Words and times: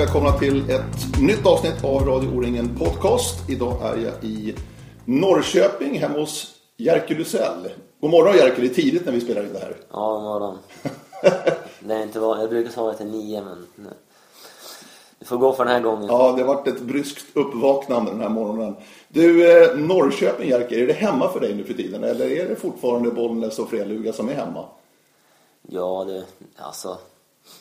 välkomna 0.00 0.32
till 0.32 0.70
ett 0.70 1.20
nytt 1.20 1.46
avsnitt 1.46 1.84
av 1.84 2.06
Radio 2.06 2.28
O-ringen 2.28 2.78
Podcast. 2.78 3.50
Idag 3.50 3.82
är 3.82 3.96
jag 3.96 4.24
i 4.24 4.54
Norrköping 5.04 5.98
hemma 5.98 6.18
hos 6.18 6.54
Jerker 6.76 7.14
Lusell. 7.14 7.68
God 8.00 8.10
morgon 8.10 8.36
Jerker, 8.36 8.62
det 8.62 8.68
är 8.68 8.74
tidigt 8.74 9.04
när 9.04 9.12
vi 9.12 9.20
spelar 9.20 9.42
in 9.42 9.52
det 9.52 9.58
här. 9.58 9.76
Ja, 9.90 10.12
god 10.12 10.22
morgon. 10.22 10.58
det 11.80 11.94
är 11.94 12.02
inte 12.02 12.20
van... 12.20 12.40
Jag 12.40 12.50
brukar 12.50 12.70
sova 12.70 12.94
till 12.94 13.06
nio, 13.06 13.42
men 13.42 13.66
det 15.18 15.24
får 15.24 15.36
gå 15.36 15.52
för 15.52 15.64
den 15.64 15.74
här 15.74 15.80
gången. 15.80 16.06
Ja, 16.06 16.32
det 16.36 16.42
har 16.42 16.54
varit 16.54 16.68
ett 16.68 16.80
bryskt 16.80 17.36
uppvaknande 17.36 18.10
den 18.10 18.20
här 18.20 18.28
morgonen. 18.28 18.76
Du, 19.08 19.52
eh, 19.62 19.76
Norrköping 19.76 20.48
Jerker, 20.48 20.78
är 20.78 20.86
det 20.86 20.92
hemma 20.92 21.28
för 21.28 21.40
dig 21.40 21.54
nu 21.54 21.64
för 21.64 21.74
tiden? 21.74 22.04
Eller 22.04 22.30
är 22.30 22.48
det 22.48 22.56
fortfarande 22.56 23.10
Bollnäs 23.10 23.58
och 23.58 23.70
Freluga 23.70 24.12
som 24.12 24.28
är 24.28 24.34
hemma? 24.34 24.64
Ja, 25.62 26.04
det, 26.04 26.24
alltså, 26.56 26.98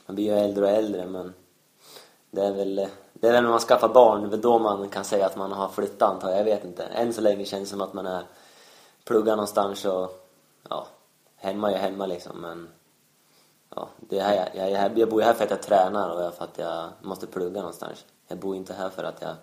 man 0.05 0.15
blir 0.15 0.25
ju 0.25 0.39
äldre 0.39 0.65
och 0.65 0.71
äldre, 0.71 1.05
men 1.07 1.33
det 2.31 2.41
är 2.41 2.51
väl, 2.51 2.87
det 3.13 3.27
är 3.27 3.41
när 3.41 3.49
man 3.49 3.59
skaffar 3.59 3.89
barn, 3.89 4.29
det 4.29 4.37
då 4.37 4.59
man 4.59 4.89
kan 4.89 5.03
säga 5.03 5.25
att 5.25 5.35
man 5.35 5.51
har 5.51 5.69
flyttat 5.69 6.09
antar 6.09 6.29
jag, 6.29 6.39
jag 6.39 6.45
vet 6.45 6.65
inte. 6.65 6.83
Än 6.83 7.13
så 7.13 7.21
länge 7.21 7.45
känns 7.45 7.63
det 7.63 7.71
som 7.71 7.81
att 7.81 7.93
man 7.93 8.07
är 8.07 8.23
pluggar 9.03 9.35
någonstans 9.35 9.85
och 9.85 10.29
ja, 10.69 10.87
hemma 11.35 11.71
är 11.71 11.77
hemma 11.77 12.05
liksom, 12.05 12.41
men 12.41 12.69
ja, 13.75 13.87
det 13.97 14.19
här, 14.19 14.49
jag, 14.53 14.71
jag, 14.71 14.99
jag 14.99 15.09
bor 15.09 15.21
här 15.21 15.33
för 15.33 15.43
att 15.43 15.51
jag 15.51 15.61
tränar 15.61 16.09
och 16.09 16.33
för 16.33 16.43
att 16.43 16.57
jag 16.57 16.89
måste 17.01 17.27
plugga 17.27 17.59
någonstans. 17.59 18.05
Jag 18.27 18.37
bor 18.37 18.55
inte 18.55 18.73
här 18.73 18.89
för 18.89 19.03
att 19.03 19.21
jag, 19.21 19.35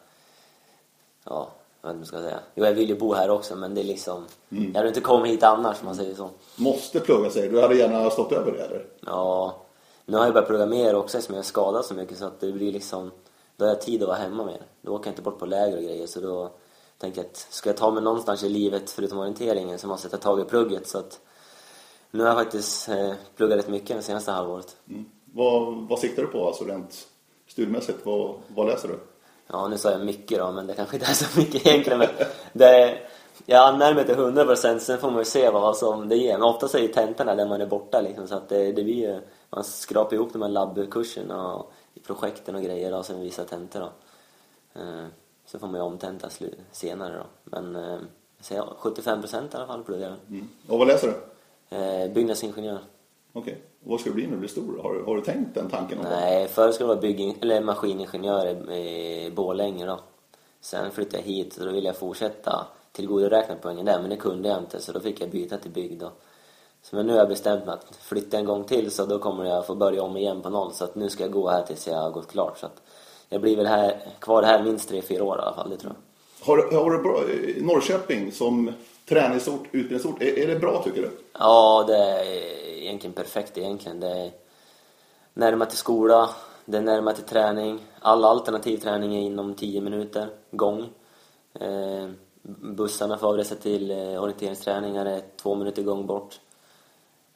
ja, 1.25 1.49
jag 1.83 1.89
vet 1.89 1.97
inte 1.97 2.13
vad 2.13 2.23
jag 2.23 2.29
ska 2.29 2.31
säga. 2.31 2.41
Jo, 2.55 2.65
jag 2.65 2.73
vill 2.73 2.89
ju 2.89 2.99
bo 2.99 3.15
här 3.15 3.31
också, 3.31 3.57
men 3.57 3.75
det 3.75 3.81
är 3.81 3.85
liksom, 3.85 4.27
jag 4.49 4.75
hade 4.75 4.89
inte 4.89 5.01
kommit 5.01 5.33
hit 5.33 5.43
annars, 5.43 5.81
om 5.81 5.87
man 5.87 5.95
säger 5.95 6.15
så. 6.15 6.31
Måste 6.57 7.01
plugga 7.01 7.31
säger 7.31 7.51
du. 7.51 7.57
Du 7.57 7.63
hade 7.63 7.75
gärna 7.75 8.11
stått 8.11 8.33
över 8.33 8.53
det 8.53 8.65
eller? 8.65 8.87
Ja, 9.01 9.66
nu 10.07 10.17
har 10.17 10.25
jag 10.25 10.35
börjat 10.35 10.49
plugga 10.49 10.67
mer 10.67 10.95
också 10.95 11.19
eftersom 11.19 11.35
jag 11.35 11.43
är 11.43 11.47
skadad 11.47 11.85
så 11.85 11.95
mycket 11.95 12.19
så 12.19 12.25
att 12.25 12.41
det 12.41 12.53
blir 12.53 12.73
liksom, 12.73 13.11
då 13.57 13.65
har 13.65 13.71
jag 13.71 13.81
tid 13.81 14.03
att 14.03 14.09
vara 14.09 14.19
hemma 14.19 14.45
mer. 14.45 14.63
Då 14.83 14.93
åker 14.95 15.07
jag 15.07 15.13
inte 15.13 15.23
bort 15.23 15.39
på 15.39 15.47
läger 15.47 15.77
och 15.77 15.83
grejer 15.83 16.07
så 16.07 16.21
då 16.21 16.51
tänker 16.99 17.21
jag 17.21 17.27
att 17.27 17.37
ska 17.37 17.71
jag 17.71 17.77
ta 17.77 17.91
mig 17.91 18.03
någonstans 18.03 18.43
i 18.43 18.49
livet 18.49 18.91
förutom 18.91 19.19
orienteringen 19.19 19.79
så 19.79 19.87
måste 19.89 20.07
jag 20.07 20.21
ta 20.21 20.31
tag 20.31 20.41
i 20.41 20.45
plugget 20.45 20.89
så 20.89 20.99
att 20.99 21.21
nu 22.11 22.23
har 22.23 22.29
jag 22.29 22.39
faktiskt 22.39 22.89
eh, 22.89 23.13
pluggat 23.37 23.59
rätt 23.59 23.69
mycket 23.69 23.97
det 23.97 24.03
senaste 24.03 24.31
halvåret. 24.31 24.77
Mm. 24.89 25.11
Vad, 25.25 25.89
vad 25.89 25.99
siktar 25.99 26.23
du 26.23 26.29
på 26.29 26.47
alltså 26.47 26.65
rent 26.65 27.09
studiemässigt? 27.47 28.07
Vad, 28.07 28.35
vad 28.49 28.67
läser 28.67 28.89
du? 28.89 28.99
Ja, 29.47 29.69
nu 29.69 29.79
sa 29.79 29.91
jag 29.91 30.05
mycket 30.05 30.39
då, 30.39 30.53
men 30.53 30.67
det 30.67 30.75
kanske 30.75 30.97
inte 30.97 31.11
är 31.11 31.15
så 31.15 31.41
mycket 31.41 31.67
egentligen. 31.67 31.99
Men 31.99 32.09
det 32.53 32.99
jag 33.47 33.69
anmäler 33.69 33.95
mig 33.95 34.05
till 34.07 34.15
100 34.15 34.45
procent, 34.45 34.83
sen 34.83 34.99
får 34.99 35.11
man 35.11 35.19
ju 35.19 35.25
se 35.25 35.51
vad 35.51 35.77
som 35.77 36.09
det 36.09 36.17
ger. 36.17 36.33
Men 36.33 36.43
oftast 36.43 36.75
är 36.75 36.81
det 36.81 36.89
tentorna 36.89 37.35
där 37.35 37.49
man 37.49 37.61
är 37.61 37.67
borta 37.67 38.01
liksom, 38.01 38.29
så 38.29 38.35
att 38.35 38.49
det, 38.49 38.73
det 38.73 38.85
blir 38.85 38.95
ju, 38.95 39.21
man 39.51 39.65
skrapar 39.65 40.15
ihop 40.17 40.33
de 40.33 40.43
här 40.43 40.49
labbkurserna 40.49 41.55
och 41.55 41.73
projekten 42.07 42.55
och 42.55 42.63
grejer 42.63 42.95
och 42.95 43.07
sen 43.07 43.21
vissa 43.21 43.45
tentor 43.45 43.81
då. 43.81 43.91
Eh, 44.81 45.07
så 45.47 45.59
får 45.59 45.67
man 45.67 45.77
ju 45.77 45.83
omtenta 45.87 46.29
senare 46.73 47.17
då. 47.19 47.25
Men 47.45 47.77
eh, 47.77 47.99
så 48.41 48.55
jag, 48.55 48.69
75 48.79 49.21
procent 49.21 49.55
i 49.55 49.57
alla 49.57 49.67
fall 49.67 49.85
pluggar 49.85 50.09
jag. 50.09 50.37
Mm. 50.37 50.49
Och 50.69 50.79
vad 50.79 50.89
läser 50.89 51.09
du? 51.09 51.77
Eh, 51.77 52.13
byggnadsingenjör. 52.13 52.79
Okej. 53.33 53.63
Vad 53.81 54.01
ska 54.01 54.11
du 54.11 54.15
bli 54.15 54.25
när 54.25 54.33
du 54.33 54.39
blir 54.39 54.49
stor? 54.49 54.79
Har, 54.83 54.95
du- 54.95 55.05
har 55.05 55.17
du 55.17 55.23
tänkt 55.23 55.55
den 55.55 55.71
tanken? 55.71 55.99
Nej, 56.03 56.49
förr 56.49 56.73
skulle 56.73 56.89
jag 56.89 56.95
vara 56.97 57.01
bygg- 57.07 57.39
eller 57.43 57.61
maskiningenjör 57.61 58.47
i, 58.73 59.27
i 59.27 59.31
Borlänge 59.31 59.87
då. 59.87 60.01
Sen 60.61 60.91
flyttade 60.91 61.17
jag 61.19 61.25
hit 61.25 61.57
och 61.57 61.67
då 61.67 61.73
ville 61.73 61.87
jag 61.87 61.97
fortsätta 61.97 62.67
tillgodoräkna 62.93 63.55
poängen 63.63 63.87
där, 63.87 64.01
men 64.01 64.11
det 64.11 64.17
kunde 64.17 64.49
jag 64.49 64.59
inte 64.59 64.81
så 64.81 64.93
då 64.93 65.01
fick 65.01 65.21
jag 65.21 65.31
byta 65.31 65.59
till 65.59 65.71
bygg 65.71 65.99
då. 65.99 66.13
Så 66.91 66.97
men 66.97 67.07
nu 67.07 67.13
har 67.13 67.19
jag 67.19 67.29
bestämt 67.29 67.67
mig 67.67 67.75
att 67.75 67.97
flytta 67.97 68.39
en 68.39 68.45
gång 68.45 68.65
till 68.65 68.91
så 68.91 69.07
då 69.07 69.19
kommer 69.19 69.45
jag 69.45 69.67
få 69.67 69.75
börja 69.75 70.03
om 70.03 70.17
igen 70.17 70.43
på 70.43 70.51
noll 70.51 70.73
så 70.73 70.85
att 70.85 70.95
nu 70.95 71.11
ska 71.11 71.25
jag 71.25 71.33
gå 71.33 71.51
här 71.51 71.63
tills 71.63 71.87
jag 71.87 71.97
har 71.97 72.11
gått 72.11 72.31
klart. 72.31 72.59
Så 72.59 72.67
att 72.67 72.83
jag 73.29 73.41
blir 73.41 73.57
väl 73.57 73.67
här, 73.67 74.01
kvar 74.19 74.43
här 74.43 74.63
minst 74.63 74.89
tre 74.89 75.03
fyra 75.03 75.25
år 75.25 75.39
i 75.39 75.43
alla 75.43 75.55
fall, 75.55 75.71
det 75.71 75.77
tror 75.77 75.93
jag. 75.93 76.47
Har, 76.47 76.83
har 76.83 76.91
du 76.91 77.03
bra, 77.03 77.21
Norrköping 77.61 78.33
som 78.33 78.73
träningsort, 79.09 79.63
utbildningsort, 79.65 80.23
är, 80.23 80.39
är 80.39 80.47
det 80.47 80.59
bra 80.59 80.83
tycker 80.85 81.03
du? 81.03 81.11
Ja, 81.39 81.85
det 81.87 81.97
är 81.97 82.25
egentligen 82.83 83.15
perfekt 83.15 83.59
egentligen. 83.59 84.01
Det 84.01 84.11
är 84.11 84.31
närmare 85.35 85.69
till 85.69 85.79
skola, 85.79 86.31
det 86.65 86.77
är 86.77 86.83
närmare 86.83 87.15
till 87.15 87.25
träning. 87.25 87.79
All 88.01 88.25
alternativ 88.25 88.79
träning 88.79 89.15
är 89.17 89.21
inom 89.21 89.55
10 89.55 89.81
minuter 89.81 90.29
gång. 90.51 90.89
Eh, 91.61 92.09
bussarna 92.59 93.19
får 93.19 93.29
avresa 93.29 93.55
till 93.55 93.91
eh, 93.91 94.23
orienteringsträningar 94.23 95.07
är 95.07 95.23
två 95.37 95.55
minuter 95.55 95.83
gång 95.83 96.07
bort. 96.07 96.41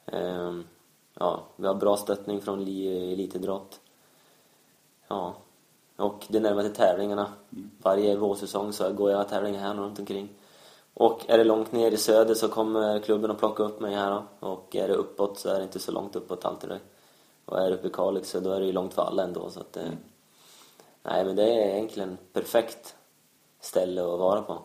Eh, 0.05 0.59
ja, 1.19 1.43
vi 1.55 1.67
har 1.67 1.75
bra 1.75 1.97
stöttning 1.97 2.41
från 2.41 2.63
li- 2.63 3.13
elitidrott. 3.13 3.79
Ja, 5.07 5.33
och 5.95 6.25
det 6.29 6.37
är 6.37 6.41
närmare 6.41 6.63
till 6.67 6.75
tävlingarna. 6.75 7.33
Varje 7.81 8.15
vårsäsong 8.15 8.73
så 8.73 8.93
går 8.93 9.11
jag 9.11 9.29
tävlingar 9.29 9.59
här 9.59 9.73
runt 9.73 9.99
omkring. 9.99 10.29
Och 10.93 11.29
är 11.29 11.37
det 11.37 11.43
långt 11.43 11.71
ner 11.71 11.91
i 11.91 11.97
söder 11.97 12.33
så 12.35 12.47
kommer 12.47 12.99
klubben 12.99 13.31
att 13.31 13.39
plocka 13.39 13.63
upp 13.63 13.79
mig 13.79 13.95
här 13.95 14.11
då. 14.11 14.47
Och 14.47 14.75
är 14.75 14.87
det 14.87 14.93
uppåt 14.93 15.39
så 15.39 15.49
är 15.49 15.57
det 15.57 15.63
inte 15.63 15.79
så 15.79 15.91
långt 15.91 16.15
uppåt 16.15 16.45
alltid. 16.45 16.71
Och 17.45 17.59
är 17.59 17.69
det 17.69 17.75
uppe 17.75 17.87
i 17.87 17.91
Kalix 17.91 18.29
så 18.29 18.39
då 18.39 18.51
är 18.51 18.59
det 18.59 18.65
ju 18.65 18.71
långt 18.71 18.93
för 18.93 19.01
alla 19.01 19.23
ändå. 19.23 19.49
Så 19.49 19.59
att, 19.59 19.77
eh, 19.77 19.83
Nej 21.03 21.25
men 21.25 21.35
det 21.35 21.43
är 21.43 21.75
egentligen 21.75 22.17
perfekt 22.33 22.95
ställe 23.59 24.01
att 24.01 24.19
vara 24.19 24.41
på. 24.41 24.59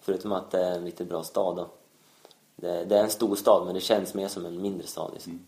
Förutom 0.00 0.32
att 0.32 0.50
det 0.50 0.60
är 0.60 0.74
en 0.78 0.84
riktigt 0.84 1.08
bra 1.08 1.22
stad 1.22 1.56
då. 1.56 1.66
Det, 2.56 2.84
det 2.84 2.98
är 2.98 3.02
en 3.02 3.10
stor 3.10 3.36
stad 3.36 3.66
men 3.66 3.74
det 3.74 3.80
känns 3.80 4.14
mer 4.14 4.28
som 4.28 4.46
en 4.46 4.62
mindre 4.62 4.86
stad 4.86 5.10
liksom. 5.12 5.40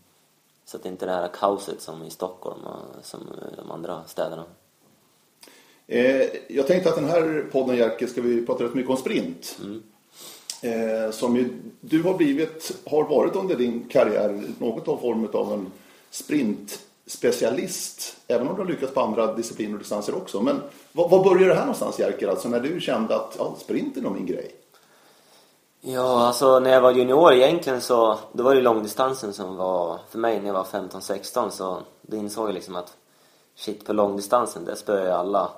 Så 0.65 0.77
att 0.77 0.83
det 0.83 0.89
inte 0.89 1.05
är 1.05 1.07
det 1.07 1.13
här 1.13 1.29
kaoset 1.33 1.81
som 1.81 2.03
i 2.03 2.09
Stockholm 2.09 2.59
och 2.63 3.05
som 3.05 3.21
eh, 3.21 3.57
de 3.57 3.71
andra 3.71 4.03
städerna. 4.07 4.43
Eh, 5.87 6.27
jag 6.47 6.67
tänkte 6.67 6.89
att 6.89 6.95
den 6.95 7.09
här 7.09 7.49
podden 7.51 7.77
Jerker 7.77 8.07
ska 8.07 8.21
vi 8.21 8.45
prata 8.45 8.63
rätt 8.63 8.73
mycket 8.73 8.91
om 8.91 8.97
sprint. 8.97 9.59
Eh, 10.61 11.11
som 11.11 11.35
ju, 11.35 11.49
du 11.81 12.03
har 12.03 12.17
blivit, 12.17 12.77
har 12.85 13.03
varit 13.03 13.35
under 13.35 13.55
din 13.55 13.89
karriär 13.89 14.43
något 14.59 14.87
av 14.87 14.97
form 14.97 15.27
av 15.33 15.53
en 15.53 15.71
sprintspecialist. 16.09 18.17
Även 18.27 18.47
om 18.47 18.55
du 18.55 18.61
har 18.61 18.69
lyckats 18.69 18.93
på 18.93 19.01
andra 19.01 19.35
discipliner 19.35 19.73
och 19.73 19.79
distanser 19.79 20.15
också. 20.15 20.41
Men 20.41 20.61
vad, 20.91 21.09
vad 21.09 21.23
började 21.23 21.47
det 21.47 21.53
här 21.53 21.61
någonstans 21.61 21.99
Jerker? 21.99 22.27
Alltså 22.27 22.49
när 22.49 22.59
du 22.59 22.81
kände 22.81 23.15
att 23.15 23.35
ja, 23.37 23.55
sprint 23.59 23.97
är 23.97 24.01
nog 24.01 24.13
min 24.13 24.25
grej. 24.25 24.51
Ja, 25.81 26.27
alltså 26.27 26.59
när 26.59 26.69
jag 26.69 26.81
var 26.81 26.91
junior 26.91 27.33
egentligen 27.33 27.81
så 27.81 28.19
då 28.31 28.43
var 28.43 28.55
det 28.55 28.61
långdistansen 28.61 29.33
som 29.33 29.55
var 29.55 29.99
för 30.09 30.19
mig 30.19 30.39
när 30.39 30.47
jag 30.47 30.53
var 30.53 30.63
15-16 30.63 31.49
så 31.49 31.81
då 32.01 32.17
insåg 32.17 32.47
jag 32.47 32.53
liksom 32.53 32.75
att 32.75 32.97
shit 33.55 33.85
på 33.85 33.93
långdistansen 33.93 34.65
där 34.65 34.75
spöar 34.75 35.05
jag 35.05 35.19
alla 35.19 35.51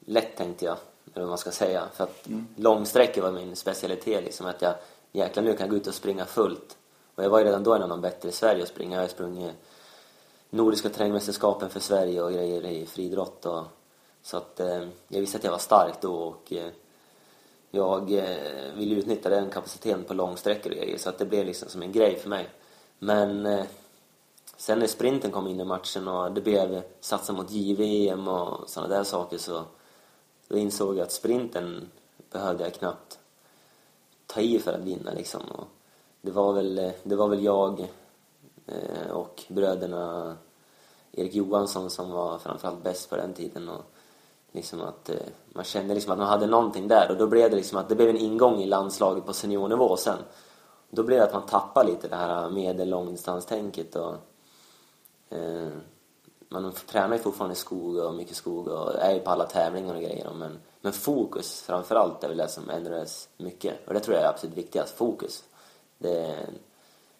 lätt 0.00 0.36
tänkte 0.36 0.64
jag 0.64 0.76
eller 1.14 1.24
vad 1.24 1.28
man 1.28 1.38
ska 1.38 1.50
säga. 1.50 1.82
För 1.92 2.04
att 2.04 2.28
långsträckor 2.56 3.22
var 3.22 3.30
min 3.30 3.56
specialitet 3.56 4.24
liksom 4.24 4.46
att 4.46 4.62
jag 4.62 4.74
jäklar 5.12 5.42
nu 5.42 5.52
kan 5.52 5.60
jag 5.60 5.70
gå 5.70 5.76
ut 5.76 5.86
och 5.86 5.94
springa 5.94 6.24
fullt. 6.24 6.76
Och 7.14 7.24
jag 7.24 7.30
var 7.30 7.38
ju 7.38 7.44
redan 7.44 7.62
då 7.62 7.74
en 7.74 7.82
av 7.82 7.88
de 7.88 8.00
bättre 8.00 8.28
i 8.28 8.32
Sverige 8.32 8.62
att 8.62 8.68
springa. 8.68 8.96
Jag 8.96 9.02
har 9.02 9.08
sprungit 9.08 9.52
Nordiska 10.50 10.88
terrängmästerskapen 10.88 11.70
för 11.70 11.80
Sverige 11.80 12.22
och 12.22 12.32
grejer 12.32 12.66
i 12.66 12.86
friidrott 12.86 13.46
och 13.46 13.64
så 14.22 14.36
att 14.36 14.60
eh, 14.60 14.88
jag 15.08 15.20
visste 15.20 15.38
att 15.38 15.44
jag 15.44 15.50
var 15.50 15.58
stark 15.58 16.00
då 16.00 16.14
och 16.14 16.52
eh, 16.52 16.70
jag 17.76 18.12
eh, 18.12 18.78
utnyttja 18.78 19.28
den 19.28 19.50
kapaciteten 19.50 20.04
på 20.04 20.14
långsträckor 20.14 20.72
och 20.72 20.78
grejer 20.78 20.98
så 20.98 21.08
att 21.08 21.18
det 21.18 21.24
blev 21.24 21.46
liksom 21.46 21.68
som 21.68 21.82
en 21.82 21.92
grej 21.92 22.16
för 22.16 22.28
mig. 22.28 22.48
Men 22.98 23.46
eh, 23.46 23.64
sen 24.56 24.78
när 24.78 24.86
sprinten 24.86 25.30
kom 25.30 25.46
in 25.46 25.60
i 25.60 25.64
matchen 25.64 26.08
och 26.08 26.32
det 26.32 26.40
blev 26.40 26.82
satsa 27.00 27.32
mot 27.32 27.50
JVM 27.50 28.28
och 28.28 28.68
sådana 28.68 28.94
där 28.94 29.04
saker 29.04 29.38
så 29.38 29.64
då 30.48 30.56
insåg 30.56 30.96
jag 30.96 31.02
att 31.02 31.12
sprinten 31.12 31.90
behövde 32.30 32.64
jag 32.64 32.74
knappt 32.74 33.18
ta 34.26 34.40
i 34.40 34.58
för 34.58 34.72
att 34.72 34.80
vinna 34.80 35.12
liksom. 35.12 35.42
Och 35.42 35.66
det, 36.22 36.30
var 36.30 36.52
väl, 36.52 36.78
eh, 36.78 36.92
det 37.02 37.16
var 37.16 37.28
väl 37.28 37.44
jag 37.44 37.86
eh, 38.66 39.10
och 39.10 39.42
bröderna 39.48 40.36
Erik 41.12 41.34
Johansson 41.34 41.90
som 41.90 42.10
var 42.10 42.38
framförallt 42.38 42.82
bäst 42.82 43.10
på 43.10 43.16
den 43.16 43.34
tiden. 43.34 43.68
Och 43.68 43.95
liksom 44.52 44.80
att 44.80 45.08
eh, 45.08 45.16
man 45.48 45.64
kände 45.64 45.94
liksom 45.94 46.12
att 46.12 46.18
man 46.18 46.28
hade 46.28 46.46
någonting 46.46 46.88
där 46.88 47.10
och 47.10 47.16
då 47.16 47.26
blev 47.26 47.50
det 47.50 47.56
liksom 47.56 47.78
att 47.78 47.88
det 47.88 47.94
blev 47.94 48.08
en 48.08 48.16
ingång 48.16 48.62
i 48.62 48.66
landslaget 48.66 49.26
på 49.26 49.32
seniornivå 49.32 49.96
sen. 49.96 50.18
Då 50.90 51.02
blev 51.02 51.18
det 51.18 51.24
att 51.24 51.32
man 51.32 51.46
tappade 51.46 51.90
lite 51.90 52.08
det 52.08 52.16
här 52.16 52.50
medel 52.50 52.88
långdistanstänket 52.88 53.96
och 53.96 54.14
eh, 55.28 55.68
man 56.48 56.72
tränar 56.72 57.16
ju 57.16 57.22
fortfarande 57.22 57.52
i 57.52 57.56
skog 57.56 57.96
och 57.96 58.14
mycket 58.14 58.36
skog 58.36 58.68
och 58.68 58.94
är 58.94 59.14
ju 59.14 59.20
på 59.20 59.30
alla 59.30 59.46
tävlingar 59.46 59.94
och 59.94 60.02
grejer 60.02 60.30
men, 60.34 60.58
men 60.80 60.92
fokus 60.92 61.62
framförallt 61.62 62.24
är 62.24 62.28
väl 62.28 62.36
det 62.36 62.48
som 62.48 62.70
ändrades 62.70 63.28
mycket 63.36 63.88
och 63.88 63.94
det 63.94 64.00
tror 64.00 64.16
jag 64.16 64.24
är 64.24 64.28
absolut 64.28 64.56
viktigast, 64.56 64.96
fokus. 64.96 65.44
Det, 65.98 66.46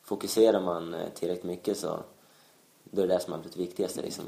fokuserar 0.06 0.60
man 0.60 0.94
eh, 0.94 1.08
tillräckligt 1.14 1.44
mycket 1.44 1.78
så 1.78 1.98
då 2.84 3.02
är 3.02 3.06
det 3.06 3.14
det 3.14 3.20
som 3.20 3.32
är 3.32 3.36
absolut 3.36 3.56
viktigast 3.56 3.96
liksom. 3.96 4.24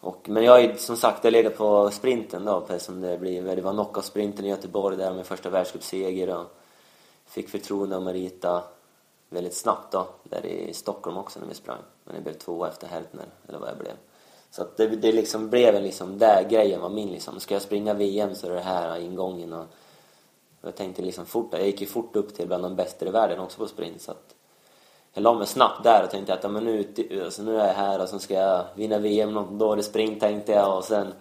Och, 0.00 0.28
men 0.28 0.44
jag 0.44 0.52
har 0.52 0.60
ju 0.60 0.76
som 0.76 0.96
sagt 0.96 1.24
jag 1.24 1.32
legat 1.32 1.56
på 1.56 1.90
sprinten 1.90 2.44
då, 2.44 2.66
som 2.78 3.00
det, 3.00 3.18
blir, 3.18 3.56
det 3.56 3.62
var 3.62 3.72
knockout-sprinten 3.72 4.44
i 4.44 4.48
Göteborg 4.48 4.96
där 4.96 5.14
med 5.14 5.26
första 5.26 5.50
världscupseger 5.50 6.36
och 6.36 6.46
fick 7.26 7.48
förtroende 7.48 7.96
av 7.96 8.02
Marita 8.02 8.64
väldigt 9.28 9.54
snabbt 9.54 9.92
då, 9.92 10.08
där 10.24 10.46
i 10.46 10.74
Stockholm 10.74 11.16
också 11.16 11.40
när 11.40 11.46
vi 11.46 11.54
sprang. 11.54 11.78
Men 12.04 12.14
jag 12.14 12.24
blev 12.24 12.34
tvåa 12.34 12.68
efter 12.68 12.86
Heltner, 12.86 13.26
eller 13.48 13.58
vad 13.58 13.68
jag 13.68 13.78
blev. 13.78 13.94
Så 14.50 14.62
att 14.62 14.76
det, 14.76 14.86
det 14.86 15.12
liksom 15.12 15.50
blev 15.50 15.74
en 15.74 15.82
liksom, 15.82 16.18
där 16.18 16.48
grejen 16.50 16.80
var 16.80 16.88
min 16.88 17.08
liksom. 17.08 17.40
Ska 17.40 17.54
jag 17.54 17.62
springa 17.62 17.94
VM 17.94 18.34
så 18.34 18.46
är 18.46 18.50
det 18.50 18.60
här 18.60 18.98
ingången 18.98 19.52
och 19.52 19.66
jag 20.62 20.76
tänkte 20.76 21.02
liksom 21.02 21.26
fort, 21.26 21.48
jag 21.52 21.66
gick 21.66 21.80
ju 21.80 21.86
fort 21.86 22.16
upp 22.16 22.34
till 22.34 22.46
bland 22.46 22.62
de 22.62 22.76
bästa 22.76 23.06
i 23.06 23.10
världen 23.10 23.40
också 23.40 23.58
på 23.58 23.66
sprint 23.66 24.02
så 24.02 24.10
att 24.10 24.34
jag 25.14 25.22
la 25.22 25.34
mig 25.34 25.46
snabbt 25.46 25.82
där 25.82 26.04
och 26.04 26.10
tänkte 26.10 26.34
att 26.34 26.50
men 26.50 26.64
nu, 26.64 26.84
alltså, 27.24 27.42
nu 27.42 27.60
är 27.60 27.66
jag 27.66 27.74
här 27.74 28.02
och 28.02 28.08
så 28.08 28.18
ska 28.18 28.34
jag 28.34 28.64
vinna 28.74 28.98
VM 28.98 29.32
något 29.32 29.58
dåligt 29.58 29.84
spring 29.84 30.20
tänkte 30.20 30.52
jag. 30.52 30.76
Och 30.76 30.84
sen 30.84 31.12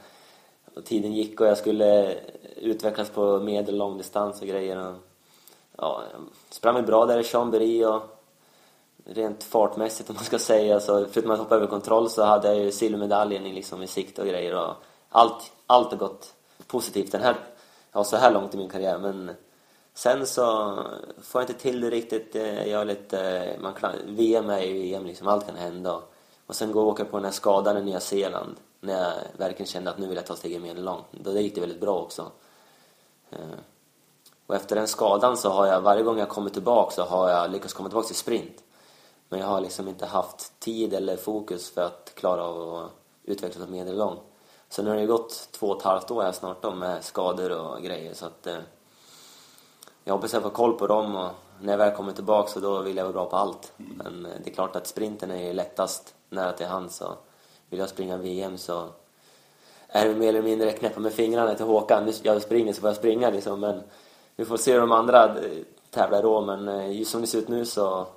och 0.76 0.86
tiden 0.86 1.14
gick 1.14 1.42
och 1.42 1.48
jag 1.48 1.58
skulle 1.58 2.18
utvecklas 2.56 3.10
på 3.10 3.40
medel 3.40 3.74
och 3.74 3.80
långdistans 3.80 4.42
och 4.42 4.48
grejer. 4.48 4.78
Och, 4.78 4.96
ja, 5.78 6.04
jag 6.12 6.22
sprang 6.50 6.74
mig 6.74 6.84
bra 6.84 7.06
där 7.06 7.20
i 7.20 7.24
Chambéry 7.24 7.86
och 7.86 8.02
rent 9.06 9.44
fartmässigt 9.44 10.10
om 10.10 10.16
man 10.16 10.26
ska 10.26 10.40
säga. 10.40 10.80
Så 10.80 11.06
förutom 11.12 11.32
att 11.32 11.40
hoppa 11.40 11.56
över 11.56 11.68
kontroll 11.68 12.10
så 12.10 12.24
hade 12.24 12.48
jag 12.48 12.58
ju 12.58 12.72
silvermedaljen 12.72 13.46
i, 13.46 13.54
liksom, 13.54 13.84
i 13.84 13.88
sikte 13.88 14.22
och 14.22 14.28
grejer. 14.28 14.56
Och 14.56 14.74
allt, 15.10 15.52
allt 15.68 15.92
har 15.92 15.98
gått 15.98 16.34
positivt 16.68 17.12
den 17.12 17.22
här, 17.22 17.36
ja, 17.92 18.04
så 18.04 18.18
här 18.18 18.32
långt 18.32 18.54
i 18.54 18.58
min 18.58 18.70
karriär. 18.70 18.98
Men 18.98 19.32
sen 20.00 20.28
så 20.28 20.76
får 21.22 21.42
jag 21.42 21.50
inte 21.50 21.62
till 21.62 21.82
det 21.82 21.90
riktigt. 21.90 22.36
Eh, 22.36 22.68
jag 22.68 22.82
är 22.82 22.86
lite, 22.86 23.22
eh, 23.22 23.62
man 23.62 23.74
klar, 23.74 23.96
VM 24.06 24.50
är 24.50 24.62
ju 24.62 24.74
VM 24.74 25.06
liksom, 25.06 25.28
allt 25.28 25.46
kan 25.46 25.56
hända. 25.56 26.02
Och 26.46 26.56
sen 26.56 26.72
gå 26.72 26.82
och 26.82 26.88
åka 26.88 27.06
på 27.06 27.18
den 27.18 27.26
här 27.26 27.32
skadan 27.32 27.78
i 27.78 27.82
Nya 27.82 28.00
Zeeland 28.00 28.56
när 28.80 28.94
jag 28.94 29.14
verkligen 29.38 29.68
kände 29.68 29.92
att 29.92 29.98
nu 29.98 30.08
vill 30.08 30.16
jag 30.16 30.26
ta 30.26 30.36
steget 30.36 30.62
medellångt. 30.62 31.06
Då 31.12 31.32
gick 31.32 31.56
det 31.56 31.62
väldigt 31.62 31.82
bra 31.82 32.00
också. 32.00 32.32
Eh, 33.30 33.60
och 34.48 34.56
efter 34.56 34.76
den 34.76 34.88
skadan 34.88 35.38
så 35.38 35.50
har 35.50 35.68
jag, 35.68 35.82
varje 35.82 36.04
gång 36.04 36.20
jag 36.20 36.30
kommit 36.30 36.54
tillbaka 36.54 36.92
så 36.92 37.04
har 37.04 37.30
jag 37.30 37.52
lyckats 37.52 37.74
komma 37.74 37.90
tillbaka 37.90 38.08
till 38.08 38.16
sprint. 38.16 38.64
Men 39.30 39.40
jag 39.40 39.48
har 39.48 39.62
liksom 39.62 39.88
inte 39.88 40.06
haft 40.06 40.60
tid 40.60 40.94
eller 40.94 41.18
fokus 41.18 41.72
för 41.72 41.82
att 41.82 42.12
klara 42.16 42.44
av 42.44 42.76
att 42.76 42.92
utvecklas 43.24 43.64
som 43.64 43.72
medellång. 43.72 44.20
Så 44.70 44.84
nu 44.84 44.90
har 44.90 44.98
det 44.98 45.06
gått 45.06 45.50
två 45.52 45.68
och 45.68 45.78
ett 45.78 45.84
halvt 45.84 46.12
år 46.12 46.22
här 46.22 46.32
snart 46.32 46.62
då 46.62 46.72
med 46.72 47.04
skador 47.04 47.52
och 47.52 47.82
grejer 47.82 48.14
så 48.14 48.26
att 48.26 48.48
eh, 48.48 48.58
jag 50.04 50.14
hoppas 50.14 50.34
jag 50.34 50.42
får 50.42 50.50
koll 50.50 50.74
på 50.74 50.88
dem 50.88 51.16
och 51.16 51.30
när 51.62 51.74
jag 51.74 51.78
väl 51.78 51.96
kommer 51.96 52.12
tillbaka 52.12 52.50
så 52.50 52.60
då 52.60 52.82
vill 52.82 52.98
jag 52.98 53.04
vara 53.04 53.14
bra 53.14 53.26
på 53.26 53.36
allt. 53.36 53.74
Mm. 53.78 53.98
Men 53.98 54.26
eh, 54.26 54.38
det 54.44 54.50
är 54.50 54.54
klart 54.54 54.76
att 54.76 54.88
sprinten 54.88 55.32
är 55.32 55.54
lättast 55.54 56.16
nära 56.30 56.52
till 56.52 56.66
hands 56.66 56.96
så 56.96 57.14
vill 57.70 57.80
jag 57.80 57.90
springa 57.90 58.18
VM 58.18 58.58
så 58.58 58.88
är 59.88 60.08
det 60.08 60.16
mer 60.16 60.30
eller 60.30 60.42
mindre 60.42 60.72
knäppa 60.72 61.00
med 61.00 61.14
fingrarna 61.14 61.56
till 61.56 61.66
Håkan. 61.66 62.14
Jag 62.24 62.42
springer 62.42 62.74
så 62.74 62.82
får 62.82 62.90
jag 62.90 62.98
springa 62.98 63.30
liksom 63.30 63.60
men 63.60 63.82
vi 64.36 64.46
får 64.46 64.58
se 64.58 64.74
hur 64.74 64.80
de 64.80 64.92
andra 64.92 65.26
eh, 65.26 65.52
tävlar 65.90 66.24
då 66.24 66.42
men 66.42 66.68
eh, 66.68 66.98
just 66.98 67.12
som 67.12 67.22
det 67.22 67.28
ser 67.28 67.38
ut 67.38 67.48
nu 67.48 67.66
så 67.66 68.08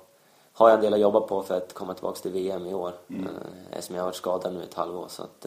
har 0.53 0.69
jag 0.69 0.75
en 0.75 0.81
del 0.81 0.93
att 0.93 0.99
jobba 0.99 1.21
på 1.21 1.43
för 1.43 1.57
att 1.57 1.73
komma 1.73 1.93
tillbaka 1.93 2.19
till 2.19 2.31
VM 2.31 2.65
i 2.65 2.73
år. 2.73 2.93
Mm. 3.07 3.29
Eftersom 3.71 3.95
jag 3.95 4.03
har 4.03 4.07
varit 4.07 4.15
skadad 4.15 4.53
nu 4.53 4.63
ett 4.63 4.73
halvår 4.73 5.05
så 5.09 5.23
att, 5.23 5.45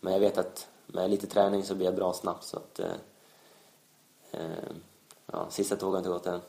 Men 0.00 0.12
jag 0.12 0.20
vet 0.20 0.38
att 0.38 0.68
med 0.86 1.10
lite 1.10 1.26
träning 1.26 1.64
så 1.64 1.74
blir 1.74 1.86
jag 1.86 1.94
bra 1.94 2.12
snabbt 2.12 2.44
så 2.44 2.56
att 2.56 2.80
ja, 5.32 5.46
sista 5.50 5.76
tåget 5.76 5.92
har 5.92 5.98
inte 5.98 6.08
gått 6.08 6.26
än. 6.26 6.40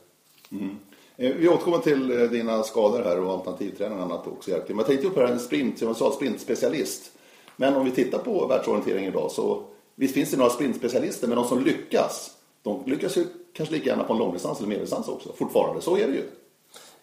Mm. 0.50 0.78
Eh, 1.16 1.32
vi 1.36 1.48
återkommer 1.48 1.78
till 1.78 2.20
eh, 2.20 2.30
dina 2.30 2.62
skador 2.62 3.02
här 3.04 3.20
och 3.20 3.32
alternativtränaren 3.32 4.02
annat 4.02 4.26
också 4.26 4.50
Men 4.50 4.76
jag 4.76 4.86
tänkte 4.86 5.06
upp 5.06 5.14
på 5.14 5.20
det 5.20 5.26
här 5.26 5.34
en 5.34 5.40
sprint, 5.40 5.78
som 5.78 5.88
jag 5.88 5.96
sa, 5.96 6.12
sprintspecialist. 6.12 7.12
Men 7.56 7.76
om 7.76 7.84
vi 7.84 7.90
tittar 7.90 8.18
på 8.18 8.46
världsorientering 8.46 9.06
idag 9.06 9.30
så 9.30 9.62
visst 9.94 10.14
finns 10.14 10.30
det 10.30 10.36
några 10.36 10.50
sprintspecialister 10.50 11.28
men 11.28 11.36
de 11.36 11.48
som 11.48 11.64
lyckas, 11.64 12.30
de 12.62 12.82
lyckas 12.86 13.16
ju 13.16 13.26
kanske 13.52 13.74
lika 13.74 13.90
gärna 13.90 14.04
på 14.04 14.12
en 14.12 14.18
långdistans 14.18 14.58
eller 14.58 14.68
medeldistans 14.68 15.08
också. 15.08 15.32
Fortfarande, 15.32 15.80
så 15.80 15.96
är 15.96 16.06
det 16.06 16.12
ju. 16.12 16.22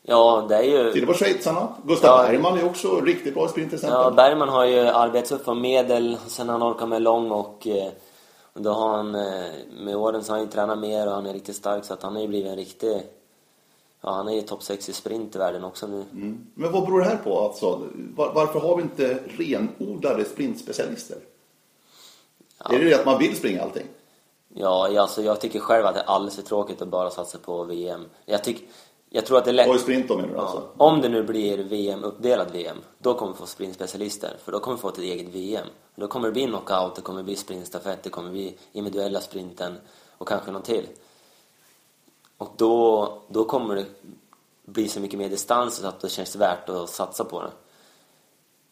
Ja, 0.01 0.45
det 0.49 0.55
är 0.55 0.63
ju... 0.63 0.91
Titta 0.91 1.05
på 1.05 1.13
schweizarna. 1.13 1.67
Gustav 1.83 2.19
ja. 2.19 2.27
Bergman 2.27 2.57
är 2.57 2.65
också 2.65 3.01
riktigt 3.01 3.33
bra 3.33 3.45
i 3.45 3.49
sprint 3.49 3.69
till 3.69 3.75
exempel. 3.75 3.99
Ja, 4.01 4.11
Bergman 4.11 4.49
har 4.49 4.65
ju 4.65 4.79
arbetats 4.79 5.31
upp 5.31 5.45
från 5.45 5.61
medel, 5.61 6.17
sen 6.27 6.49
han 6.49 6.63
orkar 6.63 6.85
med 6.85 7.01
lång 7.01 7.31
och 7.31 7.67
då 8.57 8.71
har 8.71 8.97
han, 8.97 9.15
eh, 9.15 9.51
med 9.79 9.95
åren 9.95 10.23
så 10.23 10.31
har 10.31 10.37
han 10.37 10.45
ju 10.45 10.51
tränat 10.51 10.79
mer 10.79 11.07
och 11.07 11.13
han 11.13 11.25
är 11.25 11.33
riktigt 11.33 11.55
stark 11.55 11.85
så 11.85 11.93
att 11.93 12.03
han 12.03 12.15
har 12.15 12.21
ju 12.21 12.27
blivit 12.27 12.51
en 12.51 12.55
riktig... 12.55 13.01
Ja, 14.01 14.11
han 14.11 14.27
är 14.27 14.33
ju 14.33 14.41
topp 14.41 14.63
6 14.63 14.89
i 14.89 14.93
sprint 14.93 15.35
i 15.35 15.37
världen 15.39 15.63
också 15.63 15.87
nu. 15.87 16.05
Mm. 16.11 16.47
Men 16.53 16.71
vad 16.71 16.85
beror 16.85 16.99
det 16.99 17.05
här 17.05 17.17
på 17.17 17.39
alltså? 17.39 17.81
Var, 18.15 18.33
varför 18.33 18.59
har 18.59 18.75
vi 18.75 18.81
inte 18.81 19.19
renodlade 19.27 20.25
sprintspecialister? 20.25 21.17
Ja. 22.63 22.75
Är 22.75 22.79
det 22.79 22.85
det 22.85 22.99
att 22.99 23.05
man 23.05 23.19
vill 23.19 23.35
springa 23.35 23.61
allting? 23.61 23.85
Ja, 24.53 25.01
alltså 25.01 25.21
jag 25.21 25.41
tycker 25.41 25.59
själv 25.59 25.85
att 25.85 25.95
det 25.95 26.01
är 26.01 26.05
alldeles 26.05 26.35
för 26.35 26.41
tråkigt 26.41 26.81
att 26.81 26.87
bara 26.87 27.09
satsa 27.09 27.37
på 27.37 27.63
VM. 27.63 28.05
Jag 28.25 28.43
tycker 28.43 28.67
jag 29.09 29.25
tror 29.25 29.37
att 29.37 29.45
det 29.45 29.51
är 29.51 29.53
lätt... 29.53 29.75
I 29.75 29.79
sprint 29.79 30.09
menar 30.09 30.27
du 30.27 30.37
alltså? 30.37 30.69
Om 30.77 31.01
det 31.01 31.09
nu 31.09 31.23
blir 31.23 31.57
VM, 31.57 32.03
uppdelad 32.03 32.51
VM, 32.51 32.77
då 32.97 33.13
kommer 33.13 33.33
vi 33.33 33.37
få 33.37 33.45
sprintspecialister. 33.45 34.37
För 34.43 34.51
då 34.51 34.59
kommer 34.59 34.77
vi 34.77 34.81
få 34.81 34.89
ett 34.89 34.97
eget 34.97 35.27
VM. 35.27 35.67
Då 35.95 36.07
kommer 36.07 36.27
det 36.27 36.31
bli 36.31 36.45
knockout, 36.45 36.95
det 36.95 37.01
kommer 37.01 37.23
bli 37.23 37.35
sprintstafett, 37.35 38.03
det 38.03 38.09
kommer 38.09 38.31
bli 38.31 38.57
individuella 38.71 39.21
sprinten 39.21 39.77
och 40.17 40.27
kanske 40.27 40.51
någon 40.51 40.61
till. 40.61 40.87
Och 42.37 42.49
då, 42.57 43.13
då 43.27 43.45
kommer 43.45 43.75
det 43.75 43.85
bli 44.65 44.89
så 44.89 44.99
mycket 44.99 45.19
mer 45.19 45.29
distans 45.29 45.75
så 45.75 45.87
att 45.87 45.99
det 45.99 46.09
känns 46.09 46.35
värt 46.35 46.69
att 46.69 46.89
satsa 46.89 47.23
på 47.23 47.43
det. 47.43 47.51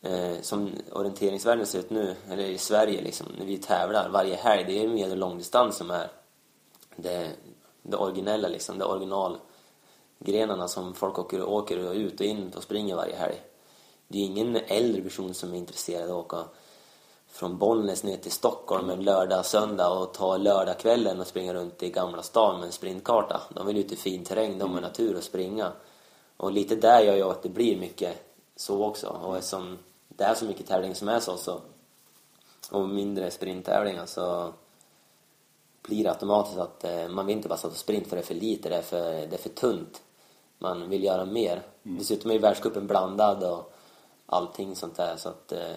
Eh, 0.09 0.41
som 0.41 0.71
orienteringsvärlden 0.91 1.65
ser 1.65 1.79
ut 1.79 1.89
nu, 1.89 2.15
eller 2.29 2.43
i 2.43 2.57
Sverige 2.57 3.01
liksom, 3.01 3.27
när 3.37 3.45
vi 3.45 3.57
tävlar 3.57 4.09
varje 4.09 4.35
helg, 4.35 4.63
det 4.63 4.83
är 4.83 4.87
med 4.87 5.11
och 5.11 5.17
långdistans 5.17 5.75
som 5.75 5.91
är 5.91 6.11
det, 6.95 7.31
det 7.81 7.97
originella 7.97 8.47
liksom, 8.47 8.77
det 8.77 8.85
original 8.85 9.37
grenarna 10.19 10.67
som 10.67 10.94
folk 10.94 11.19
åker, 11.19 11.44
åker 11.44 11.94
ut 11.94 12.19
och 12.19 12.25
in 12.25 12.53
och 12.56 12.63
springer 12.63 12.95
varje 12.95 13.15
helg. 13.15 13.41
Det 14.07 14.17
är 14.17 14.23
ingen 14.23 14.56
äldre 14.56 15.01
person 15.01 15.33
som 15.33 15.53
är 15.53 15.57
intresserad 15.57 16.09
av 16.09 16.19
att 16.19 16.25
åka 16.25 16.44
från 17.27 17.57
Bollnäs 17.57 18.03
ner 18.03 18.17
till 18.17 18.31
Stockholm 18.31 18.89
en 18.89 19.04
lördag, 19.04 19.45
söndag 19.45 19.90
och 19.90 20.13
ta 20.13 20.37
lördagskvällen 20.37 21.19
och 21.19 21.28
springa 21.28 21.54
runt 21.54 21.83
i 21.83 21.90
Gamla 21.90 22.23
stan 22.23 22.59
med 22.59 22.66
en 22.66 22.71
sprintkarta. 22.71 23.42
De 23.49 23.68
vill 23.68 23.78
ut 23.78 23.92
i 23.92 23.95
fin 23.95 24.23
terräng, 24.23 24.59
de 24.59 24.73
har 24.73 24.81
natur 24.81 25.18
och 25.18 25.23
springa. 25.23 25.71
Och 26.37 26.51
lite 26.51 26.75
där 26.75 27.01
gör 27.01 27.16
jag 27.16 27.31
att 27.31 27.44
det 27.44 27.49
blir 27.49 27.78
mycket 27.78 28.35
så 28.56 28.85
också. 28.85 29.07
Och 29.07 29.37
eftersom 29.37 29.78
det 30.07 30.23
är 30.23 30.33
så 30.33 30.45
mycket 30.45 30.68
tävling 30.68 30.95
som 30.95 31.07
är 31.07 31.19
så, 31.19 31.37
så 31.37 31.61
och 32.71 32.90
mindre 32.90 33.31
sprinttävlingar 33.31 34.06
så 34.06 34.54
blir 35.81 36.04
det 36.04 36.09
automatiskt 36.09 36.57
att 36.57 36.83
eh, 36.83 37.07
man 37.07 37.25
vill 37.25 37.35
inte 37.35 37.49
bara 37.49 37.57
satsa 37.57 37.78
sprint 37.78 38.07
för 38.07 38.16
det 38.16 38.21
är 38.21 38.25
för 38.25 38.35
lite, 38.35 38.69
det 38.69 38.75
är 38.75 38.81
för, 38.81 39.11
det 39.11 39.33
är 39.33 39.37
för 39.37 39.49
tunt 39.49 40.01
man 40.59 40.90
vill 40.90 41.04
göra 41.04 41.26
mer. 41.26 41.62
Mm. 41.83 41.97
Dessutom 41.97 42.31
är 42.31 42.35
ju 42.35 42.42
världscupen 42.42 42.88
blandad 42.88 43.44
och 43.44 43.74
allting 44.26 44.76
sånt 44.76 44.95
där 44.95 45.16
så 45.18 45.30
att 45.30 45.52
eh, 45.52 45.76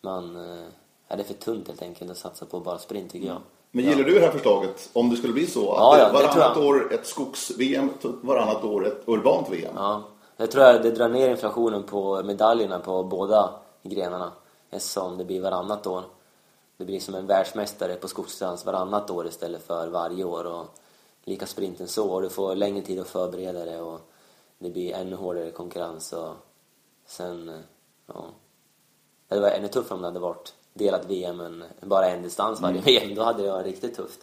man... 0.00 0.36
Eh, 0.36 0.66
är 1.08 1.16
det 1.16 1.24
för 1.24 1.34
tunt 1.34 1.68
helt 1.68 1.82
enkelt 1.82 2.10
att 2.10 2.16
satsa 2.16 2.46
på 2.46 2.60
bara 2.60 2.78
sprint 2.78 3.12
tycker 3.12 3.26
jag. 3.26 3.36
Mm. 3.36 3.48
Men 3.70 3.84
gillar 3.84 4.04
du 4.04 4.14
det 4.14 4.20
här 4.20 4.30
förslaget? 4.30 4.90
Om 4.92 5.10
det 5.10 5.16
skulle 5.16 5.32
bli 5.32 5.46
så 5.46 5.72
att 5.72 5.78
ja, 5.78 5.98
ja, 5.98 6.12
varannat 6.12 6.56
år 6.56 6.94
ett 6.94 7.06
skogs-VM, 7.06 7.90
varannat 8.02 8.64
år 8.64 8.86
ett 8.86 9.02
urbant 9.06 9.50
VM? 9.50 9.72
Ja, 9.76 10.02
jag 10.36 10.50
tror 10.50 10.64
att 10.64 10.82
det 10.82 10.90
drar 10.90 11.08
ner 11.08 11.30
inflationen 11.30 11.82
på 11.82 12.22
medaljerna 12.22 12.78
på 12.78 13.04
båda 13.04 13.50
grenarna 13.82 14.32
eftersom 14.70 15.18
det 15.18 15.24
blir 15.24 15.40
varannat 15.40 15.86
år. 15.86 16.02
Det 16.76 16.84
blir 16.84 17.00
som 17.00 17.14
en 17.14 17.26
världsmästare 17.26 17.94
på 17.94 18.08
skogsdistans 18.08 18.66
varannat 18.66 19.10
år 19.10 19.26
istället 19.26 19.66
för 19.66 19.88
varje 19.88 20.24
år. 20.24 20.44
Och 20.44 20.66
lika 21.28 21.46
sprinten 21.46 21.88
så 21.88 22.10
och 22.10 22.22
du 22.22 22.28
får 22.28 22.54
längre 22.54 22.82
tid 22.82 23.00
att 23.00 23.08
förbereda 23.08 23.64
dig 23.64 23.80
och 23.80 24.00
det 24.58 24.70
blir 24.70 24.94
ännu 24.94 25.16
hårdare 25.16 25.50
konkurrens 25.50 26.12
och 26.12 26.34
sen, 27.06 27.48
eh, 27.48 27.60
ja. 28.06 28.24
Det 29.28 29.40
var 29.40 29.48
ännu 29.48 29.68
tuffare 29.68 29.94
om 29.94 30.00
det 30.00 30.08
hade 30.08 30.20
varit 30.20 30.54
delat 30.74 31.06
VM 31.06 31.40
än 31.40 31.64
bara 31.80 32.08
en 32.08 32.22
distans 32.22 32.60
varje 32.60 32.78
mm. 32.78 32.84
VM. 32.84 33.14
Då 33.14 33.22
hade 33.22 33.42
det 33.42 33.50
varit 33.50 33.66
riktigt 33.66 33.96
tufft. 33.96 34.20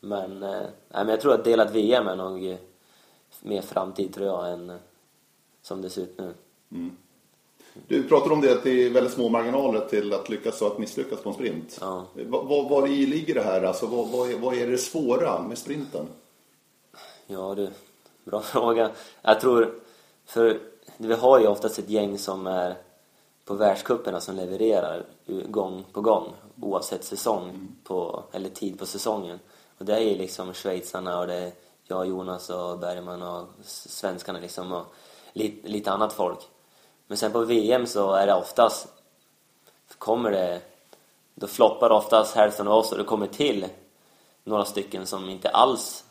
Men, 0.00 0.42
eh, 0.42 0.66
men 0.88 1.08
jag 1.08 1.20
tror 1.20 1.34
att 1.34 1.44
delat 1.44 1.70
VM 1.70 2.08
är 2.08 2.16
nog 2.16 2.58
mer 3.40 3.62
framtid 3.62 4.14
tror 4.14 4.26
jag 4.26 4.52
än 4.52 4.78
som 5.62 5.82
det 5.82 5.90
ser 5.90 6.02
ut 6.02 6.18
nu. 6.18 6.34
Mm. 6.72 6.96
Du 7.86 8.02
pratade 8.02 8.34
om 8.34 8.40
det 8.40 8.52
att 8.52 8.64
det 8.64 8.86
är 8.86 8.90
väldigt 8.90 9.12
små 9.12 9.28
marginaler 9.28 9.80
till 9.80 10.12
att 10.12 10.28
lyckas 10.28 10.62
och 10.62 10.66
att 10.66 10.78
misslyckas 10.78 11.20
på 11.20 11.28
en 11.28 11.34
sprint. 11.34 11.78
Ja. 11.80 12.06
Var, 12.26 12.68
var 12.68 12.88
i 12.88 13.06
ligger 13.06 13.34
det 13.34 13.42
här? 13.42 13.62
Alltså, 13.62 13.86
vad, 13.86 14.08
vad, 14.08 14.32
vad 14.32 14.54
är 14.54 14.66
det 14.66 14.78
svåra 14.78 15.42
med 15.42 15.58
sprinten? 15.58 16.06
Ja 17.30 17.54
du, 17.54 17.70
bra 18.24 18.40
fråga. 18.42 18.90
Jag 19.22 19.40
tror, 19.40 19.80
för 20.26 20.60
vi 20.96 21.14
har 21.14 21.40
ju 21.40 21.46
oftast 21.46 21.78
ett 21.78 21.90
gäng 21.90 22.18
som 22.18 22.46
är 22.46 22.76
på 23.44 23.54
världscuperna 23.54 24.20
som 24.20 24.36
levererar 24.36 25.04
gång 25.26 25.84
på 25.92 26.00
gång 26.00 26.34
oavsett 26.60 27.04
säsong 27.04 27.68
på, 27.84 28.22
eller 28.32 28.48
tid 28.48 28.78
på 28.78 28.86
säsongen. 28.86 29.38
Och 29.78 29.84
det 29.84 29.96
är 29.96 30.00
ju 30.00 30.16
liksom 30.16 30.54
schweizarna 30.54 31.20
och 31.20 31.26
det 31.26 31.34
är 31.34 31.52
jag, 31.84 32.06
Jonas 32.06 32.50
och 32.50 32.78
Bergman 32.78 33.22
och 33.22 33.46
svenskarna 33.64 34.38
liksom 34.38 34.72
och 34.72 34.86
lite, 35.32 35.68
lite 35.68 35.90
annat 35.90 36.12
folk. 36.12 36.48
Men 37.06 37.18
sen 37.18 37.32
på 37.32 37.44
VM 37.44 37.86
så 37.86 38.12
är 38.12 38.26
det 38.26 38.34
oftast, 38.34 38.88
kommer 39.98 40.30
det, 40.30 40.60
då 41.34 41.46
floppar 41.46 41.90
oftast 41.90 42.36
hälften 42.36 42.68
av 42.68 42.78
oss 42.78 42.92
och 42.92 42.98
det 42.98 43.04
kommer 43.04 43.26
till 43.26 43.66
några 44.44 44.64
stycken 44.64 45.06
som 45.06 45.28
inte 45.28 45.48
alls 45.48 46.04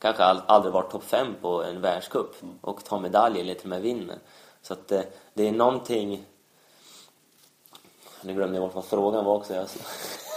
kanske 0.00 0.22
aldrig 0.24 0.72
varit 0.74 0.90
topp 0.90 1.04
fem 1.04 1.34
på 1.42 1.62
en 1.62 1.80
världscup 1.80 2.42
mm. 2.42 2.54
och 2.60 2.84
tar 2.84 3.00
medalj 3.00 3.40
eller 3.40 3.54
till 3.54 3.64
och 3.64 3.68
med 3.68 3.82
vinner. 3.82 4.18
Så 4.62 4.72
att 4.72 4.88
det, 4.88 5.06
det 5.34 5.48
är 5.48 5.52
någonting 5.52 6.24
Nu 8.22 8.34
glömde 8.34 8.58
jag 8.58 8.68
bort 8.68 8.74
vad 8.74 8.84
frågan 8.84 9.24
var 9.24 9.36
också. 9.36 9.52
Nej, 9.52 9.64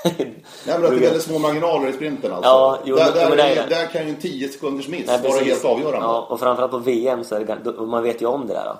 men 0.65 0.75
att 0.75 0.81
det 0.81 0.87
är 0.87 0.99
väldigt 0.99 1.23
små 1.23 1.39
marginaler 1.39 1.89
i 1.89 1.93
sprinten 1.93 2.31
alltså. 2.31 2.49
Ja, 2.49 2.79
jo, 2.85 2.95
där, 2.95 3.11
där, 3.13 3.35
det 3.35 3.43
är 3.43 3.69
där 3.69 3.87
kan 3.87 4.03
ju 4.03 4.09
en 4.09 4.21
10 4.21 4.49
sekunders 4.49 4.87
miss 4.87 5.07
Nej, 5.07 5.21
vara 5.21 5.43
helt 5.43 5.65
avgörande. 5.65 6.07
Ja, 6.07 6.27
och 6.29 6.39
framförallt 6.39 6.71
på 6.71 6.77
VM 6.77 7.23
så 7.23 7.35
är 7.35 7.45
det, 7.45 7.57
då- 7.63 7.85
man 7.85 8.03
vet 8.03 8.21
ju 8.21 8.25
om 8.25 8.47
det 8.47 8.53
där. 8.53 8.65
Då. 8.65 8.77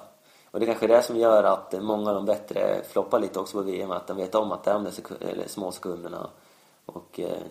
Och 0.52 0.60
det 0.60 0.66
kanske 0.66 0.86
är 0.86 0.88
det 0.88 1.02
som 1.02 1.18
gör 1.18 1.44
att 1.44 1.74
många 1.82 2.10
av 2.10 2.16
de 2.16 2.26
bättre 2.26 2.82
floppar 2.90 3.20
lite 3.20 3.40
också 3.40 3.58
på 3.58 3.64
VM, 3.64 3.92
att 3.92 4.08
de 4.08 4.18
vet 4.18 4.36
om 4.36 4.52
att 4.52 4.64
det 4.64 4.72
är 4.72 4.74
de 4.74 4.84
där 4.84 5.30
eller 5.30 5.48
små 5.48 5.72
sekunderna. 5.72 6.30
Och 6.86 7.20
eh, 7.20 7.44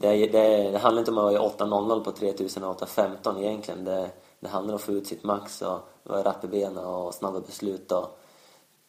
det, 0.00 0.26
det, 0.26 0.70
det 0.70 0.78
handlar 0.78 1.00
inte 1.00 1.10
om 1.10 1.18
att 1.18 1.24
vara 1.24 1.48
8.00 1.48 2.04
på 2.04 2.12
3000 2.12 2.64
och 2.64 2.80
8.15 2.80 3.38
egentligen. 3.38 3.84
Det, 3.84 4.10
det 4.40 4.48
handlar 4.48 4.74
om 4.74 4.76
att 4.76 4.82
få 4.82 4.92
ut 4.92 5.06
sitt 5.06 5.24
max 5.24 5.62
och 5.62 5.78
vara 6.02 6.22
rapp 6.22 6.44
i 6.44 6.48
benen 6.48 6.84
och 6.84 7.14
snabba 7.14 7.40
beslut 7.40 7.92
och 7.92 8.18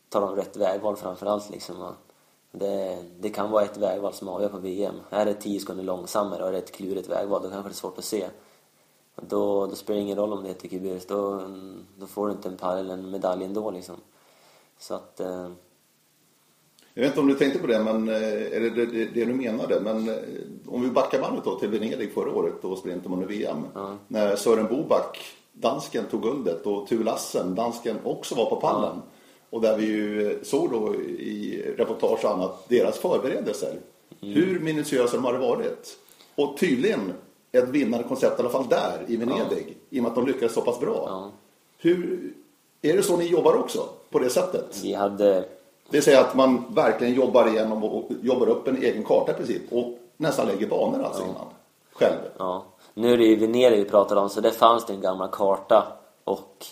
ta 0.09 0.19
de 0.19 0.35
rätt 0.35 0.57
vägval 0.57 0.95
framförallt 0.95 1.49
liksom. 1.49 1.81
Och 1.81 1.93
det, 2.51 3.03
det 3.19 3.29
kan 3.29 3.51
vara 3.51 3.63
ett 3.63 3.77
vägval 3.77 4.13
som 4.13 4.27
avgör 4.27 4.49
på 4.49 4.57
VM. 4.57 4.95
Är 5.09 5.25
det 5.25 5.33
10 5.33 5.59
sekunder 5.59 5.83
långsammare 5.83 6.41
och 6.41 6.47
är 6.47 6.51
det 6.51 6.57
ett 6.57 6.75
klurigt 6.75 7.09
vägval 7.09 7.41
då 7.43 7.49
kanske 7.49 7.69
det 7.69 7.73
är 7.73 7.75
svårt 7.75 7.97
att 7.97 8.05
se. 8.05 8.29
Då, 9.15 9.67
då 9.67 9.75
spelar 9.75 9.97
det 9.97 10.03
ingen 10.03 10.17
roll 10.17 10.33
om 10.33 10.43
det 10.43 10.49
heter 10.49 10.69
Kibirius. 10.69 11.05
Då, 11.05 11.41
då 11.97 12.05
får 12.07 12.27
du 12.27 12.33
inte 12.33 12.49
en 12.49 12.57
pall 12.57 12.77
eller 12.77 12.93
en 12.93 13.11
medalj 13.11 13.45
ändå 13.45 13.71
liksom. 13.71 13.95
Så 14.79 14.93
att... 14.93 15.19
Eh, 15.19 15.49
jag 16.93 17.01
vet 17.01 17.12
inte 17.12 17.19
om 17.19 17.27
du 17.27 17.36
tänkte 17.36 17.60
på 17.60 17.67
det, 17.67 17.84
men, 17.84 18.10
eh, 18.10 18.15
eller 18.58 18.69
det, 18.69 18.86
det, 18.86 19.05
det 19.05 19.25
du 19.25 19.34
menade. 19.34 19.79
Men 19.79 20.10
eh, 20.10 20.15
om 20.67 20.81
vi 20.81 20.89
backar 20.89 21.22
bandet 21.22 21.43
då 21.43 21.60
till 21.60 21.69
Venedig 21.69 22.13
förra 22.13 22.31
året 22.31 22.63
och 22.63 22.77
sprinten 22.77 23.13
under 23.13 23.27
VM. 23.27 23.58
När 24.08 24.36
Sören 24.36 24.67
Boback, 24.67 25.17
dansken, 25.53 26.05
tog 26.12 26.22
guldet 26.24 26.65
och 26.65 26.88
Ture 26.88 27.03
Lassen, 27.03 27.55
dansken, 27.55 27.98
också 28.03 28.36
var 28.36 28.46
på 28.46 28.55
pallen. 28.55 29.01
Och 29.50 29.62
där 29.62 29.77
vi 29.77 29.86
ju 29.86 30.31
eh, 30.31 30.38
såg 30.43 30.72
då 30.72 30.96
i 30.96 31.63
reportage 31.77 32.25
och 32.25 32.31
annat 32.31 32.69
deras 32.69 32.98
förberedelser. 32.98 33.79
Hur 34.22 34.60
minutiösa 34.60 35.15
de 35.15 35.25
hade 35.25 35.38
varit. 35.38 35.98
Och 36.36 36.58
tydligen 36.58 37.13
ett 37.51 37.69
vinnande 37.69 38.08
koncept 38.08 38.39
i 38.39 38.41
alla 38.41 38.51
fall 38.51 38.67
där 38.69 39.05
i 39.08 39.17
Venedig. 39.17 39.77
I 39.89 40.00
och 40.00 40.03
med 40.03 40.10
att 40.10 40.15
de 40.15 40.27
lyckades 40.27 40.53
så 40.53 40.62
pass 40.62 40.79
bra. 40.79 41.31
Hur, 41.77 42.34
är 42.81 42.98
det 42.98 43.03
så 43.03 43.17
ni 43.17 43.27
jobbar 43.27 43.53
också? 43.53 43.89
På 44.10 44.19
det 44.19 44.29
sättet? 44.29 44.79
vi 44.84 44.93
hade... 44.93 45.46
Det 45.89 45.98
vill 45.98 46.03
säga 46.03 46.22
att 46.22 46.36
man 46.36 46.65
verkligen 46.69 47.13
jobbar 47.13 47.48
igenom 47.48 47.84
och 47.84 48.12
jobbar 48.22 48.50
upp 48.50 48.67
en 48.67 48.77
egen 48.77 49.03
karta 49.03 49.31
i 49.31 49.36
princip 49.36 49.74
och 49.74 50.00
nästan 50.17 50.48
lägger 50.48 50.67
banor 50.67 51.03
alltså 51.03 51.24
innan. 51.24 51.48
Själv. 51.93 52.17
Ja. 52.38 52.63
Nu 52.93 53.13
är 53.13 53.17
det 53.17 53.24
ju 53.24 53.36
Venedig 53.36 53.77
vi 53.77 53.86
pratar 53.86 54.15
om, 54.15 54.29
så 54.29 54.41
där 54.41 54.51
fanns 54.51 54.86
det 54.86 54.93
en 54.93 55.01
gammal 55.01 55.29
karta. 55.31 55.88
Och 56.24 56.65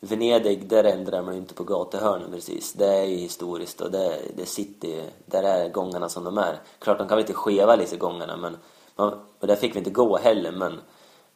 Venedig, 0.00 0.66
där 0.66 0.84
ändrar 0.84 1.22
man 1.22 1.34
ju 1.34 1.40
inte 1.40 1.54
på 1.54 1.64
gatuhörnen 1.64 2.30
precis. 2.32 2.72
Det 2.72 2.86
är 2.86 3.04
ju 3.04 3.16
historiskt 3.16 3.80
och 3.80 3.90
det, 3.90 4.18
det 4.36 4.46
sitter 4.46 4.88
ju, 4.88 5.02
där 5.26 5.42
är 5.42 5.68
gångarna 5.68 6.08
som 6.08 6.24
de 6.24 6.38
är. 6.38 6.58
Klart, 6.78 6.98
de 6.98 7.08
kan 7.08 7.16
väl 7.16 7.24
lite 7.24 7.32
skeva 7.32 7.76
lite 7.76 7.96
gångarna, 7.96 8.36
men 8.36 8.56
man, 8.96 9.12
och 9.40 9.46
där 9.46 9.56
fick 9.56 9.74
vi 9.74 9.78
inte 9.78 9.90
gå 9.90 10.16
heller, 10.16 10.52
men 10.52 10.80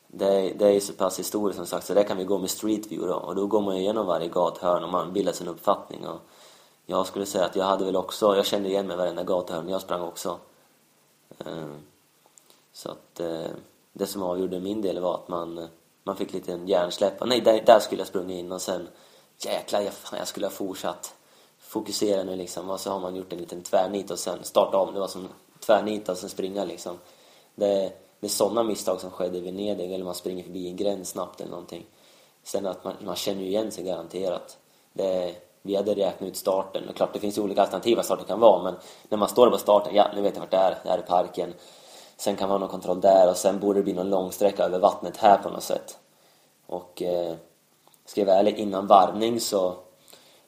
det, 0.07 0.53
det 0.59 0.67
är 0.67 0.73
ju 0.73 0.81
så 0.81 0.93
pass 0.93 1.19
historiskt 1.19 1.57
som 1.57 1.67
sagt, 1.67 1.87
så 1.87 1.95
där 1.95 2.03
kan 2.03 2.17
vi 2.17 2.25
gå 2.25 2.39
med 2.39 2.51
Street 2.51 2.93
View 2.93 3.13
då. 3.13 3.19
Och 3.19 3.35
då 3.35 3.47
går 3.47 3.61
man 3.61 3.77
ju 3.77 3.83
igenom 3.83 4.07
varje 4.07 4.29
gathörn 4.29 4.85
och 4.85 4.91
man 4.91 5.13
bildar 5.13 5.33
sin 5.33 5.49
uppfattning. 5.49 6.07
Och 6.07 6.21
jag 6.91 7.07
skulle 7.07 7.27
säga 7.27 7.45
att 7.45 7.57
jag 7.57 7.65
hade 7.65 7.85
väl 7.85 7.97
också, 7.97 8.37
jag 8.37 8.47
kände 8.47 8.69
igen 8.69 8.87
mig 8.87 8.97
varenda 8.97 9.25
gathörn, 9.25 9.69
jag 9.69 9.81
sprang 9.81 10.03
också. 10.03 10.39
Eh, 11.39 11.75
så 12.73 12.91
att 12.91 13.21
eh, 13.21 13.51
det 13.93 14.07
som 14.07 14.23
avgjorde 14.23 14.61
min 14.61 14.83
del 14.83 15.01
var 15.01 15.15
att 15.15 15.29
man, 15.29 15.59
eh, 15.59 15.69
man 16.05 16.17
fick 16.17 16.33
lite 16.33 16.53
en 16.53 16.69
hjärnsläpp. 16.69 17.27
Nej, 17.27 17.41
där, 17.41 17.63
där 17.67 17.81
skulle 17.81 18.01
jag 18.01 18.09
sprungit 18.09 18.39
in 18.39 18.53
och 18.53 18.63
sen 18.63 18.89
jäklar, 19.39 19.81
jag, 19.81 19.93
fan, 19.93 20.19
jag 20.19 20.29
skulle 20.29 20.47
ha 20.47 20.51
fortsatt 20.51 21.15
fokusera 21.59 22.25
nu 22.25 22.37
liksom. 22.37 22.71
Och 22.71 22.81
så 22.81 22.91
har 22.91 23.01
man 23.01 23.17
gjort 23.17 23.33
en 23.33 23.39
liten 23.39 23.63
tvärnit 23.63 24.11
och 24.11 24.19
sen 24.19 24.45
starta 24.45 24.79
om. 24.79 24.95
Det 24.95 25.01
var 25.01 25.09
som 25.09 25.29
tvärnita 25.61 26.13
och 26.13 26.19
sen 26.19 26.31
springa 26.31 26.65
liksom. 26.65 26.99
Det, 27.55 27.93
det 28.21 28.27
är 28.27 28.31
sådana 28.31 28.63
misstag 28.63 29.01
som 29.01 29.11
skedde 29.11 29.39
i 29.39 29.41
Venedig 29.41 29.93
eller 29.93 30.05
man 30.05 30.15
springer 30.15 30.45
förbi 30.45 30.69
en 30.69 30.77
gräns 30.77 31.09
snabbt 31.09 31.41
eller 31.41 31.51
någonting. 31.51 31.87
Sen 32.43 32.67
att 32.67 32.85
man, 32.85 32.95
man 33.01 33.17
känner 33.17 33.43
ju 33.43 33.47
igen 33.47 33.71
sig 33.73 33.85
garanterat. 33.85 34.59
Det, 34.93 35.35
vi 35.63 35.77
hade 35.77 35.95
räknat 35.95 36.29
ut 36.29 36.37
starten 36.37 36.89
och 36.89 36.97
klart 36.97 37.13
det 37.13 37.21
finns 37.21 37.39
ju 37.39 37.43
olika 37.43 37.63
alternativ 37.63 37.97
vad 37.97 38.05
starten 38.05 38.25
kan 38.25 38.41
vara 38.41 38.63
men 38.63 38.75
när 39.09 39.19
man 39.19 39.29
står 39.29 39.51
på 39.51 39.59
starten, 39.59 39.95
ja 39.95 40.07
nu 40.15 40.21
vet 40.21 40.35
jag 40.35 40.41
vart 40.41 40.51
det 40.51 40.57
är, 40.57 40.79
det 40.83 40.89
är 40.89 40.99
i 40.99 41.03
parken. 41.03 41.55
Sen 42.17 42.37
kan 42.37 42.49
man 42.49 42.55
ha 42.55 42.59
någon 42.59 42.69
kontroll 42.69 43.01
där 43.01 43.31
och 43.31 43.37
sen 43.37 43.61
borde 43.61 43.79
det 43.79 43.85
bli 43.85 43.93
någon 43.93 44.11
långsträcka 44.11 44.65
över 44.65 44.79
vattnet 44.79 45.17
här 45.17 45.39
på 45.39 45.51
något 45.51 45.63
sätt. 45.63 45.99
Och 46.67 47.03
eh, 47.03 47.35
ska 48.05 48.21
jag 48.21 48.27
vara 48.27 48.37
ärlig, 48.37 48.59
innan 48.59 48.87
varvning 48.87 49.41
så 49.41 49.75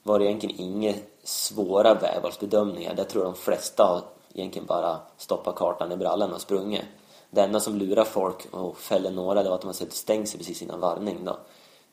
var 0.02 0.18
det 0.18 0.24
egentligen 0.24 0.60
inga 0.60 0.94
svåra 1.24 1.94
vägvalsbedömningar. 1.94 2.94
Där 2.94 3.04
tror 3.04 3.24
jag 3.24 3.32
de 3.32 3.38
flesta 3.38 3.84
har 3.84 4.00
egentligen 4.34 4.66
bara 4.66 4.98
stoppat 5.16 5.56
kartan 5.56 5.92
i 5.92 5.96
brallan 5.96 6.32
och 6.32 6.40
sprungit. 6.40 6.82
Det 7.30 7.40
enda 7.40 7.60
som 7.60 7.76
lurar 7.76 8.04
folk 8.04 8.46
och 8.50 8.76
fäller 8.76 9.10
några 9.10 9.42
det 9.42 9.48
var 9.48 9.56
att 9.56 9.62
de 9.62 9.74
sätter 9.74 9.90
sett 9.90 9.98
stängsel 9.98 10.38
precis 10.38 10.62
innan 10.62 10.80
varvning 10.80 11.24
då. 11.24 11.36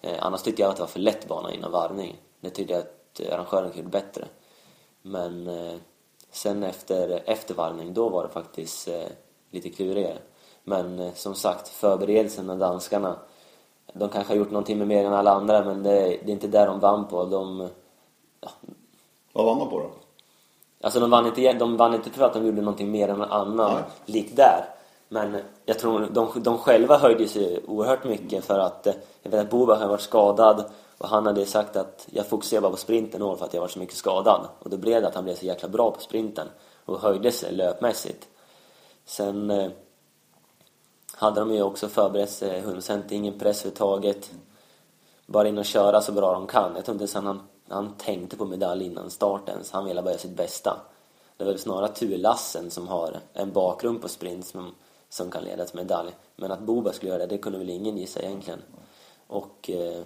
Eh, 0.02 0.16
annars 0.20 0.42
tyckte 0.42 0.62
jag 0.62 0.70
att 0.70 0.76
det 0.76 0.82
var 0.82 0.88
för 0.88 1.00
lätt 1.00 1.28
bana 1.28 1.54
innan 1.54 1.72
varvning. 1.72 2.18
Det 2.40 2.50
tyckte 2.50 2.74
jag 2.74 2.84
att 3.20 3.30
eh, 3.30 3.34
arrangören 3.34 3.72
kunde 3.72 3.90
bättre. 3.90 4.26
Men 5.02 5.48
eh, 5.48 5.76
sen 6.32 6.64
efter, 6.64 7.24
efter 7.26 7.54
varvning 7.54 7.94
då 7.94 8.10
var 8.10 8.24
det 8.24 8.30
faktiskt 8.30 8.88
eh, 8.88 9.08
lite 9.52 9.70
klurigare. 9.70 10.18
Men 10.64 11.12
som 11.16 11.36
sagt, 11.36 11.68
förberedelsen 11.68 12.50
av 12.50 12.58
danskarna 12.58 13.16
de 13.94 14.10
kanske 14.10 14.34
har 14.34 14.38
gjort 14.38 14.52
någonting 14.52 14.78
med 14.78 14.88
mer 14.88 15.06
än 15.06 15.14
alla 15.14 15.32
andra 15.32 15.64
men 15.64 15.84
det, 15.84 15.92
det 16.00 16.32
är 16.32 16.34
inte 16.34 16.48
där 16.48 16.68
de 16.68 16.80
vann 16.80 17.08
på. 17.08 17.26
De, 17.26 17.70
Vad 19.34 19.46
vann 19.46 19.58
man 19.58 19.70
på 19.70 19.80
då? 19.80 19.90
Alltså 20.82 21.00
de 21.00 21.10
vann 21.10 21.26
inte, 21.26 21.54
de 21.54 21.78
vann 21.78 21.94
inte 21.94 22.10
för 22.10 22.26
att 22.26 22.34
de 22.34 22.46
gjorde 22.46 22.62
någonting 22.62 22.92
mer 22.92 23.08
än 23.08 23.18
någon 23.18 23.32
annan 23.32 23.74
Nej. 23.74 23.84
likt 24.06 24.36
där. 24.36 24.66
Men 25.10 25.38
jag 25.66 25.80
tror 25.80 26.08
de, 26.12 26.28
de 26.36 26.58
själva 26.58 26.98
höjde 26.98 27.28
sig 27.28 27.64
oerhört 27.68 28.04
mycket 28.04 28.46
för 28.46 28.60
att 28.60 28.88
jag 29.22 29.32
vet 29.32 29.40
att 29.42 29.50
Boba 29.50 29.76
har 29.76 29.88
varit 29.88 30.02
skadad 30.02 30.66
och 30.98 31.10
han 31.10 31.26
hade 31.26 31.46
sagt 31.46 31.76
att 31.76 32.08
jag 32.12 32.28
fokuserar 32.28 32.62
bara 32.62 32.72
på 32.72 32.78
sprinten 32.78 33.22
i 33.22 33.24
år 33.24 33.36
för 33.36 33.46
att 33.46 33.54
jag 33.54 33.62
var 33.62 33.68
så 33.68 33.80
mycket 33.80 33.96
skadad. 33.96 34.48
Och 34.60 34.70
då 34.70 34.78
blev 34.78 35.02
det 35.02 35.08
att 35.08 35.16
han 35.16 35.24
blev 35.24 35.36
så 35.36 35.46
jäkla 35.46 35.70
bra 35.70 35.92
på 35.92 36.02
sprinten 36.02 36.48
och 36.86 37.00
höjde 37.00 37.32
sig 37.32 37.54
löpmässigt. 37.54 38.28
Sen 39.06 39.52
eh, 39.52 39.72
hade 41.12 41.40
de 41.40 41.54
ju 41.54 41.62
också 41.62 41.88
förberett 41.88 42.32
sig 42.32 42.62
100% 42.62 43.04
ingen 43.10 43.40
press 43.40 43.62
överhuvudtaget. 43.62 44.32
Bara 45.26 45.48
in 45.48 45.58
och 45.58 45.66
köra 45.66 46.02
så 46.02 46.12
bra 46.12 46.34
de 46.34 46.48
kan. 46.48 46.76
Jag 46.76 46.86
tror 46.86 46.94
inte 46.94 47.04
ens 47.04 47.14
han, 47.14 47.42
han 47.68 47.94
tänkte 47.98 48.38
på 48.38 48.46
medalj 48.46 48.86
innan 48.86 49.10
starten, 49.10 49.64
så 49.64 49.78
han 49.78 49.86
ville 49.86 50.02
bara 50.02 50.10
göra 50.10 50.20
sitt 50.20 50.38
bästa. 50.38 50.80
Det 51.38 51.44
är 51.44 51.48
väl 51.48 51.60
snarare 51.60 51.88
Ture 51.88 52.18
Lassen 52.18 52.72
som 52.72 52.88
har 52.88 53.20
en 53.34 53.52
bakgrund 53.52 54.02
på 54.02 54.08
sprint 54.08 54.46
som, 54.46 54.76
som 55.10 55.32
kan 55.32 55.44
leda 55.44 55.66
till 55.66 55.76
medalj. 55.76 56.12
Men 56.36 56.52
att 56.52 56.60
Boba 56.60 56.94
skulle 56.94 57.12
göra 57.12 57.20
det, 57.20 57.36
det 57.36 57.38
kunde 57.38 57.58
väl 57.60 57.70
ingen 57.70 57.98
gissa 57.98 58.20
egentligen. 58.20 58.62
Och 59.28 59.70
eh, 59.70 60.04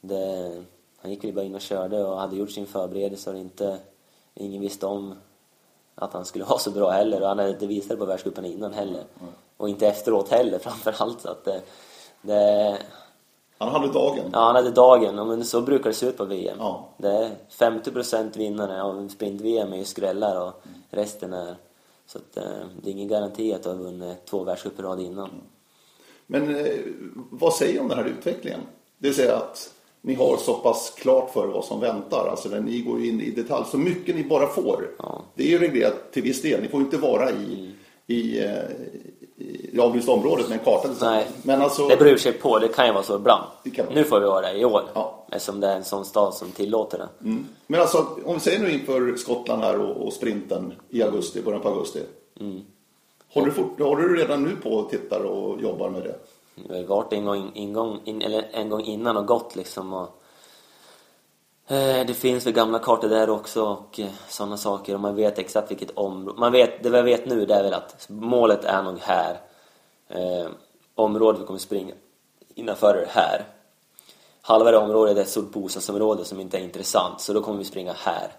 det, 0.00 0.52
han 1.00 1.10
gick 1.10 1.24
väl 1.24 1.32
bara 1.32 1.44
in 1.44 1.54
och 1.54 1.60
körde 1.60 2.04
och 2.04 2.18
hade 2.18 2.36
gjort 2.36 2.50
sin 2.50 2.66
förberedelse 2.66 3.30
och 3.30 3.38
inte, 3.38 3.78
ingen 4.34 4.60
visste 4.60 4.86
om 4.86 5.14
att 5.94 6.12
han 6.12 6.24
skulle 6.24 6.44
vara 6.48 6.58
så 6.58 6.70
bra 6.70 6.90
heller 6.90 7.22
och 7.22 7.28
han 7.28 7.38
hade 7.38 7.50
inte 7.50 7.66
visat 7.66 7.88
det 7.88 7.96
på 7.96 8.04
världscupen 8.04 8.44
innan 8.44 8.72
heller. 8.72 9.04
Och 9.56 9.68
inte 9.68 9.86
efteråt 9.86 10.28
heller 10.28 10.58
framförallt 10.62 11.20
så 11.20 11.28
att 11.28 11.44
det, 11.44 11.62
det, 12.22 12.78
Han 13.58 13.68
hade 13.68 13.92
dagen. 13.92 14.30
Ja, 14.32 14.38
han 14.38 14.56
hade 14.56 14.70
dagen. 14.70 15.28
Men 15.28 15.44
så 15.44 15.60
brukar 15.60 15.90
det 15.90 15.96
se 15.96 16.06
ut 16.06 16.16
på 16.16 16.24
VM. 16.24 16.56
Ja. 16.60 16.88
Det 16.96 17.08
är 17.10 17.30
50% 17.50 18.38
vinnare 18.38 18.82
av 18.82 19.08
sprint-VM 19.08 19.72
är 19.72 19.76
ju 19.76 19.84
skrällar 19.84 20.46
och 20.46 20.62
resten 20.90 21.32
är... 21.32 21.56
Så 22.06 22.18
att, 22.18 22.36
eh, 22.36 22.66
det 22.82 22.90
är 22.90 22.92
ingen 22.92 23.08
garanti 23.08 23.52
att 23.54 23.62
du 23.62 23.68
har 23.68 23.76
vunnit 23.76 24.26
två 24.26 24.44
världscuper 24.44 25.00
innan. 25.00 25.30
Men 26.26 26.56
eh, 26.56 26.78
vad 27.30 27.54
säger 27.54 27.74
du 27.74 27.80
om 27.80 27.88
den 27.88 27.98
här 27.98 28.04
utvecklingen? 28.04 28.60
Det 28.98 29.08
vill 29.08 29.16
säga 29.16 29.36
att 29.36 29.74
ni 30.02 30.14
har 30.14 30.36
så 30.36 30.54
pass 30.54 30.92
klart 30.96 31.30
för 31.32 31.46
vad 31.46 31.64
som 31.64 31.80
väntar. 31.80 32.28
Alltså 32.30 32.48
när 32.48 32.60
ni 32.60 32.80
går 32.80 33.04
in 33.04 33.20
i 33.20 33.30
detalj. 33.30 33.64
Så 33.70 33.78
mycket 33.78 34.16
ni 34.16 34.24
bara 34.24 34.46
får. 34.46 34.90
Ja. 34.98 35.22
Det 35.34 35.42
är 35.42 35.48
ju 35.48 35.58
reglerat 35.58 36.12
till 36.12 36.22
viss 36.22 36.42
del. 36.42 36.62
Ni 36.62 36.68
får 36.68 36.80
inte 36.80 36.96
vara 36.96 37.30
i, 37.30 37.74
i, 38.06 38.38
eh, 38.44 38.52
i 39.36 39.70
det 39.72 39.80
avlysta 39.80 40.12
området 40.12 40.48
med 40.48 40.58
en 40.58 40.64
karta. 40.64 40.88
Nej, 41.00 41.26
Men 41.42 41.62
alltså, 41.62 41.88
det 41.88 41.96
beror 41.96 42.16
sig 42.16 42.32
på. 42.32 42.58
Det 42.58 42.68
kan 42.68 42.86
ju 42.86 42.92
vara 42.92 43.02
så 43.02 43.16
ibland. 43.16 43.44
Det 43.64 43.78
vara. 43.82 43.94
Nu 43.94 44.04
får 44.04 44.20
vi 44.20 44.26
vara 44.26 44.40
där 44.40 44.54
i 44.54 44.64
år. 44.64 44.82
Ja. 44.94 45.26
Eftersom 45.32 45.60
det 45.60 45.66
är 45.66 45.76
en 45.76 45.84
sån 45.84 46.04
stad 46.04 46.34
som 46.34 46.50
tillåter 46.50 46.98
det. 46.98 47.08
mm. 47.24 47.46
Men 47.66 47.80
alltså 47.80 48.06
om 48.24 48.34
vi 48.34 48.40
säger 48.40 48.58
nu 48.58 48.72
inför 48.72 49.16
Skottland 49.16 49.62
här 49.62 49.80
och, 49.80 50.06
och 50.06 50.12
sprinten 50.12 50.72
i 50.90 51.02
augusti, 51.02 51.42
början 51.42 51.62
på 51.62 51.68
augusti. 51.68 52.00
Mm. 52.40 52.60
Håller, 53.32 53.46
du 53.46 53.52
fort, 53.52 53.80
håller 53.80 54.02
du 54.02 54.16
redan 54.16 54.42
nu 54.42 54.56
på 54.56 54.70
och 54.70 54.90
tittar 54.90 55.20
och 55.20 55.62
jobbar 55.62 55.90
med 55.90 56.02
det? 56.02 56.14
Eh, 56.64 56.68
vi 56.68 56.74
har 56.74 56.80
ju 56.80 56.86
varit 56.86 57.12
en 57.12 57.24
gång, 57.24 57.52
in, 57.54 57.72
gång, 57.72 58.00
in, 58.04 58.22
eller 58.22 58.48
en 58.52 58.68
gång 58.68 58.82
innan 58.82 59.16
och 59.16 59.26
gått 59.26 59.56
liksom. 59.56 59.92
Och, 59.92 60.08
eh, 61.72 62.06
det 62.06 62.14
finns 62.14 62.46
väl 62.46 62.52
gamla 62.52 62.78
kartor 62.78 63.08
där 63.08 63.30
också 63.30 63.64
och 63.64 64.00
eh, 64.00 64.10
sådana 64.28 64.56
saker. 64.56 64.94
Och 64.94 65.00
man 65.00 65.14
vet 65.14 65.38
exakt 65.38 65.70
vilket 65.70 65.90
område. 65.90 66.40
Man 66.40 66.52
vet, 66.52 66.82
det 66.82 66.90
vi 66.90 67.02
vet 67.02 67.26
nu 67.26 67.46
det 67.46 67.54
är 67.54 67.62
väl 67.62 67.74
att 67.74 68.06
målet 68.08 68.64
är 68.64 68.82
nog 68.82 68.98
här. 68.98 69.40
Eh, 70.08 70.48
området 70.94 71.40
vi 71.40 71.46
kommer 71.46 71.60
springa 71.60 71.94
innanför 72.54 72.94
är 72.94 73.06
här. 73.06 73.46
Halva 74.42 74.70
det 74.70 74.78
området 74.78 75.16
är 75.16 75.20
ett 75.20 75.28
stort 75.28 75.52
bostadsområde 75.52 76.24
som 76.24 76.40
inte 76.40 76.58
är 76.58 76.62
intressant 76.62 77.20
så 77.20 77.32
då 77.32 77.42
kommer 77.42 77.58
vi 77.58 77.64
springa 77.64 77.92
här. 77.92 78.32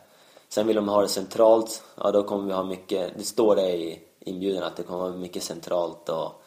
Sen 0.50 0.68
vill 0.68 0.76
de 0.76 0.90
ha 0.90 1.02
det 1.02 1.08
centralt, 1.08 1.84
ja 1.96 2.12
då 2.12 2.24
kommer 2.24 2.48
vi 2.48 2.54
ha 2.54 2.64
mycket, 2.64 3.12
det 3.18 3.24
står 3.24 3.56
det 3.56 3.72
i 3.72 4.00
inbjudan 4.20 4.64
att 4.64 4.76
det 4.76 4.84
kommer 4.84 5.00
vara 5.00 5.12
mycket 5.12 5.44
centralt 5.44 6.10
och 6.10 6.44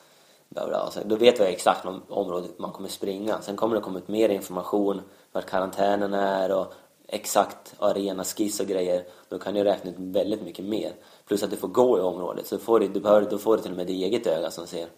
bla 0.53 0.91
då 1.05 1.17
vet 1.17 1.41
vi 1.41 1.45
exakt 1.45 1.87
om 1.87 2.03
området 2.09 2.59
man 2.59 2.73
kommer 2.73 2.89
springa. 2.89 3.43
Sen 3.43 3.57
kommer 3.57 3.77
det 3.77 3.83
komma 3.83 3.99
ut 3.99 4.09
mer 4.09 4.29
information, 4.29 5.01
vart 5.33 5.47
karantänen 5.47 6.15
är 6.15 6.53
och 6.53 6.75
exakt 7.09 7.75
arenaskiss 7.79 8.61
och 8.61 8.67
grejer. 8.67 9.05
Då 9.29 9.39
kan 9.39 9.55
du 9.55 9.65
räkna 9.65 9.91
ut 9.91 9.97
väldigt 9.99 10.43
mycket 10.43 10.65
mer. 10.65 10.93
Plus 11.27 11.43
att 11.43 11.51
du 11.51 11.57
får 11.57 11.69
gå 11.69 11.99
i 11.99 12.01
området, 12.01 12.47
så 12.47 12.59
får 12.59 12.81
du, 12.81 12.89
du 12.89 13.01
behöver, 13.01 13.31
då 13.31 13.39
får 13.39 13.57
du 13.57 13.63
till 13.63 13.71
och 13.71 13.77
med 13.77 13.87
ditt 13.87 14.03
eget 14.03 14.27
öga 14.27 14.51
som 14.51 14.67
ser. 14.67 14.89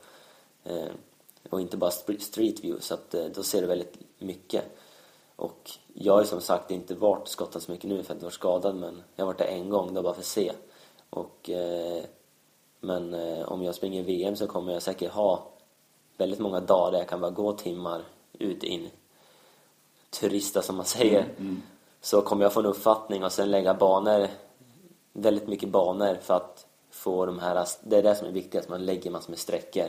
Eh, 0.64 0.88
och 1.50 1.60
inte 1.60 1.76
bara 1.76 1.90
street 1.90 2.64
view, 2.64 2.80
så 2.80 2.94
att, 2.94 3.14
eh, 3.14 3.24
då 3.24 3.42
ser 3.42 3.60
du 3.60 3.66
väldigt 3.66 3.98
mycket. 4.18 4.64
Och 5.36 5.70
jag 5.94 6.12
har 6.12 6.24
som 6.24 6.40
sagt 6.40 6.70
inte 6.70 6.94
varit 6.94 7.28
skottat 7.28 7.62
så 7.62 7.72
mycket 7.72 7.90
nu 7.90 8.02
för 8.02 8.02
att 8.02 8.08
jag 8.08 8.14
var 8.16 8.26
varit 8.26 8.34
skadad 8.34 8.76
men 8.76 9.02
jag 9.16 9.24
har 9.24 9.32
varit 9.32 9.38
där 9.38 9.46
en 9.46 9.70
gång, 9.70 9.94
då 9.94 10.02
bara 10.02 10.14
för 10.14 10.20
att 10.20 10.26
se. 10.26 10.52
Och, 11.10 11.50
eh, 11.50 12.04
men 12.84 13.14
eh, 13.14 13.52
om 13.52 13.62
jag 13.62 13.74
springer 13.74 14.02
VM 14.02 14.36
så 14.36 14.46
kommer 14.46 14.72
jag 14.72 14.82
säkert 14.82 15.12
ha 15.12 15.46
väldigt 16.16 16.40
många 16.40 16.60
dagar 16.60 16.92
där 16.92 16.98
jag 16.98 17.08
kan 17.08 17.20
bara 17.20 17.30
gå 17.30 17.52
timmar 17.52 18.02
ut 18.32 18.62
in 18.62 18.90
turista 20.10 20.62
som 20.62 20.76
man 20.76 20.84
säger. 20.84 21.20
Mm, 21.20 21.36
mm. 21.38 21.62
Så 22.00 22.22
kommer 22.22 22.42
jag 22.42 22.52
få 22.52 22.60
en 22.60 22.66
uppfattning 22.66 23.24
och 23.24 23.32
sen 23.32 23.50
lägga 23.50 23.74
banor, 23.74 24.28
väldigt 25.12 25.48
mycket 25.48 25.68
banor 25.68 26.14
för 26.22 26.34
att 26.34 26.66
få 26.90 27.26
de 27.26 27.38
här, 27.38 27.68
det 27.82 27.96
är 27.96 28.02
det 28.02 28.14
som 28.14 28.28
är 28.28 28.32
viktigast, 28.32 28.68
man 28.68 28.84
lägger 28.84 29.10
massor 29.10 29.30
med 29.30 29.38
sträckor 29.38 29.88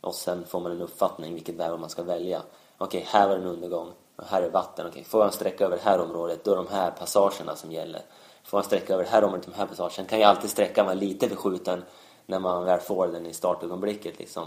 och 0.00 0.14
sen 0.14 0.44
får 0.44 0.60
man 0.60 0.72
en 0.72 0.82
uppfattning 0.82 1.34
vilket 1.34 1.54
väg 1.54 1.80
man 1.80 1.90
ska 1.90 2.02
välja. 2.02 2.42
Okej, 2.78 2.98
okay, 2.98 3.20
här 3.20 3.28
var 3.28 3.36
en 3.36 3.46
undergång, 3.46 3.92
och 4.16 4.24
här 4.24 4.42
är 4.42 4.50
vatten, 4.50 4.86
okej, 4.86 5.00
okay, 5.00 5.04
får 5.04 5.20
jag 5.20 5.26
en 5.26 5.32
sträcka 5.32 5.64
över 5.64 5.76
det 5.76 5.82
här 5.82 6.00
området, 6.00 6.44
då 6.44 6.52
är 6.52 6.56
de 6.56 6.66
här 6.68 6.90
passagerna 6.90 7.56
som 7.56 7.72
gäller. 7.72 8.02
Får 8.44 8.58
jag 8.58 8.64
en 8.64 8.66
sträcka 8.66 8.94
över 8.94 9.04
det 9.04 9.10
här 9.10 9.24
området, 9.24 9.46
de 9.46 9.54
här 9.54 9.66
passagerna, 9.66 10.08
kan 10.08 10.20
jag 10.20 10.28
alltid 10.28 10.50
sträcka 10.50 10.84
mig 10.84 10.96
lite 10.96 11.28
förskjuten 11.28 11.82
när 12.26 12.38
man 12.38 12.64
väl 12.64 12.80
får 12.80 13.08
den 13.08 13.26
i 13.26 13.32
startögonblicket 13.32 14.18
liksom 14.18 14.46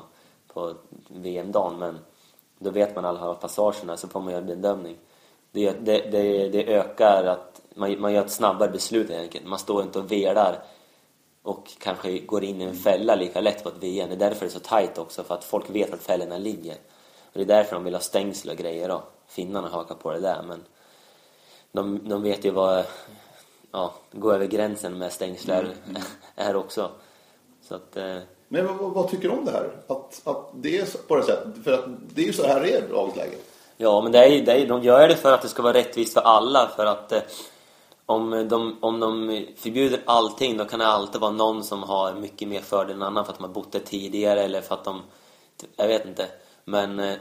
på 0.53 0.74
VM-dagen, 1.08 1.79
men 1.79 2.00
då 2.60 2.70
vet 2.70 2.96
man 2.96 3.05
alla 3.05 3.34
passagerna 3.34 3.98
så 3.98 4.08
får 4.08 4.22
man 4.22 4.34
göra 4.34 4.41
en 4.41 4.48
bedömning. 4.48 4.98
Det, 5.51 5.72
det, 5.72 6.12
det, 6.12 6.50
det 6.50 6.75
ökar 6.75 7.24
att 7.24 7.62
man, 7.75 8.01
man 8.01 8.13
gör 8.13 8.25
ett 8.25 8.32
snabbare 8.32 8.70
beslut 8.70 9.10
helt 9.10 9.22
enkelt. 9.22 9.46
Man 9.46 9.60
står 9.60 9.84
inte 9.84 10.00
och 10.00 10.12
velar 10.12 10.63
och 11.41 11.72
kanske 11.79 12.20
går 12.20 12.44
in 12.44 12.62
i 12.62 12.63
en 12.63 12.75
fälla 12.75 13.15
lika 13.15 13.41
lätt 13.41 13.63
på 13.63 13.70
ett 13.70 13.84
VM. 13.84 14.10
Det 14.10 14.15
är 14.15 14.29
därför 14.29 14.46
det 14.46 14.51
är 14.51 14.60
så 14.60 14.60
tight 14.60 14.98
också, 14.98 15.24
för 15.24 15.36
att 15.36 15.44
folk 15.44 15.70
vet 15.70 15.94
att 15.94 16.01
fällorna 16.01 16.38
ligger. 16.38 16.75
Och 17.25 17.32
det 17.34 17.41
är 17.41 17.46
därför 17.46 17.75
de 17.75 17.84
vill 17.84 17.94
ha 17.94 18.01
stängsel 18.01 18.51
och 18.51 18.58
grejer 18.58 18.89
då. 18.89 19.03
Finnarna 19.27 19.67
hakar 19.67 19.96
på 19.96 20.12
det 20.12 20.20
där, 20.20 20.44
men 20.48 20.63
de, 21.72 22.10
de 22.10 22.24
vet 22.24 22.46
ju 22.46 22.51
vad 22.51 22.86
ja, 23.72 23.94
gå 24.12 24.34
över 24.34 24.46
gränsen 24.46 24.98
med 24.98 25.12
stängslar 25.12 25.63
mm. 25.63 26.01
är 26.36 26.55
också. 26.55 26.91
Så 27.67 27.75
att, 27.75 27.98
eh... 27.98 28.17
Men 28.48 28.67
vad, 28.67 28.91
vad, 28.91 29.10
tycker 29.10 29.29
du 29.29 29.36
om 29.36 29.45
det 29.45 29.51
här? 29.51 29.72
Att, 29.88 30.21
att 30.23 30.49
det 30.54 30.80
är 30.80 31.08
på 31.08 31.15
det 31.15 31.23
sättet? 31.23 31.63
För 31.63 31.73
att 31.73 31.86
det 32.15 32.21
är 32.21 32.25
ju 32.25 32.34
så 32.34 32.47
här 32.47 32.62
det 32.62 32.71
är 32.71 33.15
läge. 33.15 33.38
Ja, 33.78 34.01
men 34.01 34.12
det 34.12 34.19
är, 34.19 34.45
det 34.45 34.51
är, 34.51 34.67
de 34.67 34.84
gör 34.84 35.08
det 35.08 35.15
för 35.15 35.32
att 35.32 35.41
det 35.41 35.47
ska 35.47 35.63
vara 35.63 35.73
rättvist 35.73 36.13
för 36.13 36.21
alla. 36.21 36.71
För 36.75 36.86
att 36.86 37.12
eh, 37.12 37.21
om, 38.06 38.47
de, 38.49 38.78
om 38.82 38.99
de 38.99 39.45
förbjuder 39.58 40.01
allting 40.06 40.58
då 40.58 40.65
kan 40.65 40.80
det 40.80 40.88
alltid 40.88 41.21
vara 41.21 41.32
någon 41.32 41.63
som 41.63 41.84
har 41.84 42.13
mycket 42.13 42.47
mer 42.47 42.62
fördel 42.62 42.95
än 42.95 43.01
annan 43.04 43.25
för 43.25 43.32
att 43.32 43.39
de 43.39 43.43
har 43.43 43.54
bott 43.54 43.71
där 43.71 43.80
tidigare 43.80 44.43
eller 44.43 44.62
för 44.62 44.75
att 44.75 44.84
de... 44.84 45.01
Jag 45.75 45.88
vet 45.88 46.06
inte. 46.06 46.28
Men... 46.65 46.99
Eh, 46.99 47.15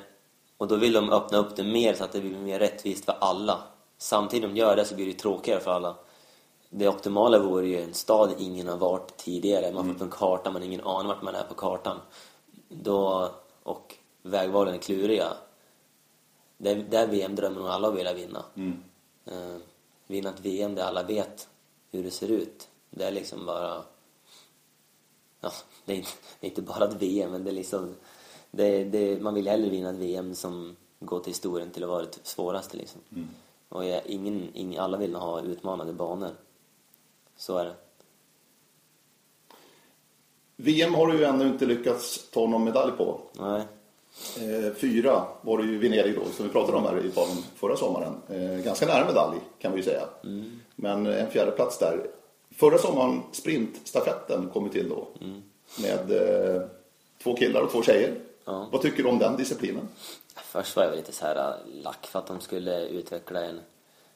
och 0.59 0.69
då 0.69 0.77
vill 0.77 0.93
de 0.93 1.11
öppna 1.11 1.39
upp 1.39 1.57
det 1.57 1.63
mer 1.63 1.95
så 1.95 2.05
att 2.05 2.13
det 2.13 2.21
blir 2.21 2.39
mer 2.39 2.59
rättvist 2.59 3.05
för 3.05 3.15
alla. 3.21 3.59
Samtidigt 3.99 4.51
de 4.51 4.57
gör 4.57 4.77
det 4.77 4.85
så 4.85 4.95
blir 4.95 5.07
det 5.07 5.13
tråkigare 5.13 5.61
för 5.61 5.71
alla. 5.71 5.97
Det 6.77 6.89
optimala 6.89 7.39
vore 7.39 7.67
ju 7.67 7.81
en 7.81 7.95
stad 7.95 8.35
ingen 8.39 8.69
har 8.69 8.77
varit 8.77 9.17
tidigare. 9.17 9.73
Man 9.73 9.85
får 9.85 9.91
mm. 9.91 9.99
på 9.99 10.05
en 10.05 10.11
karta, 10.11 10.51
man 10.51 10.63
har 10.63 10.67
ingen 10.67 10.81
aning 10.81 11.09
vart 11.09 11.23
man 11.23 11.35
är 11.35 11.43
på 11.43 11.55
kartan. 11.55 12.01
Då, 12.69 13.31
och 13.63 13.95
vägvalen 14.23 14.75
är 14.75 14.79
kluriga. 14.79 15.33
Det 16.57 16.71
är 16.71 16.77
där 16.77 17.07
VM-drömmen 17.07 17.59
nog 17.59 17.69
alla 17.69 17.91
vill 17.91 18.09
vinna. 18.17 18.45
Mm. 18.55 18.83
Uh, 19.33 19.57
vinna 20.07 20.31
ett 20.31 20.41
VM 20.41 20.75
där 20.75 20.85
alla 20.85 21.03
vet 21.03 21.49
hur 21.91 22.03
det 22.03 22.11
ser 22.11 22.29
ut. 22.29 22.69
Det 22.91 23.05
är 23.05 23.13
liksom 23.13 23.47
bara... 23.47 23.83
Ja, 25.41 25.53
det 25.85 25.93
är 25.93 25.97
inte, 25.97 26.11
det 26.41 26.47
är 26.47 26.51
inte 26.51 26.63
bara 26.63 26.85
ett 26.85 27.03
VM, 27.03 27.31
men 27.31 27.45
det 27.45 27.51
är 27.51 27.55
liksom... 27.55 27.95
Det, 28.51 28.85
det, 28.85 29.23
man 29.23 29.35
vill 29.35 29.49
hellre 29.49 29.71
vinna 29.71 29.91
ett 29.91 29.97
VM 29.97 30.35
som 30.35 30.77
går 31.01 31.21
till 31.21 31.33
historien 31.33 31.71
till 31.71 31.83
att 31.83 31.91
vara 31.91 32.03
det 32.03 32.19
svåraste 32.23 32.77
liksom. 32.77 33.01
Mm. 33.13 33.29
Och 33.69 33.85
jag, 33.85 34.07
ingen, 34.07 34.51
ingen, 34.55 34.81
alla 34.81 34.97
vill 34.97 35.15
ha 35.15 35.41
utmanande 35.41 35.93
banor. 35.93 36.31
Så 37.37 37.59
är 37.59 37.65
det. 37.65 37.75
VM 40.57 40.95
har 40.95 41.07
du 41.07 41.19
ju 41.19 41.25
ännu 41.25 41.47
inte 41.47 41.67
lyckats 41.67 42.31
ta 42.31 42.47
någon 42.47 42.65
medalj 42.65 42.93
på. 42.93 43.21
Nej. 43.33 43.63
Eh, 44.39 44.75
fyra 44.75 45.25
var 45.41 45.59
det 45.59 45.65
ju 45.65 45.79
Venedig 45.79 46.15
då, 46.15 46.25
som 46.25 46.47
vi 46.47 46.53
pratade 46.53 46.79
om 46.79 46.85
här 46.85 47.07
i 47.07 47.11
podden 47.11 47.37
förra 47.57 47.77
sommaren. 47.77 48.15
Eh, 48.29 48.65
ganska 48.65 48.87
nära 48.87 49.07
medalj 49.07 49.39
kan 49.59 49.73
vi 49.73 49.79
ju 49.79 49.85
säga. 49.85 50.03
Mm. 50.25 50.61
Men 50.77 51.07
en 51.07 51.31
fjärde 51.31 51.51
plats 51.51 51.79
där. 51.79 52.07
Förra 52.51 52.79
sommaren, 52.79 53.23
sprintstafetten 53.33 54.51
kom 54.53 54.65
ju 54.65 54.71
till 54.71 54.89
då. 54.89 55.09
Mm. 55.21 55.43
Med 55.81 56.11
eh, 56.11 56.63
två 57.23 57.37
killar 57.37 57.61
och 57.61 57.71
två 57.71 57.83
tjejer. 57.83 58.15
Ja. 58.45 58.69
Vad 58.73 58.83
tycker 58.83 59.03
du 59.03 59.09
om 59.09 59.19
den 59.19 59.37
disciplinen? 59.37 59.89
Först 60.35 60.77
var 60.77 60.85
jag 60.85 60.97
lite 60.97 61.13
så 61.13 61.27
här 61.27 61.57
lack 61.73 62.07
för 62.07 62.19
att 62.19 62.27
de 62.27 62.41
skulle 62.41 62.87
utveckla 62.87 63.41
en 63.41 63.61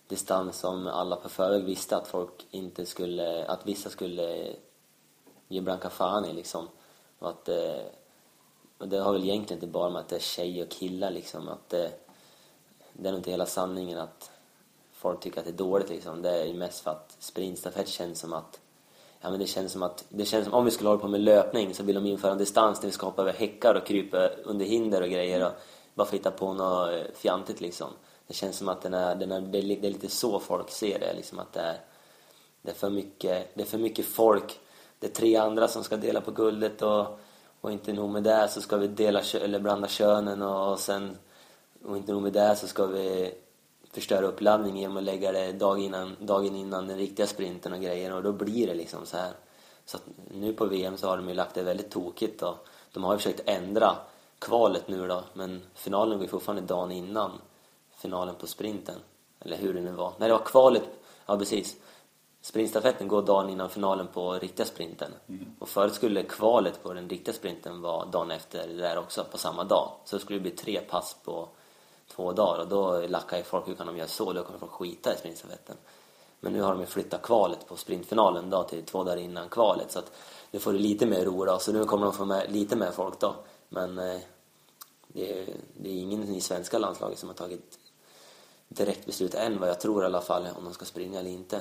distans 0.08 0.58
som 0.58 0.86
alla 0.86 1.16
på 1.16 1.28
förväg 1.28 1.64
visste 1.64 1.96
att 1.96 2.08
folk 2.08 2.46
inte 2.50 2.86
skulle, 2.86 3.46
att 3.46 3.66
vissa 3.66 3.90
skulle 3.90 4.54
ge 5.48 5.60
blanka 5.60 5.90
fan 5.90 6.24
i 6.24 6.32
liksom. 6.32 6.68
Och 7.18 7.28
att 7.28 7.48
eh, 7.48 7.82
och 8.78 8.88
det 8.88 8.98
har 8.98 9.12
väl 9.12 9.24
egentligen 9.24 9.62
inte 9.62 9.72
bara 9.72 9.90
med 9.90 10.00
att 10.00 10.08
det 10.08 10.16
är 10.16 10.20
tjejer 10.20 10.64
och 10.64 10.70
killar 10.70 11.10
liksom, 11.10 11.48
att 11.48 11.68
det, 11.68 11.92
det 12.92 13.08
är 13.08 13.12
nog 13.12 13.18
inte 13.18 13.30
hela 13.30 13.46
sanningen 13.46 13.98
att 13.98 14.30
folk 14.92 15.20
tycker 15.20 15.38
att 15.38 15.44
det 15.44 15.50
är 15.50 15.56
dåligt 15.56 15.88
liksom. 15.88 16.22
Det 16.22 16.30
är 16.30 16.44
ju 16.44 16.54
mest 16.54 16.80
för 16.80 16.90
att 16.90 17.16
sprintstafett 17.18 17.88
känns 17.88 18.20
som 18.20 18.32
att 18.32 18.60
Ja 19.20 19.30
men 19.30 19.38
det 19.38 19.46
känns 19.46 19.72
som 19.72 19.82
att, 19.82 20.04
det 20.08 20.24
känns 20.24 20.44
som 20.44 20.54
om 20.54 20.64
vi 20.64 20.70
skulle 20.70 20.88
hålla 20.88 21.00
på 21.00 21.08
med 21.08 21.20
löpning 21.20 21.74
så 21.74 21.82
vill 21.82 21.94
de 21.94 22.06
införa 22.06 22.32
en 22.32 22.38
distans 22.38 22.80
där 22.80 22.88
vi 22.88 22.92
ska 22.92 23.06
hoppa 23.06 23.22
över 23.22 23.32
häckar 23.32 23.74
och 23.74 23.86
krypa 23.86 24.28
under 24.28 24.64
hinder 24.66 25.02
och 25.02 25.08
grejer 25.08 25.46
och 25.46 25.52
bara 25.94 26.06
få 26.06 26.12
hitta 26.12 26.30
på 26.30 26.52
något 26.52 27.16
fjantigt 27.16 27.60
liksom. 27.60 27.90
Det 28.28 28.34
känns 28.34 28.56
som 28.56 28.68
att 28.68 28.82
den 28.82 28.94
är, 28.94 29.14
den 29.14 29.32
är, 29.32 29.40
det 29.40 29.58
är 29.58 29.62
lite 29.80 30.08
så 30.08 30.40
folk 30.40 30.70
ser 30.70 30.98
det 30.98 31.14
liksom 31.14 31.38
att 31.38 31.52
det 31.52 31.60
är, 31.60 31.80
det 32.62 32.70
är 32.70 32.74
för 32.74 32.90
mycket, 32.90 33.50
det 33.54 33.62
är 33.62 33.66
för 33.66 33.78
mycket 33.78 34.06
folk. 34.06 34.60
Det 34.98 35.06
är 35.06 35.10
tre 35.10 35.36
andra 35.36 35.68
som 35.68 35.84
ska 35.84 35.96
dela 35.96 36.20
på 36.20 36.30
guldet 36.30 36.82
och, 36.82 37.20
och 37.60 37.72
inte 37.72 37.92
nog 37.92 38.10
med 38.10 38.22
det 38.22 38.48
så 38.48 38.60
ska 38.60 38.76
vi 38.76 38.86
dela 38.86 39.22
eller 39.34 39.58
blanda 39.58 39.88
könen 39.88 40.42
och 40.42 40.78
sen 40.78 41.16
och 41.84 41.96
inte 41.96 42.12
nog 42.12 42.22
med 42.22 42.32
det 42.32 42.56
så 42.56 42.66
ska 42.66 42.86
vi 42.86 43.34
förstöra 43.92 44.26
uppladdningen 44.26 44.76
genom 44.76 44.96
att 44.96 45.02
lägga 45.02 45.32
det 45.32 45.52
dag 45.52 45.80
innan, 45.80 46.16
dagen 46.20 46.56
innan 46.56 46.86
den 46.86 46.98
riktiga 46.98 47.26
sprinten 47.26 47.72
och 47.72 47.80
grejer 47.80 48.14
och 48.14 48.22
då 48.22 48.32
blir 48.32 48.66
det 48.66 48.74
liksom 48.74 49.06
så 49.06 49.16
här. 49.16 49.32
Så 49.84 49.96
att 49.96 50.02
nu 50.30 50.52
på 50.52 50.66
VM 50.66 50.96
så 50.96 51.08
har 51.08 51.16
de 51.16 51.28
ju 51.28 51.34
lagt 51.34 51.54
det 51.54 51.62
väldigt 51.62 51.90
tokigt 51.90 52.42
och 52.42 52.68
de 52.92 53.04
har 53.04 53.12
ju 53.12 53.18
försökt 53.18 53.48
ändra 53.48 53.96
kvalet 54.38 54.88
nu 54.88 55.08
då 55.08 55.24
men 55.32 55.62
finalen 55.74 56.18
går 56.18 56.22
ju 56.22 56.30
fortfarande 56.30 56.62
dagen 56.62 56.92
innan 56.92 57.30
finalen 57.98 58.34
på 58.34 58.46
sprinten. 58.46 59.00
Eller 59.40 59.56
hur 59.56 59.74
det 59.74 59.80
nu 59.80 59.90
var. 59.90 60.12
När 60.18 60.28
det 60.28 60.34
var 60.34 60.44
kvalet, 60.44 60.82
ja 61.26 61.38
precis. 61.38 61.76
Sprintstafetten 62.40 63.08
går 63.08 63.22
dagen 63.22 63.50
innan 63.50 63.70
finalen 63.70 64.06
på 64.06 64.32
riktiga 64.32 64.66
sprinten. 64.66 65.12
Mm. 65.28 65.46
Och 65.58 65.68
förut 65.68 65.94
skulle 65.94 66.22
kvalet 66.22 66.82
på 66.82 66.92
den 66.92 67.08
riktiga 67.08 67.34
sprinten 67.34 67.80
vara 67.80 68.04
dagen 68.04 68.30
efter 68.30 68.68
det 68.68 68.74
där 68.74 68.98
också, 68.98 69.24
på 69.30 69.38
samma 69.38 69.64
dag. 69.64 69.90
Så 70.04 70.16
det 70.16 70.22
skulle 70.22 70.40
bli 70.40 70.50
tre 70.50 70.80
pass 70.80 71.16
på 71.24 71.48
två 72.10 72.32
dagar 72.32 72.60
och 72.60 72.68
då 72.68 73.06
lackar 73.06 73.36
ju 73.36 73.42
folk, 73.42 73.68
hur 73.68 73.74
kan 73.74 73.86
de 73.86 73.96
göra 73.96 74.08
så? 74.08 74.32
Då 74.32 74.42
kommer 74.42 74.58
folk 74.58 74.72
skita 74.72 75.14
i 75.14 75.16
sprintstafetten. 75.16 75.76
Men 76.40 76.52
nu 76.52 76.62
har 76.62 76.72
de 76.72 76.80
ju 76.80 76.86
flyttat 76.86 77.22
kvalet 77.22 77.68
på 77.68 77.76
sprintfinalen 77.76 78.50
då 78.50 78.62
till 78.62 78.82
två 78.84 79.04
dagar 79.04 79.16
innan 79.16 79.48
kvalet 79.48 79.92
så 79.92 79.98
att 79.98 80.12
nu 80.50 80.58
får 80.58 80.72
det 80.72 80.78
lite 80.78 81.06
mer 81.06 81.24
ro 81.24 81.44
då, 81.44 81.58
så 81.58 81.72
nu 81.72 81.84
kommer 81.84 82.04
de 82.04 82.12
få 82.12 82.24
med 82.24 82.52
lite 82.52 82.76
mer 82.76 82.90
folk 82.90 83.20
då. 83.20 83.34
Men 83.68 83.98
eh, 83.98 84.20
det, 85.08 85.40
är, 85.40 85.56
det 85.76 85.88
är 85.88 85.94
ingen 85.94 86.34
i 86.34 86.40
svenska 86.40 86.78
landslaget 86.78 87.18
som 87.18 87.28
har 87.28 87.36
tagit 87.36 87.78
direkt 88.68 89.06
beslut 89.06 89.34
än 89.34 89.60
vad 89.60 89.68
jag 89.68 89.80
tror 89.80 90.02
i 90.02 90.06
alla 90.06 90.20
fall 90.20 90.48
om 90.56 90.64
de 90.64 90.74
ska 90.74 90.84
springa 90.84 91.20
eller 91.20 91.30
inte. 91.30 91.60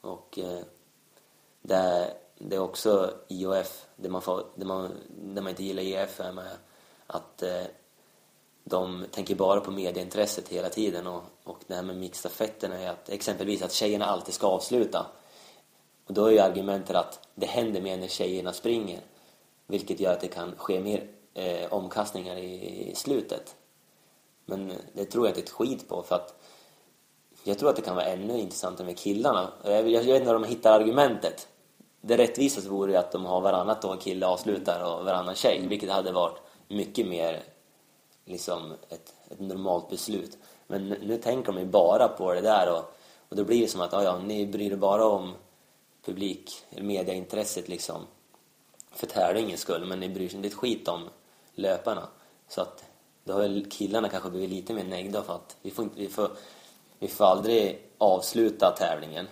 Och 0.00 0.38
eh, 0.38 0.60
det, 1.62 1.74
är, 1.74 2.14
det 2.38 2.56
är 2.56 2.60
också 2.60 3.10
IOF, 3.28 3.86
det 3.96 4.08
man, 4.08 4.22
får, 4.22 4.46
det 4.54 4.64
man, 4.64 4.90
det 5.22 5.40
man 5.40 5.50
inte 5.50 5.64
gillar 5.64 5.82
IOF 5.82 6.20
är 6.20 6.32
med 6.32 6.50
att 7.06 7.42
eh, 7.42 7.64
de 8.64 9.06
tänker 9.10 9.34
bara 9.34 9.60
på 9.60 9.70
medieintresset 9.70 10.48
hela 10.48 10.68
tiden 10.68 11.06
och, 11.06 11.22
och 11.44 11.58
det 11.66 11.74
här 11.74 11.82
med 11.82 11.96
mixstafetten 11.96 12.72
är 12.72 12.90
att 12.90 13.08
exempelvis 13.08 13.62
att 13.62 13.72
tjejerna 13.72 14.04
alltid 14.04 14.34
ska 14.34 14.46
avsluta. 14.46 15.06
Och 16.06 16.14
då 16.14 16.26
är 16.26 16.30
ju 16.30 16.38
argumentet 16.38 16.96
att 16.96 17.28
det 17.34 17.46
händer 17.46 17.80
mer 17.80 17.96
när 17.96 18.08
tjejerna 18.08 18.52
springer 18.52 19.00
vilket 19.66 20.00
gör 20.00 20.12
att 20.12 20.20
det 20.20 20.28
kan 20.28 20.56
ske 20.56 20.80
mer 20.80 21.08
eh, 21.34 21.72
omkastningar 21.72 22.36
i, 22.36 22.90
i 22.90 22.94
slutet. 22.94 23.56
Men 24.44 24.70
eh, 24.70 24.76
det 24.92 25.04
tror 25.04 25.26
jag 25.26 25.30
inte 25.30 25.40
ett 25.40 25.50
skit 25.50 25.88
på 25.88 26.02
för 26.02 26.14
att 26.14 26.35
jag 27.48 27.58
tror 27.58 27.70
att 27.70 27.76
det 27.76 27.82
kan 27.82 27.96
vara 27.96 28.06
ännu 28.06 28.38
intressantare 28.38 28.86
med 28.86 28.98
killarna. 28.98 29.52
Jag, 29.64 29.90
jag, 29.90 30.02
vet 30.02 30.20
inte 30.20 30.26
var 30.26 30.40
de 30.40 30.44
hittar 30.44 30.80
argumentet. 30.80 31.48
Det 32.00 32.16
rättvisaste 32.16 32.70
vore 32.70 32.92
ju 32.92 32.98
att 32.98 33.12
de 33.12 33.24
har 33.24 33.40
varannat 33.40 33.84
år 33.84 33.96
kille 33.96 34.26
avslutar 34.26 34.80
och 34.80 35.04
varannan 35.04 35.34
tjej, 35.34 35.66
vilket 35.68 35.90
hade 35.90 36.12
varit 36.12 36.38
mycket 36.68 37.06
mer 37.06 37.42
liksom 38.24 38.72
ett, 38.88 39.14
ett 39.30 39.40
normalt 39.40 39.88
beslut. 39.88 40.38
Men 40.66 40.88
nu, 40.88 41.16
tänker 41.16 41.52
de 41.52 41.60
ju 41.60 41.66
bara 41.66 42.08
på 42.08 42.34
det 42.34 42.40
där 42.40 42.72
och, 42.72 42.96
och 43.28 43.36
då 43.36 43.44
blir 43.44 43.60
det 43.60 43.68
som 43.68 43.80
att 43.80 43.92
ja, 43.92 44.02
ja, 44.02 44.18
ni 44.18 44.46
bryr 44.46 44.72
er 44.72 44.76
bara 44.76 45.06
om 45.06 45.34
publik 46.04 46.64
mediaintresset 46.70 47.68
liksom 47.68 48.00
för 48.90 49.06
tävlingens 49.06 49.60
skull 49.60 49.84
men 49.86 50.00
ni 50.00 50.08
bryr 50.08 50.30
er 50.30 50.36
inte 50.36 50.48
ett 50.48 50.54
skit 50.54 50.88
om 50.88 51.08
löparna. 51.54 52.08
Så 52.48 52.60
att 52.60 52.84
då 53.24 53.32
har 53.32 53.70
killarna 53.70 54.08
kanske 54.08 54.30
blivit 54.30 54.50
lite 54.50 54.74
mer 54.74 54.84
nöjda 54.84 55.22
för 55.22 55.34
att 55.34 55.56
vi 55.62 55.70
får, 55.70 55.84
inte, 55.84 56.00
vi 56.00 56.08
får, 56.08 56.30
vi 56.98 57.08
får 57.08 57.24
aldrig 57.24 57.82
avsluta 57.98 58.70
tävlingen. 58.70 59.28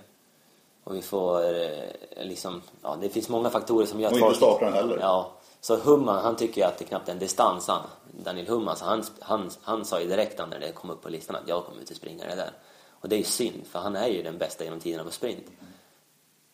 Och 0.84 0.96
vi 0.96 1.02
får 1.02 1.44
eh, 1.44 2.24
liksom, 2.24 2.62
ja 2.82 2.96
det 3.00 3.08
finns 3.08 3.28
många 3.28 3.50
faktorer 3.50 3.86
som 3.86 4.00
gör 4.00 4.08
att... 4.08 4.14
Och 4.14 4.18
inte 4.18 4.34
starta 4.34 4.64
den 4.64 4.74
heller. 4.74 4.98
Ja. 5.00 5.32
Så 5.60 5.76
Humman, 5.76 6.24
han 6.24 6.36
tycker 6.36 6.60
ju 6.60 6.66
att 6.66 6.78
det 6.78 6.84
knappt 6.84 7.08
är 7.08 7.12
en 7.12 7.18
distans 7.18 7.68
han. 7.68 7.82
Daniel 8.24 8.46
Humman, 8.46 8.76
så 8.76 8.84
han, 8.84 9.04
han, 9.20 9.50
han 9.62 9.84
sa 9.84 10.00
ju 10.00 10.06
direkt 10.06 10.38
när 10.38 10.58
det 10.60 10.72
kom 10.72 10.90
upp 10.90 11.02
på 11.02 11.08
listan 11.08 11.36
att 11.36 11.48
jag 11.48 11.64
kommer 11.64 11.80
inte 11.80 11.94
springa 11.94 12.26
det 12.26 12.34
där. 12.34 12.50
Och 12.90 13.08
det 13.08 13.16
är 13.16 13.18
ju 13.18 13.24
synd, 13.24 13.66
för 13.66 13.78
han 13.78 13.96
är 13.96 14.08
ju 14.08 14.22
den 14.22 14.38
bästa 14.38 14.64
genom 14.64 14.80
tiderna 14.80 15.04
på 15.04 15.10
sprint. 15.10 15.46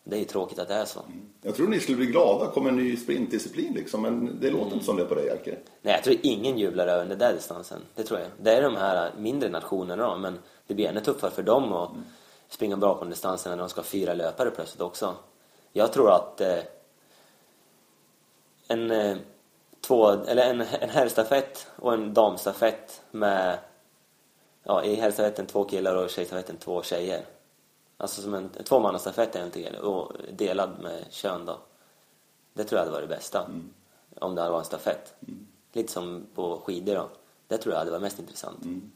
Det 0.03 0.15
är 0.15 0.19
ju 0.19 0.25
tråkigt 0.25 0.59
att 0.59 0.67
det 0.67 0.73
är 0.73 0.85
så. 0.85 0.99
Jag 1.41 1.55
tror 1.55 1.67
ni 1.67 1.79
skulle 1.79 1.97
bli 1.97 2.05
glada, 2.05 2.47
kommer 2.47 2.69
en 2.69 2.75
ny 2.75 2.97
sprintdisciplin 2.97 3.73
liksom, 3.73 4.01
men 4.01 4.39
det 4.41 4.49
låter 4.49 4.73
inte 4.73 4.85
som 4.85 4.97
det 4.97 5.05
på 5.05 5.15
dig 5.15 5.25
Jerker. 5.25 5.59
Nej, 5.81 5.93
jag 5.93 6.03
tror 6.03 6.15
ingen 6.21 6.57
jublar 6.57 6.87
över 6.87 7.05
den 7.05 7.17
där 7.17 7.33
distansen. 7.33 7.79
Det 7.95 8.03
tror 8.03 8.19
jag. 8.19 8.29
Det 8.41 8.53
är 8.53 8.61
de 8.61 8.75
här 8.75 9.11
mindre 9.17 9.49
nationerna 9.49 10.07
då, 10.07 10.17
men 10.17 10.39
det 10.67 10.73
blir 10.73 10.87
ännu 10.87 10.99
tuffare 10.99 11.31
för 11.31 11.43
dem 11.43 11.73
att 11.73 11.91
springa 12.49 12.77
bra 12.77 12.93
på 12.93 12.99
den 12.99 13.09
distansen 13.09 13.49
när 13.49 13.57
de 13.57 13.69
ska 13.69 13.79
ha 13.81 13.85
fyra 13.85 14.13
löpare 14.13 14.51
plötsligt 14.51 14.81
också. 14.81 15.15
Jag 15.73 15.93
tror 15.93 16.11
att 16.11 16.41
eh, 16.41 16.59
en, 18.67 18.91
eh, 18.91 19.17
två, 19.81 20.09
eller 20.09 20.49
en, 20.49 20.61
en 20.61 20.89
herrstafett 20.89 21.67
och 21.75 21.93
en 21.93 22.13
damstafett 22.13 23.01
med 23.11 23.57
ja, 24.63 24.83
i 24.83 24.95
herrstafetten 24.95 25.45
två 25.45 25.63
killar 25.63 25.95
och 25.95 26.09
tjejstafetten 26.09 26.57
två 26.57 26.83
tjejer 26.83 27.21
Alltså 28.01 28.21
som 28.21 28.33
en, 28.33 28.49
en 28.57 28.63
tvåmannastafett 28.63 29.35
egentligen 29.35 29.75
och 29.75 30.11
delad 30.31 30.69
med 30.81 31.05
kön 31.09 31.45
då. 31.45 31.59
Det 32.53 32.63
tror 32.63 32.77
jag 32.77 32.85
hade 32.85 32.91
varit 32.91 33.09
det 33.09 33.15
bästa. 33.15 33.45
Mm. 33.45 33.73
Om 34.19 34.35
det 34.35 34.41
hade 34.41 34.51
varit 34.51 34.63
en 34.63 34.65
stafett. 34.65 35.13
Mm. 35.27 35.47
Lite 35.73 35.91
som 35.91 36.27
på 36.35 36.61
skidor 36.65 36.95
då. 36.95 37.09
Det 37.47 37.57
tror 37.57 37.73
jag 37.73 37.79
hade 37.79 37.91
varit 37.91 38.01
mest 38.01 38.19
intressant. 38.19 38.65
Mm. 38.65 38.91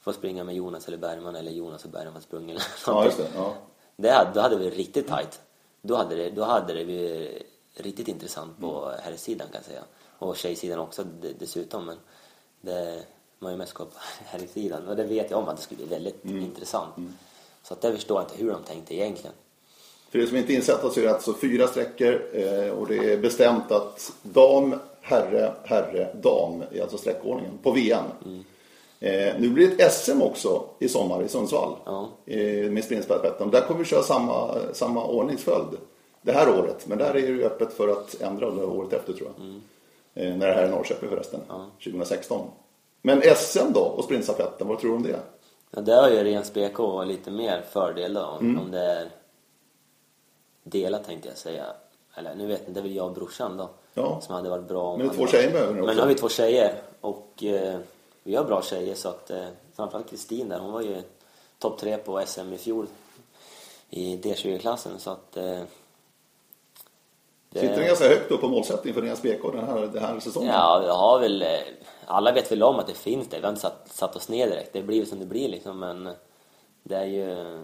Få 0.00 0.12
springa 0.12 0.44
med 0.44 0.54
Jonas 0.54 0.88
eller 0.88 0.98
Bergman 0.98 1.36
eller 1.36 1.50
Jonas 1.50 1.84
och 1.84 1.90
Bergman 1.90 2.22
sprungit 2.22 2.50
eller 2.50 2.64
Ja, 2.86 3.04
just 3.04 3.18
det. 3.18 3.28
Ja. 3.34 3.54
det 3.96 4.10
hade, 4.10 4.30
då 4.34 4.40
hade 4.40 4.56
vi 4.56 4.70
riktigt 4.70 5.06
tight. 5.06 5.40
Då 5.82 5.96
hade 5.96 6.16
det, 6.16 6.30
då 6.30 6.44
hade 6.44 6.72
det 6.72 6.84
blivit 6.84 7.42
riktigt 7.74 8.08
intressant 8.08 8.60
på 8.60 8.84
mm. 8.84 9.00
herrsidan 9.02 9.46
kan 9.46 9.56
jag 9.56 9.64
säga. 9.64 9.82
Och 10.18 10.36
tjejsidan 10.36 10.78
också 10.78 11.04
dessutom. 11.38 11.86
Men 11.86 11.96
det, 12.60 13.04
man 13.38 13.46
har 13.46 13.50
ju 13.50 13.58
mest 13.58 13.72
koll 13.72 13.86
på 13.86 13.98
herrsidan. 14.24 14.88
Och 14.88 14.96
det 14.96 15.04
vet 15.04 15.30
jag 15.30 15.40
om 15.40 15.48
att 15.48 15.56
det 15.56 15.62
skulle 15.62 15.86
bli 15.86 15.94
väldigt 15.94 16.24
mm. 16.24 16.42
intressant. 16.42 16.96
Så 17.68 17.74
att 17.74 17.80
det 17.80 17.92
förstår 17.92 18.16
jag 18.16 18.24
inte 18.24 18.44
hur 18.44 18.50
de 18.50 18.62
tänkte 18.62 18.94
egentligen. 18.94 19.32
För 20.10 20.18
er 20.18 20.26
som 20.26 20.36
inte 20.36 20.52
insatta 20.52 20.90
så 20.90 21.00
är 21.00 21.04
det 21.04 21.14
alltså 21.14 21.34
fyra 21.34 21.66
sträckor 21.66 22.22
eh, 22.32 22.70
och 22.70 22.86
det 22.86 23.12
är 23.12 23.18
bestämt 23.18 23.72
att 23.72 24.12
dam, 24.22 24.74
herre, 25.00 25.52
herre, 25.64 26.08
dam 26.22 26.62
är 26.72 26.82
alltså 26.82 26.98
sträckordningen 26.98 27.58
på 27.62 27.70
VM. 27.70 28.04
Mm. 28.24 28.44
Eh, 29.00 29.40
nu 29.40 29.50
blir 29.50 29.68
det 29.68 29.82
ett 29.82 29.92
SM 29.92 30.22
också 30.22 30.64
i 30.78 30.88
sommar 30.88 31.22
i 31.22 31.28
Sundsvall 31.28 31.76
ja. 31.84 32.08
eh, 32.26 32.70
med 32.70 32.84
sprintstafetten. 32.84 33.50
Där 33.50 33.60
kommer 33.60 33.80
vi 33.80 33.86
köra 33.86 34.02
samma, 34.02 34.54
samma 34.72 35.06
ordningsföljd 35.06 35.78
det 36.22 36.32
här 36.32 36.58
året. 36.58 36.86
Men 36.86 36.98
där 36.98 37.08
är 37.08 37.12
det 37.12 37.20
ju 37.20 37.44
öppet 37.44 37.72
för 37.72 37.88
att 37.88 38.20
ändra 38.20 38.50
det 38.50 38.64
året 38.64 38.92
efter 38.92 39.12
tror 39.12 39.30
jag. 39.36 39.46
Mm. 39.46 40.38
När 40.38 40.46
det 40.46 40.54
här 40.54 40.62
är 40.62 40.70
Norrköping 40.70 41.08
förresten, 41.08 41.40
ja. 41.48 41.66
2016. 41.84 42.50
Men 43.02 43.22
SM 43.36 43.72
då 43.74 43.80
och 43.80 44.04
sprintstafetten, 44.04 44.68
vad 44.68 44.78
tror 44.78 44.90
du 44.90 44.96
om 44.96 45.02
det? 45.02 45.20
Ja, 45.70 45.80
det 45.80 45.94
har 45.94 46.10
ju 46.10 46.24
ren 46.24 46.44
SPK 46.44 46.78
lite 47.06 47.30
mer 47.30 47.62
fördel 47.70 48.14
då, 48.14 48.38
mm. 48.40 48.58
om 48.60 48.70
det 48.70 48.80
är 48.80 49.08
delat 50.62 51.04
tänkte 51.04 51.28
jag 51.28 51.38
säga. 51.38 51.64
Eller 52.14 52.34
nu 52.34 52.46
vet 52.46 52.60
jag 52.60 52.68
inte, 52.68 52.80
det 52.80 52.80
är 52.80 52.88
väl 52.88 52.96
jag 52.96 53.06
och 53.06 53.12
brorsan 53.12 53.56
då. 53.56 53.68
Ja. 53.94 54.20
Som 54.20 54.34
hade 54.34 54.50
varit 54.50 54.68
bra 54.68 54.82
om 54.82 54.98
Men 54.98 55.10
två 55.10 55.26
tjejer 55.26 55.52
behöver 55.52 55.74
ni 55.74 55.80
också. 55.80 55.86
Men 55.86 55.96
nu 55.96 56.02
har 56.02 56.08
vi 56.08 56.14
två 56.14 56.28
tjejer 56.28 56.74
och 57.00 57.44
eh, 57.44 57.78
vi 58.22 58.34
har 58.34 58.44
bra 58.44 58.62
tjejer 58.62 58.94
så 58.94 59.08
att 59.08 59.30
eh, 59.30 59.46
framförallt 59.74 60.10
Kristin 60.10 60.48
där, 60.48 60.58
hon 60.58 60.72
var 60.72 60.80
ju 60.82 61.02
topp 61.58 61.78
tre 61.78 61.96
på 61.96 62.22
SM 62.26 62.52
i 62.52 62.58
fjol 62.58 62.86
i 63.90 64.16
D20-klassen 64.16 64.98
så 64.98 65.10
att 65.10 65.36
eh, 65.36 65.60
det... 67.50 67.60
Sitter 67.60 67.76
den 67.76 67.86
ganska 67.86 68.08
högt 68.08 68.30
upp 68.30 68.40
på 68.40 68.48
målsättning 68.48 68.94
för 68.94 69.02
deras 69.02 69.22
BK 69.22 69.52
den 69.52 69.66
här, 69.66 69.80
den 69.80 70.02
här 70.02 70.20
säsongen? 70.20 70.48
Ja, 70.48 70.80
vi 70.84 70.88
har 70.88 71.18
väl... 71.18 71.44
Alla 72.06 72.32
vet 72.32 72.52
väl 72.52 72.62
om 72.62 72.78
att 72.78 72.86
det 72.86 72.94
finns 72.94 73.28
det. 73.28 73.36
Vi 73.36 73.42
har 73.42 73.50
inte 73.50 73.60
satt, 73.60 73.88
satt 73.88 74.16
oss 74.16 74.28
ner 74.28 74.46
direkt. 74.46 74.72
Det 74.72 74.82
blir 74.82 75.04
som 75.04 75.18
det 75.18 75.26
blir 75.26 75.48
liksom, 75.48 75.78
men 75.78 76.08
det 76.82 76.96
är 76.96 77.04
ju... 77.04 77.58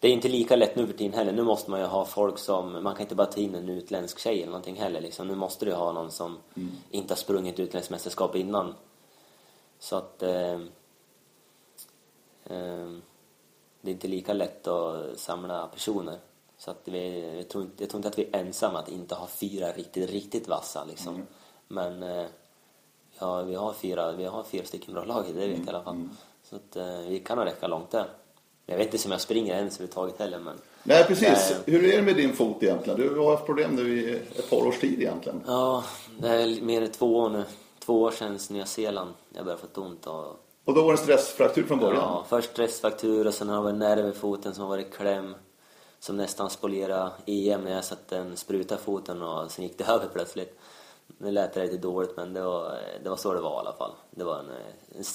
Det 0.00 0.08
är 0.08 0.12
inte 0.12 0.28
lika 0.28 0.56
lätt 0.56 0.76
nu 0.76 0.86
för 0.86 0.92
tiden 0.92 1.12
heller. 1.18 1.32
Nu 1.32 1.42
måste 1.42 1.70
man 1.70 1.80
ju 1.80 1.86
ha 1.86 2.04
folk 2.04 2.38
som... 2.38 2.82
Man 2.82 2.94
kan 2.94 3.02
inte 3.02 3.14
bara 3.14 3.26
ta 3.26 3.40
in 3.40 3.54
en 3.54 3.68
utländsk 3.68 4.18
tjej 4.18 4.36
eller 4.36 4.46
någonting 4.46 4.76
heller 4.76 5.00
liksom. 5.00 5.26
Nu 5.28 5.34
måste 5.34 5.64
du 5.64 5.72
ha 5.72 5.92
någon 5.92 6.10
som 6.10 6.38
mm. 6.56 6.70
inte 6.90 7.12
har 7.12 7.16
sprungit 7.18 7.60
utländskt 7.60 7.90
mästerskap 7.90 8.36
innan. 8.36 8.74
Så 9.78 9.96
att... 9.96 10.22
Eh, 10.22 10.60
eh, 12.44 12.90
det 13.80 13.90
är 13.90 13.94
inte 13.94 14.08
lika 14.08 14.32
lätt 14.32 14.66
att 14.66 15.18
samla 15.18 15.66
personer. 15.66 16.18
Så 16.58 16.70
att 16.70 16.80
vi, 16.84 17.34
jag, 17.36 17.48
tror 17.48 17.64
inte, 17.64 17.82
jag 17.82 17.90
tror 17.90 17.98
inte 17.98 18.08
att 18.08 18.18
vi 18.18 18.28
är 18.32 18.40
ensamma 18.40 18.78
att 18.78 18.88
inte 18.88 19.14
ha 19.14 19.26
fyra 19.26 19.72
riktigt, 19.72 20.10
riktigt 20.10 20.48
vassa 20.48 20.84
liksom. 20.84 21.14
Mm. 21.14 21.26
Men 21.68 22.02
eh, 22.02 22.26
ja, 23.20 23.42
vi 23.42 23.54
har 23.54 23.72
fyra, 23.72 24.12
vi 24.12 24.24
har 24.24 24.42
fyra 24.42 24.64
stycken 24.64 24.94
bra 24.94 25.04
lag, 25.04 25.24
det 25.26 25.46
vet 25.46 25.58
jag 25.58 25.66
i 25.66 25.68
alla 25.68 25.82
fall. 25.82 25.94
Mm. 25.94 26.10
Så 26.42 26.56
att 26.56 26.76
eh, 26.76 27.00
vi 27.08 27.18
kan 27.18 27.38
nog 27.38 27.46
räcka 27.46 27.66
långt 27.66 27.90
där. 27.90 28.06
Jag 28.66 28.76
vet 28.76 28.94
inte 28.94 29.08
om 29.08 29.12
jag 29.12 29.20
springer 29.20 29.54
ens 29.54 29.74
överhuvudtaget 29.74 30.18
heller 30.18 30.38
men... 30.38 30.56
Nej 30.82 31.04
precis. 31.04 31.50
Äh, 31.50 31.56
Hur 31.66 31.84
är 31.84 31.96
det 31.96 32.02
med 32.02 32.16
din 32.16 32.32
fot 32.32 32.62
egentligen? 32.62 33.00
Du 33.00 33.18
har 33.18 33.30
haft 33.30 33.46
problem 33.46 33.76
nu 33.76 33.98
i 34.00 34.14
ett 34.14 34.50
par 34.50 34.66
års 34.66 34.78
tid 34.78 35.00
egentligen. 35.00 35.40
Ja, 35.46 35.84
det 36.18 36.28
är 36.28 36.62
mer 36.62 36.82
än 36.82 36.90
två 36.90 37.16
år 37.16 37.28
nu. 37.28 37.44
Två 37.78 38.02
år 38.02 38.10
sedan 38.10 38.38
Nya 38.50 38.66
Zeeland 38.66 39.10
jag 39.34 39.44
började 39.44 39.62
få 39.74 39.80
ont 39.80 40.06
och... 40.06 40.46
Och 40.64 40.74
då 40.74 40.82
var 40.82 40.92
det 40.92 40.98
stressfraktur 40.98 41.62
från 41.62 41.78
början? 41.78 42.02
Ja, 42.02 42.24
först 42.28 42.50
stressfraktur 42.50 43.26
och 43.26 43.34
sen 43.34 43.48
har 43.48 43.56
det 43.56 43.62
varit 43.62 43.78
nerv 43.78 44.08
i 44.08 44.12
foten 44.12 44.54
som 44.54 44.62
har 44.62 44.68
varit 44.68 44.94
kläm 44.94 45.34
som 45.98 46.16
nästan 46.16 46.50
spolierade 46.50 47.10
EM 47.26 47.64
när 47.64 47.74
jag 47.74 47.84
satte 47.84 48.18
en 48.18 48.36
spruta 48.36 48.74
i 48.74 48.78
foten 48.78 49.22
och 49.22 49.50
sen 49.50 49.64
gick 49.64 49.78
det 49.78 49.84
över 49.88 50.08
plötsligt. 50.12 50.58
Nu 51.22 51.30
lät 51.30 51.52
det 51.52 51.62
lite 51.62 51.76
dåligt 51.76 52.16
men 52.16 52.32
det 52.32 52.42
var, 52.42 52.78
det 53.02 53.10
var 53.10 53.16
så 53.16 53.34
det 53.34 53.40
var 53.40 53.56
i 53.56 53.58
alla 53.58 53.72
fall. 53.72 53.92
Det 54.10 54.24
var 54.24 54.38
en, 54.38 54.50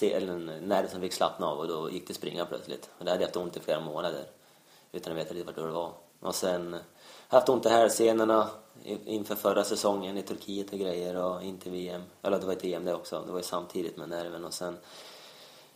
en, 0.02 0.50
en 0.50 0.68
nerv 0.68 0.88
som 0.88 1.02
fick 1.02 1.14
slappna 1.14 1.48
av 1.48 1.60
och 1.60 1.68
då 1.68 1.92
gick 1.92 2.08
det 2.08 2.14
springa 2.14 2.46
plötsligt. 2.46 2.90
Och 2.98 3.06
det 3.06 3.12
hade 3.12 3.24
jag 3.24 3.28
haft 3.28 3.38
ont 3.38 3.58
i 3.58 3.60
flera 3.60 3.80
månader 3.80 4.26
utan 4.92 5.14
att 5.14 5.20
veta 5.20 5.34
riktigt 5.34 5.46
vart 5.46 5.56
det 5.56 5.72
var. 5.72 5.92
Och 6.20 6.36
sen 6.36 6.76
haft 7.28 7.50
ont 7.50 7.66
i 7.66 7.70
hälsenorna 7.70 8.50
inför 9.06 9.36
förra 9.36 9.64
säsongen 9.64 10.18
i 10.18 10.22
Turkiet 10.22 10.74
och 10.74 10.80
grejer 10.80 11.16
och 11.16 11.44
inte 11.44 11.70
VM. 11.70 12.02
Eller 12.22 12.40
det 12.40 12.46
var 12.46 12.54
ett 12.54 12.64
EM 12.66 12.86
det 12.86 12.94
också, 12.94 13.24
det 13.26 13.32
var 13.32 13.40
ju 13.40 13.44
samtidigt 13.44 13.98
med 13.98 14.10
nerven 14.10 14.46
och 14.46 14.54
sen 14.54 14.78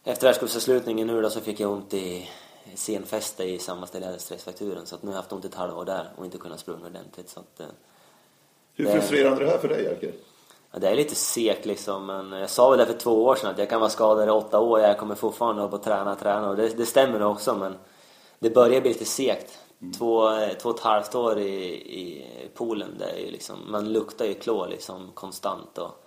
efter 0.03 0.27
världscupsavslutningen 0.27 1.07
nu 1.07 1.21
då 1.21 1.29
så 1.29 1.41
fick 1.41 1.59
jag 1.59 1.71
ont 1.71 1.93
i 1.93 2.29
senfäste 2.75 3.43
i 3.43 3.59
samma 3.59 3.87
ställe 3.87 4.05
jag 4.05 4.11
hade 4.11 4.21
stressfrakturen 4.21 4.85
så 4.85 4.95
att 4.95 5.03
nu 5.03 5.09
har 5.09 5.15
jag 5.15 5.21
haft 5.21 5.33
ont 5.33 5.45
i 5.45 5.47
ett 5.47 5.55
halvår 5.55 5.85
där 5.85 6.09
och 6.15 6.25
inte 6.25 6.37
kunnat 6.37 6.59
springa 6.59 6.85
ordentligt 6.85 7.29
så 7.29 7.39
att, 7.39 7.59
eh, 7.59 7.67
hur 8.79 8.91
frustrerande 8.99 9.41
är 9.41 9.45
det 9.45 9.51
här 9.51 9.57
för 9.57 9.67
dig 9.67 9.83
Jerker? 9.83 10.11
Ja, 10.71 10.79
det 10.79 10.89
är 10.89 10.95
lite 10.95 11.15
segt 11.15 11.65
liksom 11.65 12.05
men 12.05 12.31
jag 12.31 12.49
sa 12.49 12.69
väl 12.69 12.79
det 12.79 12.85
för 12.85 12.93
två 12.93 13.25
år 13.25 13.35
sedan 13.35 13.51
att 13.51 13.57
jag 13.57 13.69
kan 13.69 13.79
vara 13.79 13.89
skadad 13.89 14.27
i 14.27 14.31
åtta 14.31 14.59
år 14.59 14.79
jag 14.79 14.97
kommer 14.97 15.15
fortfarande 15.15 15.61
upp 15.63 15.73
och 15.73 15.83
träna 15.83 16.15
träna 16.15 16.49
och 16.49 16.55
det, 16.55 16.77
det 16.77 16.85
stämmer 16.85 17.23
också 17.23 17.55
men 17.55 17.75
det 18.39 18.49
börjar 18.49 18.81
bli 18.81 18.89
lite 18.93 19.05
segt. 19.05 19.59
Mm. 19.81 19.93
Två, 19.93 20.31
två 20.61 20.69
och 20.69 20.75
ett 20.75 20.81
halvt 20.81 21.15
år 21.15 21.39
i, 21.39 21.65
i 21.75 22.25
poolen, 22.53 22.95
det 22.99 23.05
är 23.05 23.17
ju 23.17 23.31
liksom, 23.31 23.57
man 23.67 23.93
luktar 23.93 24.25
ju 24.25 24.33
klor 24.33 24.67
liksom 24.67 25.11
konstant 25.13 25.77
och 25.77 26.05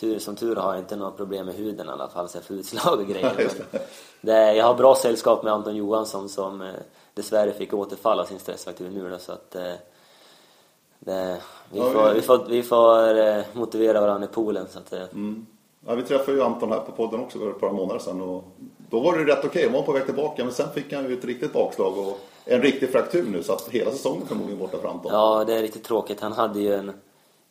Tur, 0.00 0.18
som 0.18 0.36
tur 0.36 0.56
har 0.56 0.74
jag 0.74 0.82
inte 0.82 0.96
några 0.96 1.10
problem 1.10 1.46
med 1.46 1.54
huden 1.54 1.88
i 1.88 1.90
alla 1.90 2.08
fall, 2.08 2.28
så 2.28 2.36
jag 2.36 2.44
får 2.44 2.56
utslag 2.56 3.00
och 3.00 3.06
grejer. 3.06 3.50
det, 4.20 4.54
jag 4.54 4.64
har 4.64 4.74
bra 4.74 4.94
sällskap 4.94 5.42
med 5.42 5.52
Anton 5.52 5.76
Johansson 5.76 6.28
som 6.28 6.62
eh, 6.62 6.74
dessvärre 7.14 7.52
fick 7.52 7.74
återfall 7.74 8.20
av 8.20 8.24
sin 8.24 8.38
stressfraktur 8.38 8.90
nu 8.90 9.10
då, 9.10 9.18
så 9.18 9.32
att 9.32 9.56
eh, 9.56 9.72
det, 11.06 11.40
vi, 11.72 11.78
ja, 11.78 11.90
får, 11.90 12.08
vi... 12.08 12.14
vi, 12.14 12.22
får, 12.22 12.44
vi 12.48 12.62
får 12.62 13.18
eh, 13.18 13.44
motivera 13.52 14.00
varandra 14.00 14.28
i 14.28 14.34
poolen 14.34 14.66
så 14.70 14.78
att 14.78 14.92
eh. 14.92 15.02
mm. 15.02 15.46
Ja, 15.86 15.94
vi 15.94 16.02
träffade 16.02 16.36
ju 16.36 16.42
Anton 16.42 16.72
här 16.72 16.80
på 16.80 16.92
podden 16.92 17.20
också 17.20 17.38
för 17.38 17.50
ett 17.50 17.60
par 17.60 17.72
månader 17.72 18.00
sedan 18.00 18.20
och 18.20 18.44
då 18.90 19.00
var 19.00 19.18
det 19.18 19.24
rätt 19.24 19.38
okej, 19.38 19.48
okay. 19.48 19.64
han 19.64 19.72
var 19.72 19.82
på 19.82 19.92
väg 19.92 20.04
tillbaka 20.04 20.44
men 20.44 20.52
sen 20.52 20.70
fick 20.74 20.92
han 20.92 21.08
ju 21.08 21.18
ett 21.18 21.24
riktigt 21.24 21.52
bakslag 21.52 21.98
och 21.98 22.20
en 22.44 22.62
riktig 22.62 22.92
fraktur 22.92 23.30
nu 23.30 23.42
så 23.42 23.52
att 23.52 23.68
hela 23.68 23.90
säsongen 23.90 24.26
förmodligen 24.26 24.58
borta 24.58 24.78
för 24.78 24.88
Anton. 24.88 25.12
Ja, 25.12 25.44
det 25.46 25.58
är 25.58 25.62
riktigt 25.62 25.84
tråkigt. 25.84 26.20
Han 26.20 26.32
hade 26.32 26.60
ju 26.60 26.74
en, 26.74 26.92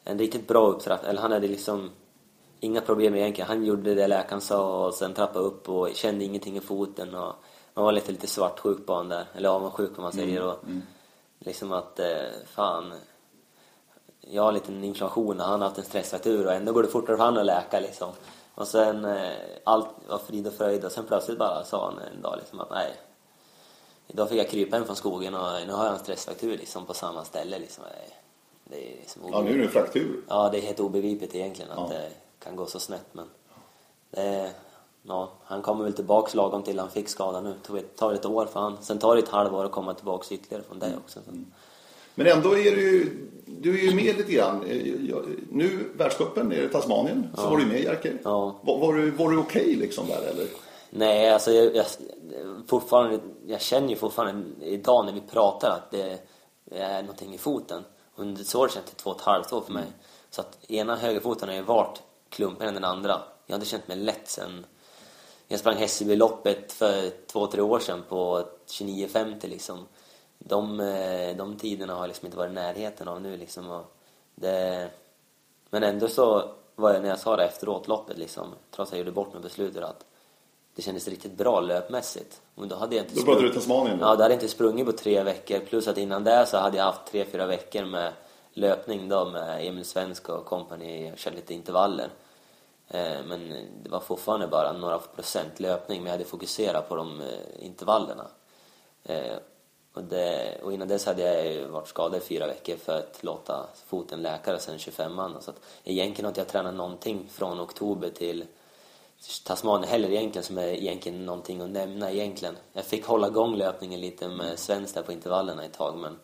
en 0.04 0.20
riktigt 0.20 0.48
bra 0.48 0.68
upptrappning, 0.68 1.10
eller 1.10 1.22
han 1.22 1.32
hade 1.32 1.48
liksom 1.48 1.90
inga 2.60 2.82
problem 2.82 3.16
egentligen. 3.16 3.48
Han 3.48 3.66
gjorde 3.66 3.96
det 3.96 4.08
läkaren 4.08 4.42
sa 4.42 4.88
och 4.88 4.94
sen 4.94 5.14
trappade 5.14 5.46
upp 5.46 5.70
och 5.70 5.90
kände 5.94 6.26
ingenting 6.26 6.58
i 6.58 6.62
foten. 6.62 7.16
Och 7.16 7.34
man 7.74 7.86
var 7.86 7.92
lite, 7.92 8.12
lite 8.12 8.28
svartsjuk 8.28 8.86
på 8.86 8.94
honom 8.94 9.10
där, 9.10 9.26
eller 9.36 9.50
avundsjuk 9.50 9.92
om 9.98 10.04
man 10.04 10.14
säger. 10.14 10.38
Mm, 10.38 10.50
Och 10.50 10.58
liksom 11.40 11.72
att, 11.72 12.00
eh, 12.00 12.06
fan, 12.56 12.94
jag 14.30 14.42
har 14.42 14.48
en 14.50 14.54
liten 14.54 14.84
inflammation 14.84 15.40
och 15.40 15.46
han 15.46 15.62
har 15.62 15.68
haft 15.68 15.78
en 15.80 15.86
stressfraktur 15.86 16.46
och 16.46 16.54
ändå 16.54 16.72
går 16.74 16.84
det 16.84 16.90
fortare 16.90 17.18
för 17.18 17.24
han 17.24 17.38
att 17.38 17.46
läka 17.46 17.80
liksom. 17.80 18.10
Och 18.56 18.68
sen, 18.68 19.06
eh, 19.06 19.32
allt 19.64 19.88
var 20.08 20.18
frid 20.18 20.48
och 20.48 20.54
fröjd 20.54 20.86
och 20.86 20.92
sen 20.92 21.06
plötsligt 21.06 21.38
bara 21.40 21.64
sa 21.64 21.86
han 21.86 22.00
en 22.16 22.22
dag 22.22 22.36
liksom 22.38 22.60
att 22.60 22.70
nej, 22.70 22.94
idag 24.08 24.30
fick 24.30 24.40
jag 24.40 24.50
krypa 24.50 24.76
hem 24.78 24.86
från 24.86 24.96
skogen 24.96 25.36
och 25.36 25.48
nu 25.68 25.74
har 25.74 25.86
jag 25.86 25.94
en 25.94 26.00
stressfraktur 26.00 26.58
liksom 26.58 26.86
på 26.86 26.94
samma 26.94 27.26
ställe 27.26 27.60
liksom. 27.60 27.84
Det 28.64 28.94
är 28.94 28.96
liksom 29.00 29.22
Ja, 29.32 29.42
nu 29.42 29.54
är 29.54 29.58
det 29.58 29.64
en 29.64 29.70
fraktur. 29.70 30.22
Ja, 30.28 30.50
det 30.50 30.58
är 30.58 30.62
helt 30.62 30.80
obegripligt 30.80 31.36
egentligen 31.36 31.72
att 31.72 31.78
Ja. 31.92 31.98
det 31.98 32.10
kan 32.40 32.56
gå 32.56 32.66
så 32.66 32.80
snett 32.80 33.06
men 33.12 33.30
det, 34.12 34.52
ja, 35.04 35.30
han 35.44 35.62
kommer 35.62 35.84
väl 35.84 35.94
tillbaks 35.94 36.34
lagom 36.36 36.64
till 36.64 36.80
han 36.80 36.90
fick 36.90 37.10
skadan 37.10 37.44
nu. 37.44 37.56
Det 37.68 37.96
tar 37.96 38.14
ett 38.14 38.26
år 38.26 38.46
för 38.46 38.60
han. 38.60 38.78
Sen 38.82 39.00
tar 39.00 39.16
det 39.16 39.22
ett 39.22 39.30
halvår 39.30 39.66
att 39.66 39.72
komma 39.72 39.94
tillbaks 39.94 40.32
ytterligare 40.32 40.64
från 40.64 40.78
Mm. 40.78 40.92
det 40.92 40.98
också. 40.98 41.20
Så. 41.26 41.32
Men 42.16 42.28
ändå 42.28 42.58
är 42.58 42.76
du 42.76 42.82
ju, 42.82 43.28
du 43.46 43.80
är 43.80 43.84
ju 43.84 43.96
med 43.96 44.18
lite 44.18 44.32
grann. 44.32 44.64
Eh, 44.64 45.16
Nu, 45.50 45.90
världscupen 45.94 46.50
nere 46.50 46.64
i 46.64 46.70
Tasmanien, 46.70 47.30
så 47.36 47.50
var 47.50 47.58
du 47.58 47.66
med 47.66 47.84
Jerker. 47.84 48.18
Ja. 48.24 48.60
Var, 48.62 48.80
var 48.80 48.94
du, 48.94 49.12
var 49.12 49.30
du 49.30 49.38
okej 49.38 49.76
liksom 49.76 50.08
där 50.08 50.22
eller? 50.30 50.48
Nej, 50.90 51.30
alltså 51.30 51.52
jag, 51.52 51.76
jag, 51.76 51.86
fortfarande, 52.68 53.20
jag 53.48 53.62
känner 53.62 53.90
ju 53.90 53.96
fortfarande 53.96 54.66
idag 54.66 55.06
när 55.06 55.14
vi 55.14 55.22
pratar 55.22 55.70
att 55.70 55.92
det 55.92 56.20
är 56.72 57.02
någonting 57.02 57.34
i 57.34 57.38
foten. 57.38 57.84
Under 58.16 58.44
så 58.44 58.60
har 58.60 58.68
det 58.68 58.74
känts 58.74 58.92
i 58.92 58.96
två 58.96 59.10
och 59.10 59.16
ett 59.16 59.22
halvt 59.22 59.54
år 59.54 59.62
för 59.62 59.74
mig. 59.74 59.86
Så 60.30 60.42
att 60.42 60.72
ena 60.72 60.96
högerfoten 60.96 61.50
har 61.50 61.56
ju 61.56 61.62
varit 61.62 62.02
klumpigare 62.30 62.68
än 62.68 62.74
den 62.76 62.84
andra. 62.84 63.22
Jag 63.46 63.56
inte 63.56 63.68
känt 63.68 63.88
mig 63.88 63.98
lätt 63.98 64.28
sen 64.30 64.66
jag 65.48 65.60
sprang 65.60 65.78
Hässelbyloppet 65.78 66.72
för 66.74 67.12
två, 67.28 67.48
tre 67.48 67.62
år 67.62 67.80
sedan 67.80 68.04
på 68.10 68.46
29.50 68.68 69.48
liksom. 69.48 69.86
De, 70.40 70.80
eh, 70.80 71.36
de 71.38 71.58
tiderna 71.58 71.96
har 71.96 72.08
liksom 72.08 72.26
inte 72.26 72.38
varit 72.38 72.52
i 72.52 72.54
närheten 72.54 73.08
av 73.08 73.22
nu 73.22 73.38
liksom. 73.38 73.70
Och 73.70 73.96
det, 74.36 74.90
men 75.70 75.84
ändå 75.84 76.08
så 76.08 76.52
var 76.76 76.94
jag, 76.94 77.02
när 77.02 77.10
jag 77.10 77.20
sa 77.20 77.36
det 77.36 77.44
efteråt, 77.44 77.88
loppet 77.88 78.18
liksom, 78.18 78.54
trots 78.72 78.92
att 78.92 78.98
jag 78.98 79.00
gjorde 79.00 79.12
bort 79.12 79.34
mig 79.34 79.42
på 79.42 79.50
slutet, 79.50 79.84
att 79.84 80.06
det 80.76 80.82
kändes 80.82 81.08
riktigt 81.08 81.38
bra 81.38 81.60
löpmässigt. 81.60 82.42
Och 82.56 82.68
då 82.68 82.76
hade 82.76 82.96
jag 82.96 83.06
inte 83.06 83.16
Då 83.16 83.26
pratar 83.26 83.42
du 83.42 83.54
Tasmanien? 83.54 83.98
Ja, 84.00 84.06
då 84.06 84.12
hade 84.12 84.24
jag 84.24 84.34
inte 84.34 84.48
sprungit 84.48 84.86
på 84.86 84.92
tre 84.92 85.24
veckor. 85.24 85.60
Plus 85.60 85.88
att 85.88 85.98
innan 85.98 86.24
det 86.24 86.46
så 86.46 86.58
hade 86.58 86.78
jag 86.78 86.84
haft 86.84 87.06
tre, 87.12 87.26
fyra 87.26 87.46
veckor 87.46 87.86
med 87.86 88.14
löpning 88.54 89.10
då 89.10 89.26
med 89.26 89.68
Emil 89.68 89.86
Svensk 89.86 90.30
och 90.30 90.46
kompani. 90.46 91.08
Jag 91.10 91.18
körde 91.18 91.36
lite 91.36 91.54
intervaller. 91.54 92.10
Eh, 92.88 93.24
Men 93.28 93.68
det 93.84 93.90
var 93.90 94.00
fortfarande 94.00 94.48
bara 94.48 94.74
några 94.74 94.98
procent 94.98 95.60
löpning, 95.60 96.04
men 96.04 96.06
jag 96.06 96.18
hade 96.18 96.30
fokuserat 96.30 96.90
på 96.90 96.96
de 96.96 97.22
eh, 97.22 97.66
intervallerna. 97.66 98.28
Och, 99.96 100.04
det, 100.04 100.58
och 100.64 100.74
innan 100.74 100.88
dess 100.88 101.06
hade 101.06 101.22
jag 101.22 101.68
varit 101.68 101.88
skadad 101.88 102.22
i 102.22 102.26
fyra 102.26 102.48
veckor 102.48 102.76
för 102.76 102.98
att 102.98 103.24
låta 103.24 103.66
foten 103.88 104.22
läka 104.22 104.60
sen 104.60 104.80
25 104.80 105.16
man. 105.16 105.42
Så 105.42 105.52
att 105.52 105.60
egentligen 105.84 106.26
har 106.26 106.30
inte 106.30 106.42
jag 106.42 106.48
tränat 106.48 106.74
någonting 106.74 107.30
från 107.32 107.60
oktober 107.60 108.10
till 108.10 108.46
Tasmanien 109.46 109.90
heller 109.90 110.10
egentligen 110.10 110.44
som 110.44 110.58
är 110.58 110.68
egentligen 110.68 111.26
någonting 111.26 111.62
att 111.62 111.70
nämna 111.70 112.12
egentligen. 112.12 112.56
Jag 112.74 112.86
fick 112.86 113.06
hålla 113.06 113.28
igång 113.28 113.56
löpningen 113.56 114.02
lite 114.02 114.28
med 114.28 114.60
svenskt 114.60 114.96
där 114.96 115.02
på 115.02 115.12
intervallerna 115.12 115.64
ett 115.64 115.74
tag 115.74 115.98
men 115.98 116.20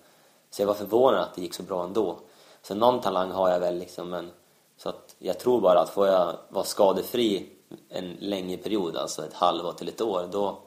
så 0.49 0.61
jag 0.61 0.67
var 0.67 0.73
förvånad 0.73 1.21
att 1.21 1.35
det 1.35 1.41
gick 1.41 1.53
så 1.53 1.63
bra 1.63 1.83
ändå. 1.83 2.19
Så 2.61 2.75
någon 2.75 3.01
talang 3.01 3.31
har 3.31 3.49
jag 3.49 3.59
väl 3.59 3.77
liksom 3.77 4.09
men 4.09 4.31
så 4.77 4.89
att 4.89 5.15
jag 5.19 5.39
tror 5.39 5.61
bara 5.61 5.79
att 5.79 5.89
får 5.89 6.07
jag 6.07 6.37
vara 6.49 6.65
skadefri 6.65 7.49
en 7.89 8.17
längre 8.19 8.57
period, 8.57 8.97
alltså 8.97 9.25
ett 9.25 9.33
halvår 9.33 9.71
till 9.71 9.87
ett 9.87 10.01
år, 10.01 10.27
då, 10.31 10.61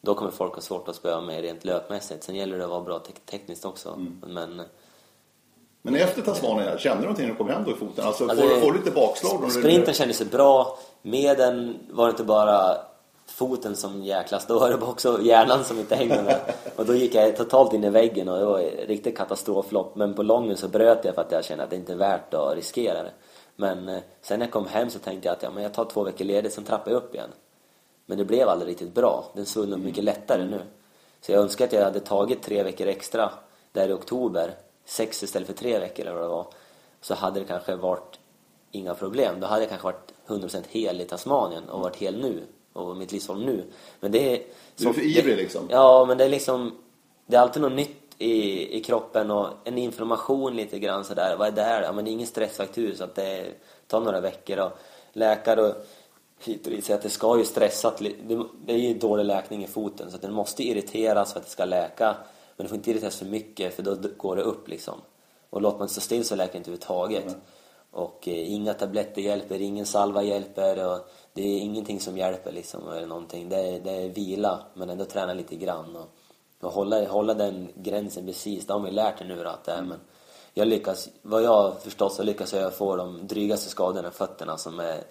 då 0.00 0.14
kommer 0.14 0.30
folk 0.30 0.54
ha 0.54 0.60
svårt 0.60 0.88
att 0.88 0.96
spöa 0.96 1.20
mig 1.20 1.42
rent 1.42 1.64
löpmässigt. 1.64 2.24
Sen 2.24 2.34
gäller 2.34 2.58
det 2.58 2.64
att 2.64 2.70
vara 2.70 2.80
bra 2.80 2.98
te- 2.98 3.12
tekniskt 3.30 3.64
också. 3.64 3.98
Men 4.26 4.62
Men 5.82 5.94
efter 5.96 6.22
Tasmanien, 6.22 6.78
kände 6.78 6.96
du 6.98 7.02
någonting 7.02 7.24
när 7.26 7.32
du 7.32 7.38
kom 7.38 7.48
hem 7.48 7.64
då 7.64 7.70
i 7.70 7.74
foten? 7.74 8.04
Alltså, 8.06 8.24
Alltså, 8.24 8.46
får, 8.48 8.54
du- 8.54 8.60
får 8.60 8.72
du 8.72 8.78
lite 8.78 8.90
bakslag? 8.90 9.40
då? 9.42 9.50
Sprinten 9.50 9.94
kändes 9.94 10.30
bra. 10.30 10.78
Med 11.02 11.38
den 11.38 11.78
var 11.90 12.06
det 12.06 12.10
inte 12.10 12.24
bara 12.24 12.76
foten 13.26 13.76
som 13.76 14.02
jäklas, 14.02 14.46
då 14.46 14.58
var 14.58 14.70
det 14.70 14.76
också 14.86 15.22
hjärnan 15.22 15.64
som 15.64 15.78
inte 15.78 15.94
hängde 15.96 16.22
med. 16.22 16.40
Och 16.76 16.86
då 16.86 16.94
gick 16.94 17.14
jag 17.14 17.36
totalt 17.36 17.72
in 17.72 17.84
i 17.84 17.90
väggen 17.90 18.28
och 18.28 18.38
det 18.38 18.44
var 18.44 18.60
ett 18.60 18.88
riktigt 18.88 19.16
katastroflopp. 19.16 19.96
Men 19.96 20.14
på 20.14 20.22
lången 20.22 20.56
så 20.56 20.68
bröt 20.68 21.04
jag 21.04 21.14
för 21.14 21.22
att 21.22 21.32
jag 21.32 21.44
kände 21.44 21.64
att 21.64 21.70
det 21.70 21.76
inte 21.76 21.92
är 21.92 21.96
värt 21.96 22.34
att 22.34 22.54
riskera 22.56 23.02
det. 23.02 23.12
Men 23.56 23.88
eh, 23.88 23.98
sen 24.22 24.38
när 24.38 24.46
jag 24.46 24.52
kom 24.52 24.66
hem 24.66 24.90
så 24.90 24.98
tänkte 24.98 25.28
jag 25.28 25.36
att 25.36 25.42
ja, 25.42 25.50
men 25.54 25.62
jag 25.62 25.74
tar 25.74 25.84
två 25.84 26.02
veckor 26.04 26.24
ledigt, 26.24 26.52
sen 26.52 26.64
trappar 26.64 26.90
jag 26.90 26.98
upp 26.98 27.14
igen. 27.14 27.30
Men 28.06 28.18
det 28.18 28.24
blev 28.24 28.48
aldrig 28.48 28.70
riktigt 28.70 28.94
bra. 28.94 29.30
Den 29.34 29.46
svullnade 29.46 29.80
upp 29.80 29.86
mycket 29.86 30.04
lättare 30.04 30.44
nu. 30.44 30.60
Så 31.20 31.32
jag 31.32 31.42
önskar 31.42 31.64
att 31.64 31.72
jag 31.72 31.84
hade 31.84 32.00
tagit 32.00 32.42
tre 32.42 32.62
veckor 32.62 32.86
extra 32.86 33.32
där 33.72 33.88
i 33.88 33.92
oktober, 33.92 34.54
sex 34.84 35.22
istället 35.22 35.48
för 35.48 35.54
tre 35.54 35.78
veckor 35.78 36.06
eller 36.06 36.14
vad 36.14 36.24
det 36.24 36.28
var. 36.28 36.46
Så 37.00 37.14
hade 37.14 37.40
det 37.40 37.46
kanske 37.46 37.76
varit 37.76 38.18
inga 38.70 38.94
problem. 38.94 39.40
Då 39.40 39.46
hade 39.46 39.62
jag 39.62 39.68
kanske 39.68 39.86
varit 39.86 40.12
100% 40.26 40.62
hel 40.68 41.00
i 41.00 41.04
Tasmanien 41.04 41.68
och 41.68 41.80
varit 41.80 41.96
hel 41.96 42.20
nu. 42.20 42.42
Och 42.72 42.96
mitt 42.96 43.12
livsform 43.12 43.42
nu. 43.42 43.64
Men 44.00 44.12
det 44.12 44.34
är... 44.34 44.42
Du 44.76 44.88
är 44.88 44.92
för 44.92 45.18
ivrig 45.18 45.36
liksom? 45.36 45.68
Ja, 45.70 46.04
men 46.08 46.18
det 46.18 46.24
är 46.24 46.28
liksom... 46.28 46.78
Det 47.26 47.36
är 47.36 47.40
alltid 47.40 47.62
något 47.62 47.72
nytt 47.72 48.06
i, 48.18 48.76
i 48.76 48.80
kroppen 48.80 49.30
och 49.30 49.48
en 49.64 49.78
inflammation 49.78 50.56
lite 50.56 50.78
grann 50.78 51.04
sådär. 51.04 51.36
Vad 51.38 51.48
är 51.48 51.52
det 51.52 51.62
här? 51.62 51.82
Ja, 51.82 51.92
men 51.92 52.04
det 52.04 52.10
är 52.10 52.12
ingen 52.12 52.26
stressfraktur 52.26 52.94
så 52.94 53.04
att 53.04 53.14
det 53.14 53.52
tar 53.86 54.00
några 54.00 54.20
veckor 54.20 54.58
och 54.58 54.78
läkare 55.12 55.62
och 55.62 55.86
hit 56.38 56.66
och 56.66 56.72
dit 56.72 56.84
säger 56.84 56.98
att 56.98 57.02
det 57.02 57.10
ska 57.10 57.38
ju 57.38 57.44
stressa. 57.44 57.94
Det, 58.66 58.72
är 58.72 58.76
ju 58.76 58.98
dålig 58.98 59.24
läkning 59.24 59.64
i 59.64 59.66
foten 59.66 60.10
så 60.10 60.16
att 60.16 60.22
den 60.22 60.32
måste 60.32 60.62
irriteras 60.62 61.32
för 61.32 61.40
att 61.40 61.46
det 61.46 61.52
ska 61.52 61.64
läka. 61.64 62.16
Men 62.56 62.64
det 62.64 62.68
får 62.68 62.76
inte 62.76 62.90
irriteras 62.90 63.16
för 63.16 63.26
mycket 63.26 63.74
för 63.74 63.82
då 63.82 63.96
går 64.16 64.36
det 64.36 64.42
upp 64.42 64.68
liksom. 64.68 65.00
Och 65.50 65.62
låter 65.62 65.78
man 65.78 65.86
det 65.86 65.92
stå 65.92 66.00
still 66.00 66.24
så 66.24 66.36
läker 66.36 66.52
det 66.52 66.58
inte 66.58 66.70
överhuvudtaget. 66.70 67.36
Och 67.90 68.28
eh, 68.28 68.52
inga 68.52 68.74
tabletter 68.74 69.22
hjälper, 69.22 69.60
ingen 69.60 69.86
salva 69.86 70.22
hjälper 70.22 70.86
och 70.86 71.08
det 71.32 71.42
är 71.42 71.58
ingenting 71.58 72.00
som 72.00 72.18
hjälper 72.18 72.52
liksom 72.52 72.88
eller 72.88 73.06
någonting. 73.06 73.48
Det 73.48 73.56
är, 73.56 73.80
det 73.80 73.90
är 73.90 74.08
vila 74.08 74.60
men 74.74 74.90
ändå 74.90 75.04
träna 75.04 75.34
lite 75.34 75.56
grann 75.56 75.96
och, 75.96 76.08
och 76.60 76.72
hålla, 76.72 77.08
hålla 77.08 77.34
den 77.34 77.68
gränsen 77.74 78.26
precis. 78.26 78.66
Det 78.66 78.72
har 78.72 78.80
man 78.80 78.88
ju 78.88 78.94
lärt 78.94 79.18
sig 79.18 79.28
nu 79.28 79.42
då 79.42 79.48
att 79.48 79.64
det 79.64 79.72
är 79.72 79.82
men 79.82 79.98
jag 80.54 80.68
lyckas, 80.68 81.08
vad 81.22 81.42
jag 81.42 81.50
har 81.50 81.72
förstått 81.72 82.14
så 82.14 82.22
lyckas 82.22 82.52
jag 82.52 82.74
få 82.74 82.96
de 82.96 83.26
drygaste 83.26 83.70
skadorna 83.70 84.08
i 84.08 84.10
fötterna 84.10 84.56
som 84.56 84.80
är 84.80 85.04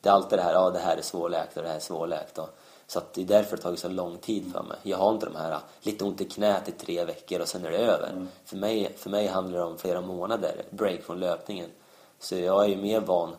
det 0.00 0.08
är 0.08 0.12
alltid 0.12 0.38
det 0.38 0.42
här, 0.42 0.52
ja 0.52 0.70
det 0.70 0.78
här 0.78 0.96
är 0.96 1.02
svårläkt 1.02 1.56
och 1.56 1.62
det 1.62 1.68
här 1.68 1.76
är 1.76 1.80
svårläkt 1.80 2.38
och, 2.38 2.48
så 2.86 2.98
att 2.98 3.14
det 3.14 3.22
är 3.22 3.26
därför 3.26 3.56
det 3.56 3.62
har 3.62 3.62
tagit 3.62 3.80
så 3.80 3.88
lång 3.88 4.18
tid 4.18 4.52
för 4.52 4.62
mig. 4.62 4.76
Jag 4.82 4.98
har 4.98 5.10
inte 5.10 5.26
de 5.26 5.36
här 5.36 5.58
lite 5.80 6.04
ont 6.04 6.20
i 6.20 6.24
knät 6.24 6.68
i 6.68 6.72
tre 6.72 7.04
veckor 7.04 7.40
och 7.40 7.48
sen 7.48 7.64
är 7.64 7.70
det 7.70 7.78
över. 7.78 8.26
För, 8.44 8.56
mig, 8.56 8.92
för 8.96 9.10
mig 9.10 9.26
handlar 9.26 9.58
det 9.58 9.64
om 9.64 9.78
flera 9.78 10.00
månader 10.00 10.62
break 10.70 11.02
från 11.02 11.20
löpningen. 11.20 11.70
Så 12.18 12.36
jag 12.36 12.64
är 12.64 12.68
ju 12.68 12.76
mer 12.76 13.00
van, 13.00 13.36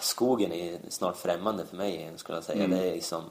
skogen 0.00 0.52
är 0.52 0.78
snart 0.88 1.16
främmande 1.16 1.66
för 1.66 1.76
mig 1.76 1.94
igen, 1.94 2.18
skulle 2.18 2.36
jag 2.36 2.44
säga. 2.44 2.66
Det 2.66 2.88
är 2.88 2.94
liksom 2.94 3.22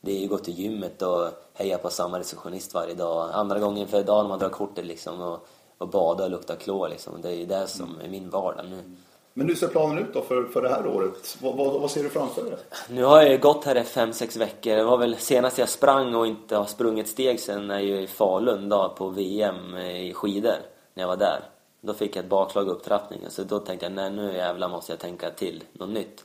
det 0.00 0.12
är 0.12 0.20
ju 0.20 0.28
gå 0.28 0.38
till 0.38 0.58
gymmet 0.58 1.02
och 1.02 1.30
heja 1.52 1.78
på 1.78 1.90
samma 1.90 2.18
receptionist 2.18 2.74
varje 2.74 2.94
dag. 2.94 3.30
Andra 3.32 3.58
gången 3.58 3.88
för 3.88 4.02
dagen 4.02 4.28
man 4.28 4.38
drar 4.38 4.48
kortet 4.48 4.86
liksom 4.86 5.20
och, 5.20 5.46
och 5.78 5.88
bada 5.88 6.24
och 6.24 6.30
lukta 6.30 6.56
klor 6.56 6.88
liksom. 6.88 7.22
Det 7.22 7.28
är 7.28 7.34
ju 7.34 7.46
det 7.46 7.66
som 7.66 8.00
är 8.00 8.08
min 8.08 8.30
vardag 8.30 8.66
nu. 8.70 8.96
Men 9.38 9.48
hur 9.48 9.54
ser 9.54 9.68
planen 9.68 9.98
ut 9.98 10.14
då 10.14 10.22
för, 10.22 10.44
för 10.44 10.62
det 10.62 10.68
här 10.68 10.86
året? 10.86 11.36
Vad, 11.42 11.56
vad, 11.56 11.80
vad 11.80 11.90
ser 11.90 12.02
du 12.02 12.10
framför 12.10 12.42
dig? 12.42 12.56
Nu 12.88 13.04
har 13.04 13.22
jag 13.22 13.30
ju 13.30 13.38
gått 13.38 13.64
här 13.64 13.76
i 13.76 13.84
fem 13.84 14.12
sex 14.12 14.36
veckor. 14.36 14.76
Det 14.76 14.84
var 14.84 14.98
väl 14.98 15.16
senast 15.16 15.58
jag 15.58 15.68
sprang 15.68 16.14
och 16.14 16.26
inte 16.26 16.56
har 16.56 16.64
sprungit 16.64 17.08
steg 17.08 17.40
sen 17.40 17.70
är 17.70 17.80
ju 17.80 18.00
i 18.00 18.06
Falun 18.06 18.68
då 18.68 18.94
på 18.98 19.08
VM 19.08 19.76
i 19.76 20.12
skidor. 20.14 20.56
När 20.94 21.02
jag 21.02 21.08
var 21.08 21.16
där. 21.16 21.40
Då 21.80 21.94
fick 21.94 22.16
jag 22.16 22.24
ett 22.24 22.30
bakslag 22.30 22.66
i 22.66 22.70
upptrappningen. 22.70 23.30
Så 23.30 23.42
då 23.42 23.58
tänkte 23.58 23.86
jag, 23.86 23.92
nej 23.92 24.10
nu 24.10 24.34
jävlar 24.34 24.68
måste 24.68 24.92
jag 24.92 24.98
tänka 24.98 25.30
till 25.30 25.64
något 25.72 25.88
nytt. 25.88 26.24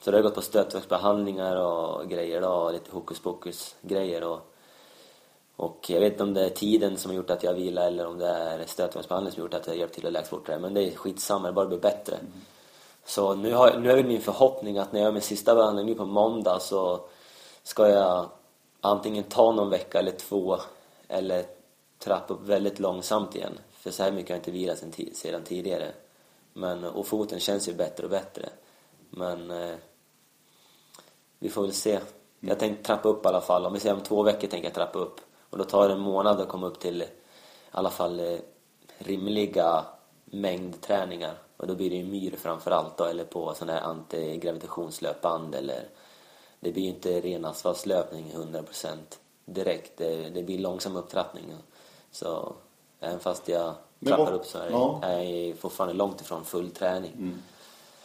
Så 0.00 0.10
då 0.10 0.16
har 0.16 0.18
jag 0.18 0.24
gått 0.24 0.34
på 0.34 0.42
stötverksbehandlingar 0.42 1.56
och 1.56 2.08
grejer 2.08 2.40
då, 2.40 2.48
och 2.48 2.72
lite 2.72 2.90
hokus 2.90 3.20
pokus 3.20 3.76
grejer 3.82 4.24
och 4.24 4.47
och 5.58 5.90
jag 5.90 6.00
vet 6.00 6.12
inte 6.12 6.22
om 6.22 6.34
det 6.34 6.44
är 6.44 6.50
tiden 6.50 6.96
som 6.96 7.10
har 7.10 7.16
gjort 7.16 7.30
att 7.30 7.42
jag 7.42 7.54
vilar 7.54 7.86
eller 7.86 8.06
om 8.06 8.18
det 8.18 8.28
är 8.28 8.64
stötverksbehandling 8.66 9.32
som 9.32 9.40
har 9.40 9.44
gjort 9.44 9.54
att 9.54 9.66
jag 9.66 9.76
hjälpt 9.76 9.94
till 9.94 10.06
att 10.06 10.12
läka 10.12 10.26
fortare. 10.26 10.58
Men 10.58 10.74
det 10.74 10.82
är 10.82 10.96
skitsamma, 10.96 11.46
det 11.46 11.52
bara 11.52 11.66
blir 11.66 11.78
bättre. 11.78 12.18
Så 13.04 13.34
nu, 13.34 13.54
har, 13.54 13.78
nu 13.78 13.90
är 13.90 13.96
väl 13.96 14.06
min 14.06 14.20
förhoppning 14.20 14.78
att 14.78 14.92
när 14.92 15.00
jag 15.00 15.06
gör 15.06 15.12
min 15.12 15.22
sista 15.22 15.54
behandling 15.54 15.86
nu 15.86 15.94
på 15.94 16.04
måndag 16.04 16.58
så 16.60 17.00
ska 17.62 17.88
jag 17.88 18.28
antingen 18.80 19.24
ta 19.24 19.52
någon 19.52 19.70
vecka 19.70 19.98
eller 19.98 20.10
två 20.10 20.58
eller 21.08 21.44
trappa 21.98 22.34
upp 22.34 22.42
väldigt 22.42 22.78
långsamt 22.78 23.36
igen. 23.36 23.58
För 23.70 23.90
så 23.90 24.02
här 24.02 24.12
mycket 24.12 24.30
har 24.30 24.36
jag 24.36 24.40
inte 24.40 24.50
vilat 24.50 24.84
sedan 25.12 25.42
tidigare. 25.42 25.92
Men, 26.52 26.84
och 26.84 27.06
foten 27.06 27.40
känns 27.40 27.68
ju 27.68 27.74
bättre 27.74 28.04
och 28.04 28.10
bättre. 28.10 28.48
Men 29.10 29.50
eh, 29.50 29.76
vi 31.38 31.48
får 31.48 31.62
väl 31.62 31.72
se. 31.72 32.00
Jag 32.40 32.58
tänkte 32.58 32.84
trappa 32.84 33.08
upp 33.08 33.24
i 33.24 33.28
alla 33.28 33.40
fall. 33.40 33.66
Om 33.66 33.72
vi 33.72 33.80
säger 33.80 33.94
om 33.94 34.02
två 34.02 34.22
veckor 34.22 34.48
tänker 34.48 34.68
jag 34.68 34.74
trappa 34.74 34.98
upp. 34.98 35.20
Och 35.50 35.58
då 35.58 35.64
tar 35.64 35.88
det 35.88 35.94
en 35.94 36.00
månad 36.00 36.40
att 36.40 36.48
komma 36.48 36.66
upp 36.66 36.80
till 36.80 37.02
i 37.02 37.06
alla 37.70 37.90
fall 37.90 38.20
eh, 38.20 38.38
rimliga 38.98 39.84
mängdträningar. 40.24 41.34
Och 41.56 41.66
då 41.66 41.74
blir 41.74 41.90
det 41.90 41.96
ju 41.96 42.04
myr 42.04 42.34
framför 42.38 42.70
allt 42.70 42.96
då, 42.96 43.04
eller 43.04 43.24
på 43.24 43.54
sån 43.54 43.68
här 43.68 43.80
antigravitationslöpband 43.80 45.54
eller 45.54 45.82
det 46.60 46.72
blir 46.72 46.82
ju 46.82 46.88
inte 46.88 47.20
ren 47.20 47.44
asfaltslöpning 47.44 48.32
100% 48.36 48.96
direkt. 49.44 49.98
Det, 49.98 50.28
det 50.34 50.42
blir 50.42 50.58
långsam 50.58 50.96
upptrappning. 50.96 51.44
Så 52.10 52.52
även 53.00 53.18
fast 53.20 53.48
jag 53.48 53.74
trappar 54.06 54.32
upp 54.32 54.46
så 54.46 54.58
är, 54.58 54.70
ja. 54.70 55.00
är 55.02 55.22
jag 55.22 55.58
fortfarande 55.58 55.94
långt 55.94 56.20
ifrån 56.20 56.44
full 56.44 56.70
träning. 56.70 57.12
Mm. 57.12 57.42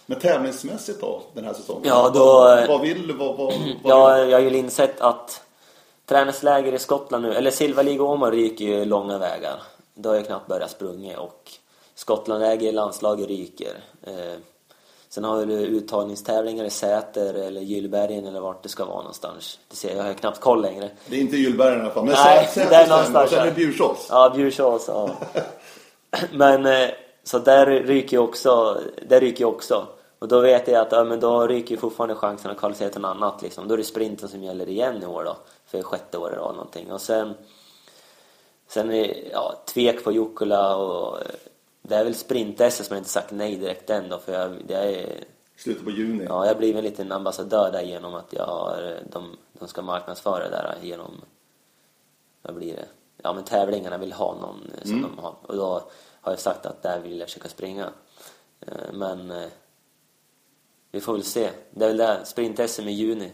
Men 0.05 0.19
tävlingsmässigt 0.19 1.01
då, 1.01 1.21
den 1.33 1.45
här 1.45 1.53
säsongen? 1.53 1.83
Ja, 1.85 2.09
då- 2.09 2.23
Vad, 2.23 2.67
vad 2.67 2.81
vill, 2.81 3.17
vad, 3.17 3.37
vad, 3.37 3.53
vad 3.83 4.19
Jag, 4.19 4.29
jag 4.29 4.37
har 4.37 4.43
ju 4.49 4.57
insett 4.57 5.01
att 5.01 5.43
träningsläger 6.05 6.73
i 6.73 6.79
Skottland 6.79 7.23
nu, 7.23 7.33
eller 7.33 7.51
Silva 7.51 7.81
League 7.81 8.01
Åmål 8.01 8.31
ryker 8.31 8.65
ju 8.65 8.85
långa 8.85 9.17
vägar. 9.17 9.61
Då 9.93 10.09
har 10.09 10.15
jag 10.15 10.25
knappt 10.25 10.47
börjat 10.47 10.71
sprunga 10.71 11.19
och 11.19 11.51
Skottlandläger 11.95 12.69
i 12.69 12.71
landslaget 12.71 13.27
ryker. 13.27 13.83
Eh, 14.03 14.39
sen 15.09 15.23
har 15.23 15.45
du 15.45 15.53
uttagningstävlingar 15.53 16.65
i 16.65 16.69
Säter 16.69 17.33
eller 17.33 17.61
Gyllbergen 17.61 18.25
eller 18.25 18.39
vart 18.39 18.63
det 18.63 18.69
ska 18.69 18.85
vara 18.85 18.97
någonstans. 18.97 19.59
Det 19.69 19.75
ser 19.75 19.89
jag, 19.89 19.97
jag 19.97 20.03
har 20.03 20.13
knappt 20.13 20.39
koll 20.39 20.61
längre. 20.61 20.89
Det 21.07 21.15
är 21.15 21.19
inte 21.19 21.37
Gyllbergen 21.37 21.79
i 21.79 21.81
alla 21.81 21.93
fall. 21.93 22.05
Men 22.05 22.13
Nej, 22.13 22.47
Säter 22.47 22.69
det 22.69 22.75
är 22.75 22.87
någonstans 22.87 23.25
Och 23.25 23.29
sen 23.29 23.39
är 23.39 23.45
det. 23.45 23.55
Bjursås. 23.55 24.07
Ja, 24.09 24.33
Bjursås, 24.35 24.85
ja. 24.87 25.09
Men 26.31 26.65
eh, 26.65 26.89
så 27.23 27.39
där 27.39 27.65
ryker 27.65 28.17
ju 28.17 28.23
också, 28.23 28.81
där 29.07 29.19
ryker 29.19 29.45
också. 29.45 29.87
Och 30.23 30.29
då 30.29 30.41
vet 30.41 30.67
jag 30.67 30.81
att 30.81 30.91
ja, 30.91 31.03
men 31.03 31.19
då 31.19 31.47
ryker 31.47 31.71
ju 31.71 31.77
fortfarande 31.77 32.15
chansen 32.15 32.51
att 32.51 32.57
kvalificera 32.57 32.89
till 32.89 33.01
något 33.01 33.15
annat 33.15 33.41
liksom. 33.41 33.67
Då 33.67 33.73
är 33.73 33.77
det 33.77 33.83
sprinten 33.83 34.29
som 34.29 34.43
gäller 34.43 34.69
igen 34.69 35.03
i 35.03 35.05
år 35.05 35.23
då. 35.23 35.37
För 35.65 35.81
sjätte 35.81 36.17
året 36.17 36.37
då 36.37 36.51
någonting. 36.51 36.91
Och 36.91 37.01
sen 37.01 37.33
Sen 38.67 38.91
är 38.91 39.31
ja, 39.31 39.55
tvek 39.65 40.03
på 40.03 40.11
Jukkola 40.11 40.75
och 40.75 41.21
eh, 41.21 41.27
det 41.81 41.95
är 41.95 42.03
väl 42.03 42.13
sprint-SM 42.13 42.83
som 42.83 42.95
jag 42.95 42.97
inte 42.99 43.09
sagt 43.09 43.31
nej 43.31 43.55
direkt 43.55 43.89
än 43.89 44.09
då 44.09 44.17
för 44.17 44.33
jag, 44.33 44.51
det 44.67 44.73
är, 44.75 45.23
Slutet 45.57 45.83
på 45.83 45.91
juni. 45.91 46.25
ja, 46.29 46.45
jag 46.45 46.57
blir 46.57 46.75
en 46.75 46.83
liten 46.83 47.11
ambassadör 47.11 47.71
där 47.71 47.81
genom 47.81 48.15
att 48.15 48.33
jag 48.33 48.45
har, 48.45 48.99
de, 49.11 49.37
de 49.53 49.67
ska 49.67 49.81
marknadsföra 49.81 50.43
det 50.43 50.49
där 50.49 50.75
genom, 50.81 51.21
vad 52.41 52.55
blir 52.55 52.75
det? 52.75 52.85
Ja 53.23 53.33
men 53.33 53.43
tävlingarna 53.43 53.97
vill 53.97 54.13
ha 54.13 54.35
någon 54.41 54.71
eh, 54.77 54.87
som 54.87 55.01
de 55.01 55.17
har 55.23 55.35
och 55.41 55.55
då 55.55 55.81
har 56.21 56.31
jag 56.31 56.39
sagt 56.39 56.65
att 56.65 56.81
där 56.83 56.99
vill 56.99 57.19
jag 57.19 57.27
försöka 57.27 57.49
springa. 57.49 57.89
Eh, 58.61 58.93
Men 58.93 59.31
eh, 59.31 59.47
vi 60.93 61.01
får 61.01 61.13
väl 61.13 61.23
se. 61.23 61.49
Det 61.71 61.85
är 61.85 61.89
väl 61.89 61.97
där, 61.97 62.23
sprint-SM 62.23 62.87
i 62.87 62.91
juni, 62.91 63.31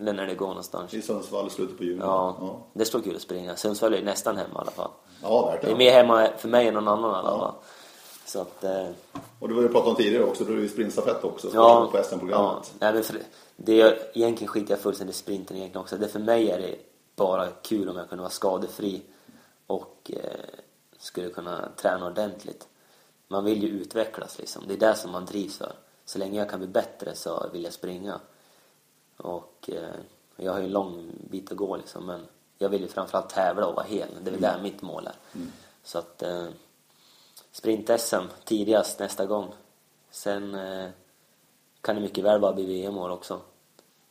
eller 0.00 0.12
när 0.12 0.26
det 0.26 0.34
går 0.34 0.46
någonstans. 0.46 0.94
I 0.94 1.02
Sundsvall 1.02 1.46
i 1.46 1.50
slutet 1.50 1.78
på 1.78 1.84
juni. 1.84 2.00
Ja, 2.00 2.36
ja. 2.40 2.66
det 2.72 2.84
står 2.84 3.00
kul 3.00 3.16
att 3.16 3.22
springa. 3.22 3.56
Sundsvall 3.56 3.94
är 3.94 3.98
ju 3.98 4.04
nästan 4.04 4.36
hemma 4.36 4.54
i 4.54 4.58
alla 4.58 4.70
fall. 4.70 4.90
Ja, 5.22 5.28
Det 5.42 5.48
är 5.48 5.52
verkligen. 5.52 5.78
mer 5.78 5.92
hemma 5.92 6.28
för 6.38 6.48
mig 6.48 6.68
än 6.68 6.74
någon 6.74 6.88
annan 6.88 7.10
i 7.10 7.14
alla 7.28 7.38
fall. 7.38 7.54
Så 8.26 8.40
att, 8.40 8.64
eh, 8.64 8.86
Och 9.40 9.48
det 9.48 9.54
var 9.54 9.62
ju 9.62 9.68
pratat 9.68 9.88
om 9.88 9.94
tidigare 9.96 10.24
också, 10.24 10.44
då 10.44 10.52
är 10.52 10.56
det 10.56 10.62
ju 10.62 10.68
sprintstafett 10.68 11.24
också. 11.24 11.48
ja. 11.54 11.88
På 11.92 11.98
ja 11.98 12.02
SM-programmet. 12.04 12.74
nej, 12.78 12.92
men 12.94 13.02
för, 13.04 13.16
det 13.56 13.80
är, 13.80 13.98
egentligen 14.14 14.48
skiter 14.48 14.70
jag 14.70 14.80
fullständigt 14.80 15.16
i 15.16 15.18
sprinten 15.18 15.56
egentligen 15.56 15.80
också. 15.82 15.96
Det 15.96 16.08
för 16.08 16.20
mig 16.20 16.50
är 16.50 16.58
det 16.58 16.76
bara 17.16 17.46
kul 17.48 17.88
om 17.88 17.96
jag 17.96 18.08
kunde 18.08 18.22
vara 18.22 18.30
skadefri 18.32 19.02
och 19.66 20.10
eh, 20.14 20.40
skulle 20.98 21.28
kunna 21.30 21.68
träna 21.76 22.06
ordentligt. 22.06 22.68
Man 23.28 23.44
vill 23.44 23.62
ju 23.62 23.68
utvecklas 23.68 24.38
liksom. 24.38 24.62
Det 24.68 24.74
är 24.74 24.78
det 24.78 24.94
som 24.94 25.10
man 25.10 25.24
drivs 25.24 25.58
för. 25.58 25.72
Så 26.04 26.18
länge 26.18 26.38
jag 26.38 26.50
kan 26.50 26.58
bli 26.58 26.68
bättre 26.68 27.14
så 27.14 27.48
vill 27.52 27.64
jag 27.64 27.72
springa. 27.72 28.20
Och 29.16 29.70
eh, 29.72 29.94
jag 30.36 30.52
har 30.52 30.58
ju 30.58 30.64
en 30.64 30.72
lång 30.72 31.12
bit 31.30 31.52
att 31.52 31.56
gå 31.56 31.76
liksom 31.76 32.06
men 32.06 32.26
jag 32.58 32.68
vill 32.68 32.82
ju 32.82 32.88
framförallt 32.88 33.28
tävla 33.28 33.66
och 33.66 33.74
vara 33.74 33.86
hel. 33.86 34.08
Det 34.20 34.30
är 34.30 34.32
väl 34.32 34.40
där 34.40 34.62
mitt 34.62 34.82
mål 34.82 35.06
är. 35.06 35.14
Så 35.82 35.98
att 35.98 36.22
eh, 36.22 36.46
sprint-SM 37.52 38.24
tidigast 38.44 38.98
nästa 38.98 39.26
gång. 39.26 39.54
Sen 40.10 40.54
eh, 40.54 40.90
kan 41.80 41.94
det 41.94 42.00
mycket 42.02 42.24
väl 42.24 42.40
bara 42.40 42.52
bli 42.52 42.66
VM-år 42.66 43.10
också. 43.10 43.40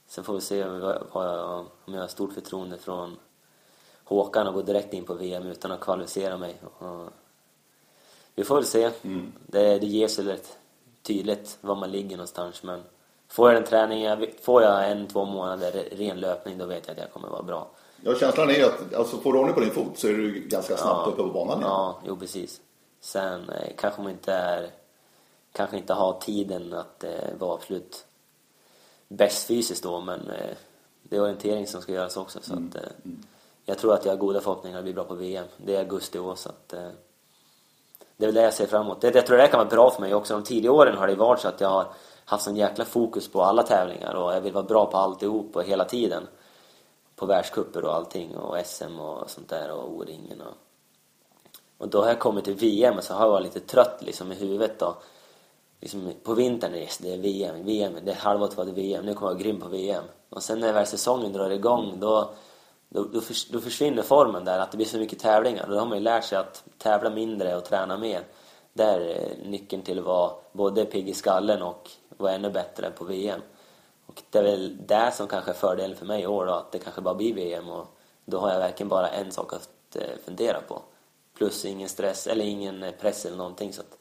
Sen 0.08 0.24
får 0.24 0.34
vi 0.34 0.42
se 0.42 0.58
jag, 0.58 1.06
om 1.86 1.94
jag 1.94 2.02
har 2.02 2.08
stort 2.08 2.34
förtroende 2.34 2.78
från 2.78 3.18
Håkan 4.04 4.48
och 4.48 4.54
gå 4.54 4.62
direkt 4.62 4.94
in 4.94 5.06
på 5.06 5.14
VM 5.14 5.48
utan 5.48 5.72
att 5.72 5.80
kvalificera 5.80 6.38
mig. 6.38 6.62
Och, 6.80 7.10
vi 8.36 8.44
får 8.44 8.56
väl 8.56 8.66
se. 8.66 8.92
Det, 9.48 9.80
det 9.80 9.88
ger 9.88 10.08
sig 10.08 10.26
rätt 10.26 10.58
tydligt 11.04 11.58
var 11.62 11.76
man 11.76 11.92
ligger 11.92 12.18
någonstans 12.18 12.64
men 12.64 12.84
får 13.28 13.52
jag 13.52 13.62
den 13.62 13.70
träningen, 13.70 14.28
får 14.42 14.62
jag 14.62 14.92
en, 14.92 15.08
två 15.08 15.26
månader 15.26 15.72
ren 15.92 16.20
löpning 16.20 16.58
då 16.58 16.66
vet 16.66 16.88
jag 16.88 16.94
att 16.94 17.00
jag 17.00 17.12
kommer 17.12 17.30
vara 17.30 17.44
bra. 17.44 17.70
Ja, 18.04 18.16
känslan 18.16 18.50
är 18.50 18.54
ju 18.54 18.64
att 18.64 18.94
alltså, 18.94 19.18
får 19.18 19.34
du 19.34 19.40
ordning 19.40 19.54
på 19.54 19.60
din 19.60 19.72
fot 19.72 20.00
så 20.00 20.08
är 20.08 20.14
du 20.14 20.40
ganska 20.48 20.78
snabbt 20.78 21.08
uppe 21.08 21.24
på 21.24 21.30
banan 21.30 21.58
igen. 21.58 21.70
Ja, 21.70 22.00
jo 22.08 22.18
precis. 22.18 22.62
Sen 23.00 23.50
eh, 23.50 23.72
kanske 23.78 24.02
man 24.02 24.12
inte 24.12 24.34
är, 24.34 24.70
kanske 25.52 25.78
inte 25.78 25.94
har 25.94 26.20
tiden 26.20 26.74
att 26.74 27.04
eh, 27.04 27.34
vara 27.40 27.54
absolut 27.54 28.06
bäst 29.08 29.48
fysiskt 29.48 29.84
då, 29.84 30.02
men 30.02 30.20
eh, 30.20 30.56
det 31.04 31.16
är 31.16 31.22
orientering 31.22 31.68
som 31.68 31.82
ska 31.82 31.92
göras 31.92 32.18
också. 32.18 32.40
Så 32.42 32.54
att, 32.54 32.76
eh, 32.76 32.92
jag 33.66 33.78
tror 33.78 33.94
att 33.94 34.06
jag 34.06 34.12
har 34.12 34.18
goda 34.18 34.42
förhoppningar 34.42 34.78
att 34.78 34.84
bli 34.84 34.94
bra 34.94 35.04
på 35.04 35.16
VM. 35.16 35.46
Det 35.58 35.76
är 35.76 35.80
augusti 35.80 36.18
i 36.18 36.22
år, 36.22 36.36
så 36.36 36.50
att 36.50 36.74
eh, 36.74 36.90
det 38.22 38.26
är 38.26 38.28
väl 38.28 38.36
det 38.36 38.42
jag 38.42 38.54
ser 38.54 38.68
fram 38.68 38.86
emot. 38.86 39.02
Det, 39.02 39.16
jag 39.16 39.26
tror 39.26 39.38
det 39.38 39.48
kan 39.48 39.58
vara 39.58 39.70
bra 39.70 39.92
för 39.92 40.02
mig 40.02 40.14
också. 40.14 40.34
De 40.34 40.44
tidiga 40.44 40.72
åren 40.72 40.98
har 40.98 41.08
det 41.08 41.16
varit 41.16 41.40
så 41.40 41.48
att 41.48 41.62
jag 41.62 41.70
har 41.70 41.86
haft 42.26 42.44
sån 42.44 42.56
jäkla 42.56 42.86
fokus 42.86 43.28
på 43.32 43.44
alla 43.44 43.64
tävlingar 43.64 44.14
och 44.14 44.34
jag 44.34 44.42
vill 44.42 44.54
vara 44.54 44.64
bra 44.64 44.86
på 44.86 44.98
alltihop 44.98 45.56
och 45.56 45.64
hela 45.64 45.86
tiden. 45.86 46.28
På 47.16 47.26
världscuper 47.26 47.86
och 47.86 47.96
allting 47.96 48.38
och 48.38 48.66
SM 48.66 49.00
och 49.00 49.30
sånt 49.30 49.50
där 49.50 49.72
och 49.72 49.92
O-ringen 49.92 50.42
och 50.42 50.54
och 51.82 51.88
då 51.88 52.02
har 52.02 52.08
jag 52.08 52.20
kommit 52.20 52.46
till 52.46 52.56
VM 52.56 52.98
och 52.98 53.04
så 53.04 53.14
har 53.14 53.26
jag 53.26 53.32
varit 53.32 53.44
lite 53.44 53.60
trött 53.60 54.02
liksom 54.02 54.32
i 54.32 54.36
huvudet 54.36 54.80
då. 54.80 54.96
Liksom 55.80 56.14
på 56.24 56.34
vintern, 56.34 56.74
yes, 56.76 56.98
det 56.98 57.14
är 57.14 57.18
VM, 57.18 57.66
VM, 57.66 57.94
det 58.04 58.12
är 58.12 58.16
halvåret 58.16 58.58
var 58.58 58.66
det 58.66 58.72
VM, 58.72 59.06
nu 59.06 59.14
kommer 59.14 59.32
jag 59.32 59.36
vara 59.36 59.44
grym 59.44 59.60
på 59.60 59.68
VM. 59.68 60.04
Och 60.30 60.44
sen 60.44 60.60
när 60.60 60.74
väl 60.74 60.86
säsongen 60.86 61.34
drar 61.34 61.50
igång 61.50 62.00
då, 62.00 62.30
då, 62.94 63.04
då, 63.04 63.22
då 63.52 63.60
försvinner 63.60 64.04
formen 64.04 64.46
där, 64.46 64.60
att 64.60 64.72
det 64.72 64.78
blir 64.78 64.88
så 64.88 64.98
mycket 64.98 65.20
tävlingar. 65.20 65.68
Då 65.70 65.80
har 65.80 65.86
man 65.86 65.98
ju 65.98 66.04
lärt 66.04 66.24
sig 66.24 66.38
att 66.38 66.64
tävla 66.78 67.10
mindre 67.10 67.56
och 67.56 67.66
träna 67.66 67.98
mer. 67.98 68.24
Där 68.74 69.00
är 69.00 69.36
nyckeln 69.46 69.82
till 69.82 70.00
att 70.00 70.06
vara 70.06 70.32
både 70.52 70.86
pigg 70.86 71.10
i 71.10 71.14
skallen 71.14 71.62
och 71.62 71.90
vara 72.18 72.34
ännu 72.34 72.50
bättre 72.50 72.92
på 72.92 73.06
VM. 73.06 73.42
Och 74.06 74.22
det 74.30 74.40
är 74.40 74.44
väl 74.44 74.78
det 74.88 75.12
som 75.14 75.28
kanske 75.28 75.52
är 75.52 75.56
fördelen 75.56 75.98
för 75.98 76.06
mig 76.06 76.22
i 76.22 76.28
år 76.28 76.46
då, 76.46 76.52
att 76.52 76.72
det 76.72 76.80
kanske 76.80 77.02
bara 77.02 77.16
blir 77.16 77.34
VM 77.34 77.70
och 77.70 77.88
då 78.26 78.40
har 78.40 78.52
jag 78.52 78.60
verkligen 78.60 78.90
bara 78.90 79.08
en 79.08 79.32
sak 79.32 79.54
att 79.54 79.96
eh, 79.96 80.18
fundera 80.26 80.62
på. 80.68 80.82
Plus 81.38 81.66
ingen 81.66 81.90
stress 81.90 82.28
eller 82.28 82.46
ingen 82.46 82.84
eh, 82.84 82.92
press 82.92 83.26
eller 83.26 83.38
någonting 83.38 83.74
så 83.74 83.82
att 83.82 83.98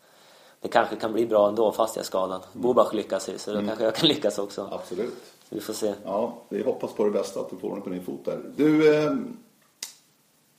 det 0.61 0.68
kanske 0.68 0.96
kan 0.96 1.12
bli 1.12 1.26
bra 1.26 1.48
ändå 1.48 1.72
fast 1.72 1.96
jag 1.96 2.03
är 2.03 2.07
skadad. 2.07 2.42
Bobach 2.53 2.92
lyckas 2.92 3.29
ju 3.29 3.38
så 3.38 3.53
då 3.53 3.66
kanske 3.66 3.85
jag 3.85 3.94
kan 3.94 4.09
lyckas 4.09 4.38
också. 4.38 4.68
Absolut. 4.72 5.14
Vi 5.50 5.60
får 5.60 5.72
se. 5.72 5.94
Ja, 6.04 6.34
vi 6.48 6.62
hoppas 6.62 6.92
på 6.92 7.04
det 7.04 7.10
bästa, 7.10 7.40
att 7.40 7.50
du 7.50 7.56
får 7.56 7.68
ordning 7.68 7.82
på 7.82 7.90
din 7.90 8.02
fot 8.02 8.24
där. 8.24 8.38
Du, 8.56 8.96
eh, 8.96 9.12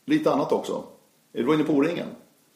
lite 0.05 0.31
annat 0.31 0.51
också. 0.51 0.83
Du 1.31 1.43
var 1.43 1.53
inne 1.53 1.63
på 1.63 1.73
O-ringen. 1.73 2.07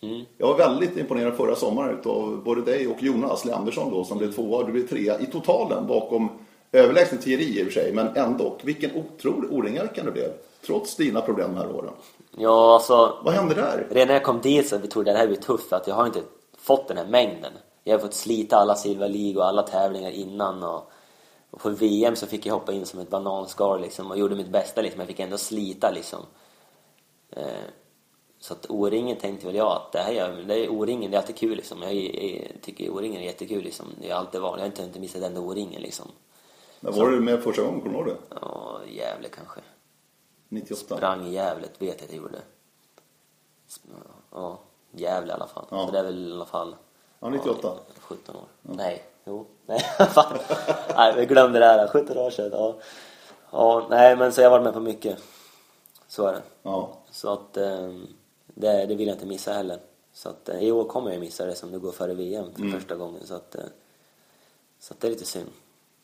Mm. 0.01 0.25
Jag 0.37 0.47
var 0.47 0.57
väldigt 0.57 0.97
imponerad 0.97 1.33
förra 1.33 1.55
sommaren 1.55 2.01
av 2.05 2.43
både 2.43 2.61
dig 2.61 2.87
och 2.87 3.03
Jonas 3.03 3.45
Leandersson 3.45 3.91
då 3.91 4.03
som 4.03 4.17
blev 4.17 4.31
tvåa 4.31 4.57
och 4.57 4.65
du 4.65 4.71
blev 4.71 4.87
trea 4.87 5.19
i 5.19 5.25
totalen 5.25 5.87
bakom 5.87 6.29
överlägset 6.71 7.21
Thierry 7.21 7.59
i 7.59 7.61
och 7.61 7.65
för 7.65 7.73
sig, 7.73 7.93
men 7.93 8.07
ändå. 8.15 8.57
Vilken 8.63 8.91
otrolig 8.95 9.51
O-ringare 9.51 9.89
du 10.03 10.11
blev. 10.11 10.31
Trots 10.65 10.95
dina 10.95 11.21
problem 11.21 11.53
de 11.55 11.57
här 11.57 11.75
åren. 11.75 11.91
Ja, 12.37 12.73
alltså 12.73 13.17
Vad 13.23 13.33
hände 13.33 13.55
där? 13.55 13.87
redan 13.89 14.07
när 14.07 14.13
jag 14.13 14.23
kom 14.23 14.41
dit 14.41 14.67
så 14.67 14.79
trodde 14.79 15.11
det 15.11 15.17
här 15.17 15.27
blir 15.27 15.37
tufft 15.37 15.69
för 15.69 15.75
att 15.75 15.87
jag 15.87 15.95
har 15.95 16.05
inte 16.05 16.21
fått 16.57 16.87
den 16.87 16.97
här 16.97 17.05
mängden. 17.05 17.51
Jag 17.83 17.93
har 17.93 17.99
fått 17.99 18.13
slita 18.13 18.57
alla 18.57 18.75
Silver 18.75 19.09
League 19.09 19.41
och 19.41 19.47
alla 19.47 19.61
tävlingar 19.61 20.11
innan 20.11 20.63
och, 20.63 20.91
och 21.55 21.61
på 21.61 21.69
VM 21.69 22.15
så 22.15 22.27
fick 22.27 22.45
jag 22.45 22.53
hoppa 22.53 22.73
in 22.73 22.85
som 22.85 22.99
ett 22.99 23.09
bananskal 23.09 23.81
liksom 23.81 24.11
och 24.11 24.17
gjorde 24.17 24.35
mitt 24.35 24.49
bästa 24.49 24.81
liksom. 24.81 24.99
Jag 24.99 25.07
fick 25.07 25.19
ändå 25.19 25.37
slita 25.37 25.91
liksom. 25.91 26.19
Eh, 27.29 27.45
så 28.39 28.53
att 28.53 28.65
O-ringen 28.69 29.17
tänkte 29.17 29.45
väl 29.45 29.55
jag 29.55 29.71
att 29.71 29.91
det 29.91 29.99
här 29.99 30.13
är, 30.13 30.43
det 30.43 30.65
är 30.65 30.69
O-ringen, 30.69 31.11
det 31.11 31.17
är 31.17 31.21
alltid 31.21 31.37
kul 31.37 31.55
liksom. 31.55 31.81
Jag, 31.81 31.93
jag 31.93 32.61
tycker 32.61 32.89
O-ringen 32.89 33.21
är 33.21 33.25
jättekul 33.25 33.63
liksom. 33.63 33.85
Det 34.01 34.09
har 34.09 34.19
alltid 34.19 34.41
varit. 34.41 34.57
Jag 34.57 34.61
har 34.61 34.65
inte, 34.65 34.83
inte 34.83 34.99
missat 34.99 35.21
den 35.21 35.37
O-ringen 35.37 35.81
liksom. 35.81 36.07
När 36.79 36.91
var 36.91 37.09
du 37.09 37.19
med 37.19 37.43
första 37.43 37.61
gången? 37.61 37.81
Kommer 37.81 37.93
du 37.93 37.99
ihåg 37.99 38.07
det? 38.07 38.37
Ja, 38.41 38.79
Gävle 38.87 39.29
kanske. 39.29 39.61
98? 40.49 40.95
Sprang 40.95 41.27
i 41.27 41.33
Gävle, 41.33 41.67
vet 41.67 41.79
jag 41.79 41.89
att 41.89 42.13
jag 42.13 42.17
gjorde. 42.17 42.41
Ja, 44.31 44.59
Gävle 44.91 45.31
i 45.31 45.33
alla 45.33 45.47
fall. 45.47 45.65
Ja. 45.69 45.85
Så 45.85 45.91
det 45.91 45.99
är 45.99 46.03
väl 46.03 46.29
i 46.29 46.31
alla 46.31 46.45
fall... 46.45 46.75
Ja, 47.19 47.29
98. 47.29 47.59
Ja, 47.61 47.93
17 47.99 48.35
år. 48.35 48.47
Nej, 48.61 49.03
jo. 49.25 49.45
Nej, 49.65 49.79
fan. 50.09 50.37
nej, 50.95 51.13
vi 51.17 51.25
glömde 51.25 51.59
det 51.59 51.65
här. 51.65 51.87
17 51.87 52.17
år 52.17 52.29
sedan. 52.29 52.49
Ja. 52.53 52.75
ja, 53.51 53.87
nej 53.89 54.15
men 54.15 54.33
så 54.33 54.41
jag 54.41 54.49
har 54.49 54.51
varit 54.51 54.63
med 54.63 54.73
på 54.73 54.79
mycket. 54.79 55.17
Så 56.07 56.27
är 56.27 56.33
det. 56.33 56.41
Ja. 56.63 56.89
Så 57.11 57.33
att 57.33 57.57
ehm, 57.57 58.07
det, 58.47 58.85
det 58.85 58.95
vill 58.95 59.07
jag 59.07 59.15
inte 59.15 59.25
missa 59.25 59.53
heller. 59.53 59.79
Så 60.13 60.29
att 60.29 60.49
eh, 60.49 60.59
i 60.59 60.71
år 60.71 60.83
kommer 60.83 61.11
jag 61.11 61.19
missa 61.19 61.45
det 61.45 61.55
som 61.55 61.71
det 61.71 61.77
går 61.77 61.91
före 61.91 62.13
VM 62.13 62.45
för 62.53 62.61
Mm. 62.61 62.79
första 62.79 62.95
gången. 62.95 63.21
Så 63.25 63.35
att, 63.35 63.55
eh, 63.55 63.61
så 64.79 64.93
att 64.93 64.99
det 64.99 65.07
är 65.07 65.11
lite 65.11 65.25
synd. 65.25 65.49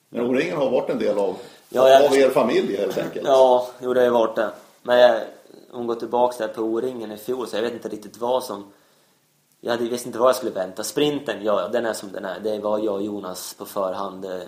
Men 0.10 0.26
O-ringen 0.26 0.58
har 0.58 0.70
varit 0.70 0.90
en 0.90 1.00
del 1.00 1.18
av, 1.18 1.36
Ja, 1.70 1.90
jag- 1.90 2.06
av 2.06 2.18
er 2.18 2.30
familj 2.30 2.78
helt 2.78 2.98
enkelt. 2.98 3.28
Ja, 3.28 3.68
jo 3.80 3.94
det 3.94 4.00
har 4.00 4.06
ju 4.06 4.12
varit 4.12 4.36
det. 4.36 4.50
Men 4.82 5.00
jag, 5.00 5.22
om 5.72 5.88
går 5.88 5.96
tillbaks 5.96 6.38
där 6.38 6.48
på 6.48 6.62
O-ringen 6.62 7.12
i 7.12 7.18
fjol 7.18 7.48
så 7.48 7.56
jag 7.56 7.64
vet 7.64 7.74
inte 7.74 7.90
riktigt 7.90 8.18
vad 8.18 8.44
som... 8.44 8.72
Jag 9.64 9.72
hade, 9.72 9.90
visste 9.90 10.10
inte 10.10 10.20
vad 10.20 10.30
jag 10.30 10.36
skulle 10.36 10.52
vänta. 10.52 10.84
Sprinten, 10.84 11.44
ja, 11.44 11.68
den 11.68 11.86
är 11.86 11.94
som 11.94 12.12
den 12.12 12.26
är. 12.26 12.40
Det 12.40 12.60
var 12.60 12.80
jag 12.80 12.96
och 12.96 13.02
Jonas 13.02 13.54
på 13.54 13.66
förhand 13.66 14.26
eh, 14.26 14.42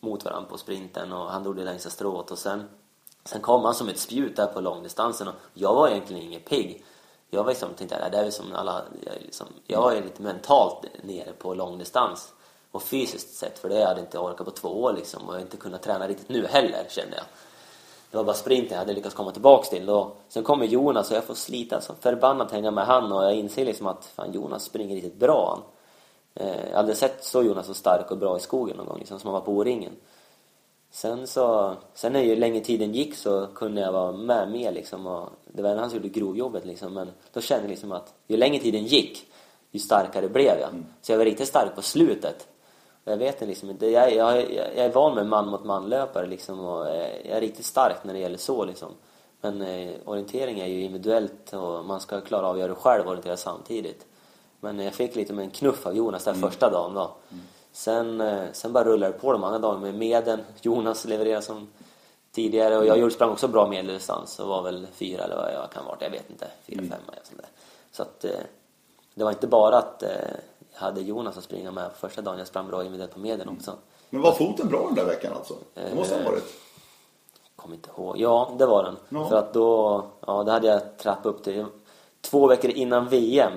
mot 0.00 0.24
varandra 0.24 0.50
på 0.50 0.58
sprinten 0.58 1.12
och 1.12 1.30
han 1.30 1.42
drog 1.42 1.56
det 1.56 1.64
längsta 1.64 1.90
strået 1.90 2.30
och 2.30 2.38
sen 2.38 2.68
Sen 3.24 3.40
kom 3.40 3.64
han 3.64 3.74
som 3.74 3.88
ett 3.88 3.98
spjut 3.98 4.36
där 4.36 4.46
på 4.46 4.60
långdistansen 4.60 5.28
och 5.28 5.34
jag 5.54 5.74
var 5.74 5.88
egentligen 5.88 6.22
ingen 6.22 6.40
pigg. 6.40 6.84
Jag 7.30 7.44
var 7.44 7.50
liksom, 7.50 7.74
tänkte 7.74 7.96
att 7.96 8.12
det 8.12 8.18
är 8.18 8.30
som 8.30 8.54
alla, 8.54 8.82
jag, 9.06 9.14
liksom, 9.22 9.46
jag 9.66 9.82
var 9.82 9.94
lite 9.94 10.22
mentalt 10.22 10.86
nere 11.02 11.32
på 11.32 11.54
långdistans 11.54 12.32
och 12.70 12.82
fysiskt 12.82 13.34
sett 13.34 13.58
för 13.58 13.68
det 13.68 13.84
hade 13.84 14.00
jag 14.00 14.06
inte 14.06 14.18
orkat 14.18 14.46
på 14.46 14.50
två 14.50 14.82
år 14.82 14.92
liksom 14.92 15.28
och 15.28 15.34
jag 15.34 15.40
inte 15.40 15.56
kunnat 15.56 15.82
träna 15.82 16.08
riktigt 16.08 16.28
nu 16.28 16.46
heller 16.46 16.86
kände 16.88 17.16
jag. 17.16 17.24
Det 18.10 18.16
var 18.16 18.24
bara 18.24 18.36
sprinten 18.36 18.70
jag 18.70 18.78
hade 18.78 18.92
lyckats 18.92 19.14
komma 19.14 19.32
tillbaks 19.32 19.68
till. 19.68 19.90
Och 19.90 20.16
sen 20.28 20.42
kommer 20.42 20.66
Jonas 20.66 21.10
och 21.10 21.16
jag 21.16 21.24
får 21.24 21.34
slita 21.34 21.80
så 21.80 21.94
förbannat 21.94 22.52
hänga 22.52 22.70
med 22.70 22.86
han 22.86 23.12
och 23.12 23.24
jag 23.24 23.34
inser 23.34 23.64
liksom 23.64 23.86
att 23.86 24.04
fan 24.04 24.32
Jonas 24.32 24.64
springer 24.64 24.94
riktigt 24.94 25.18
bra 25.18 25.48
han. 25.50 25.62
Eh, 26.46 26.70
jag 26.70 26.76
hade 26.76 26.94
sett 26.94 27.24
så 27.24 27.42
Jonas 27.42 27.66
så 27.66 27.74
stark 27.74 28.10
och 28.10 28.18
bra 28.18 28.36
i 28.36 28.40
skogen 28.40 28.76
någon 28.76 28.86
gång 28.86 28.98
liksom, 28.98 29.18
som 29.18 29.28
han 29.28 29.34
var 29.34 29.46
på 29.46 29.52
O-ringen. 29.52 29.92
Sen 30.90 31.26
så, 31.26 31.74
sen 31.94 32.12
när 32.12 32.20
ju 32.20 32.36
längre 32.36 32.60
tiden 32.60 32.92
gick 32.92 33.16
så 33.16 33.46
kunde 33.54 33.80
jag 33.80 33.92
vara 33.92 34.12
med 34.12 34.50
mer 34.50 34.72
liksom 34.72 35.06
och 35.06 35.28
det 35.44 35.62
var 35.62 35.76
han 35.76 35.90
som 35.90 35.96
gjorde 35.96 36.08
grovjobbet 36.08 36.66
liksom 36.66 36.94
men 36.94 37.10
då 37.32 37.40
kände 37.40 37.64
jag 37.64 37.70
liksom 37.70 37.92
att 37.92 38.14
ju 38.26 38.36
längre 38.36 38.62
tiden 38.62 38.84
gick 38.84 39.26
ju 39.70 39.80
starkare 39.80 40.28
blev 40.28 40.60
jag. 40.60 40.68
Mm. 40.68 40.86
Så 41.02 41.12
jag 41.12 41.18
var 41.18 41.24
riktigt 41.24 41.48
stark 41.48 41.74
på 41.74 41.82
slutet. 41.82 42.48
Jag 43.04 43.16
vet 43.16 43.40
liksom 43.40 43.70
inte, 43.70 43.86
jag, 43.86 44.14
jag, 44.14 44.52
jag, 44.52 44.76
är 44.76 44.92
van 44.92 45.14
med 45.14 45.26
man 45.26 45.48
mot 45.48 45.64
man 45.64 45.88
löpare 45.88 46.26
liksom 46.26 46.60
och 46.60 46.86
jag 46.86 47.36
är 47.36 47.40
riktigt 47.40 47.66
stark 47.66 47.96
när 48.02 48.12
det 48.12 48.18
gäller 48.18 48.38
så 48.38 48.64
liksom. 48.64 48.88
Men 49.40 49.62
eh, 49.62 49.94
orientering 50.04 50.60
är 50.60 50.66
ju 50.66 50.82
individuellt 50.82 51.52
och 51.52 51.84
man 51.84 52.00
ska 52.00 52.20
klara 52.20 52.46
av 52.46 52.52
att 52.52 52.58
göra 52.58 52.68
det 52.68 52.74
själv 52.74 53.04
och 53.04 53.10
orientera 53.10 53.36
samtidigt. 53.36 54.06
Men 54.60 54.78
jag 54.78 54.94
fick 54.94 55.16
lite 55.16 55.32
med 55.32 55.44
en 55.44 55.50
knuff 55.50 55.86
av 55.86 55.96
Jonas 55.96 56.24
där 56.24 56.32
mm. 56.32 56.50
första 56.50 56.70
dagen 56.70 56.94
då. 56.94 57.10
Mm. 57.30 57.44
Sen, 57.72 58.20
eh, 58.20 58.44
sen 58.52 58.72
bara 58.72 58.84
rullade 58.84 59.12
det 59.12 59.18
på 59.18 59.32
de 59.32 59.44
andra 59.44 59.58
dagarna 59.58 59.80
med 59.80 59.94
medel. 59.94 60.38
Jonas 60.60 61.04
levererade 61.04 61.42
som 61.42 61.68
tidigare 62.32 62.78
och 62.78 62.86
jag 62.86 63.12
sprang 63.12 63.30
också 63.30 63.48
bra 63.48 63.68
medeldistans 63.68 64.40
och 64.40 64.48
var 64.48 64.62
väl 64.62 64.86
fyra 64.92 65.24
eller 65.24 65.36
vad 65.36 65.52
jag 65.54 65.70
kan 65.72 65.84
vara, 65.84 65.96
jag 66.00 66.10
vet 66.10 66.30
inte, 66.30 66.46
fyra, 66.66 66.78
mm. 66.78 66.90
femma 66.90 67.12
eller 67.12 67.24
sånt 67.24 67.40
där. 67.40 67.50
Så 67.92 68.02
att 68.02 68.24
eh, 68.24 68.46
det 69.14 69.24
var 69.24 69.30
inte 69.30 69.46
bara 69.46 69.78
att 69.78 70.02
eh, 70.02 70.08
hade 70.72 71.00
Jonas 71.00 71.38
att 71.38 71.44
springa 71.44 71.70
med 71.70 71.90
första 71.92 72.22
dagen, 72.22 72.38
jag 72.38 72.46
sprang 72.46 72.68
bra 72.68 72.80
individuellt 72.80 73.14
på 73.14 73.20
medel 73.20 73.40
mm. 73.40 73.56
också. 73.56 73.74
Men 74.10 74.22
var 74.22 74.32
foten 74.32 74.68
bra 74.68 74.86
den 74.86 74.94
där 74.94 75.04
veckan 75.04 75.32
alltså? 75.36 75.54
Det 75.74 75.94
måste 75.94 76.16
ha 76.16 76.30
varit? 76.30 76.44
kommer 77.60 77.74
inte 77.74 77.90
ihåg. 77.96 78.18
Ja, 78.18 78.54
det 78.58 78.66
var 78.66 78.84
den. 78.84 78.96
Ja. 79.08 79.28
För 79.28 79.36
att 79.36 79.52
då, 79.52 80.04
ja, 80.26 80.42
det 80.42 80.52
hade 80.52 80.66
jag 80.66 80.98
trappat 80.98 81.26
upp 81.26 81.44
till. 81.44 81.66
Två 82.20 82.46
veckor 82.46 82.70
innan 82.70 83.08
VM 83.08 83.52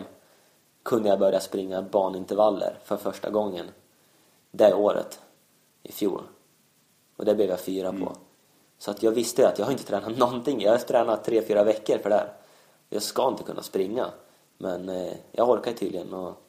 kunde 0.83 1.09
jag 1.09 1.19
börja 1.19 1.39
springa 1.39 1.81
banintervaller 1.81 2.79
för 2.83 2.97
första 2.97 3.29
gången 3.29 3.65
det 4.51 4.73
året 4.73 5.19
i 5.83 5.91
fjol. 5.91 6.21
Och 7.17 7.25
det 7.25 7.35
blev 7.35 7.49
jag 7.49 7.59
fyra 7.59 7.89
mm. 7.89 8.01
på. 8.01 8.15
Så 8.77 8.91
att 8.91 9.03
jag 9.03 9.11
visste 9.11 9.47
att 9.47 9.59
jag 9.59 9.65
har 9.65 9.71
inte 9.71 9.83
tränat 9.83 10.17
någonting. 10.17 10.61
Jag 10.61 10.71
har 10.71 10.77
tränat 10.77 11.23
tre, 11.23 11.41
fyra 11.41 11.63
veckor 11.63 11.97
för 11.97 12.09
det 12.09 12.15
här. 12.15 12.33
Jag 12.89 13.01
ska 13.01 13.27
inte 13.27 13.43
kunna 13.43 13.63
springa. 13.63 14.05
Men 14.57 14.89
eh, 14.89 15.13
jag 15.31 15.49
orkar 15.49 15.73
tydligen. 15.73 16.13
Och 16.13 16.42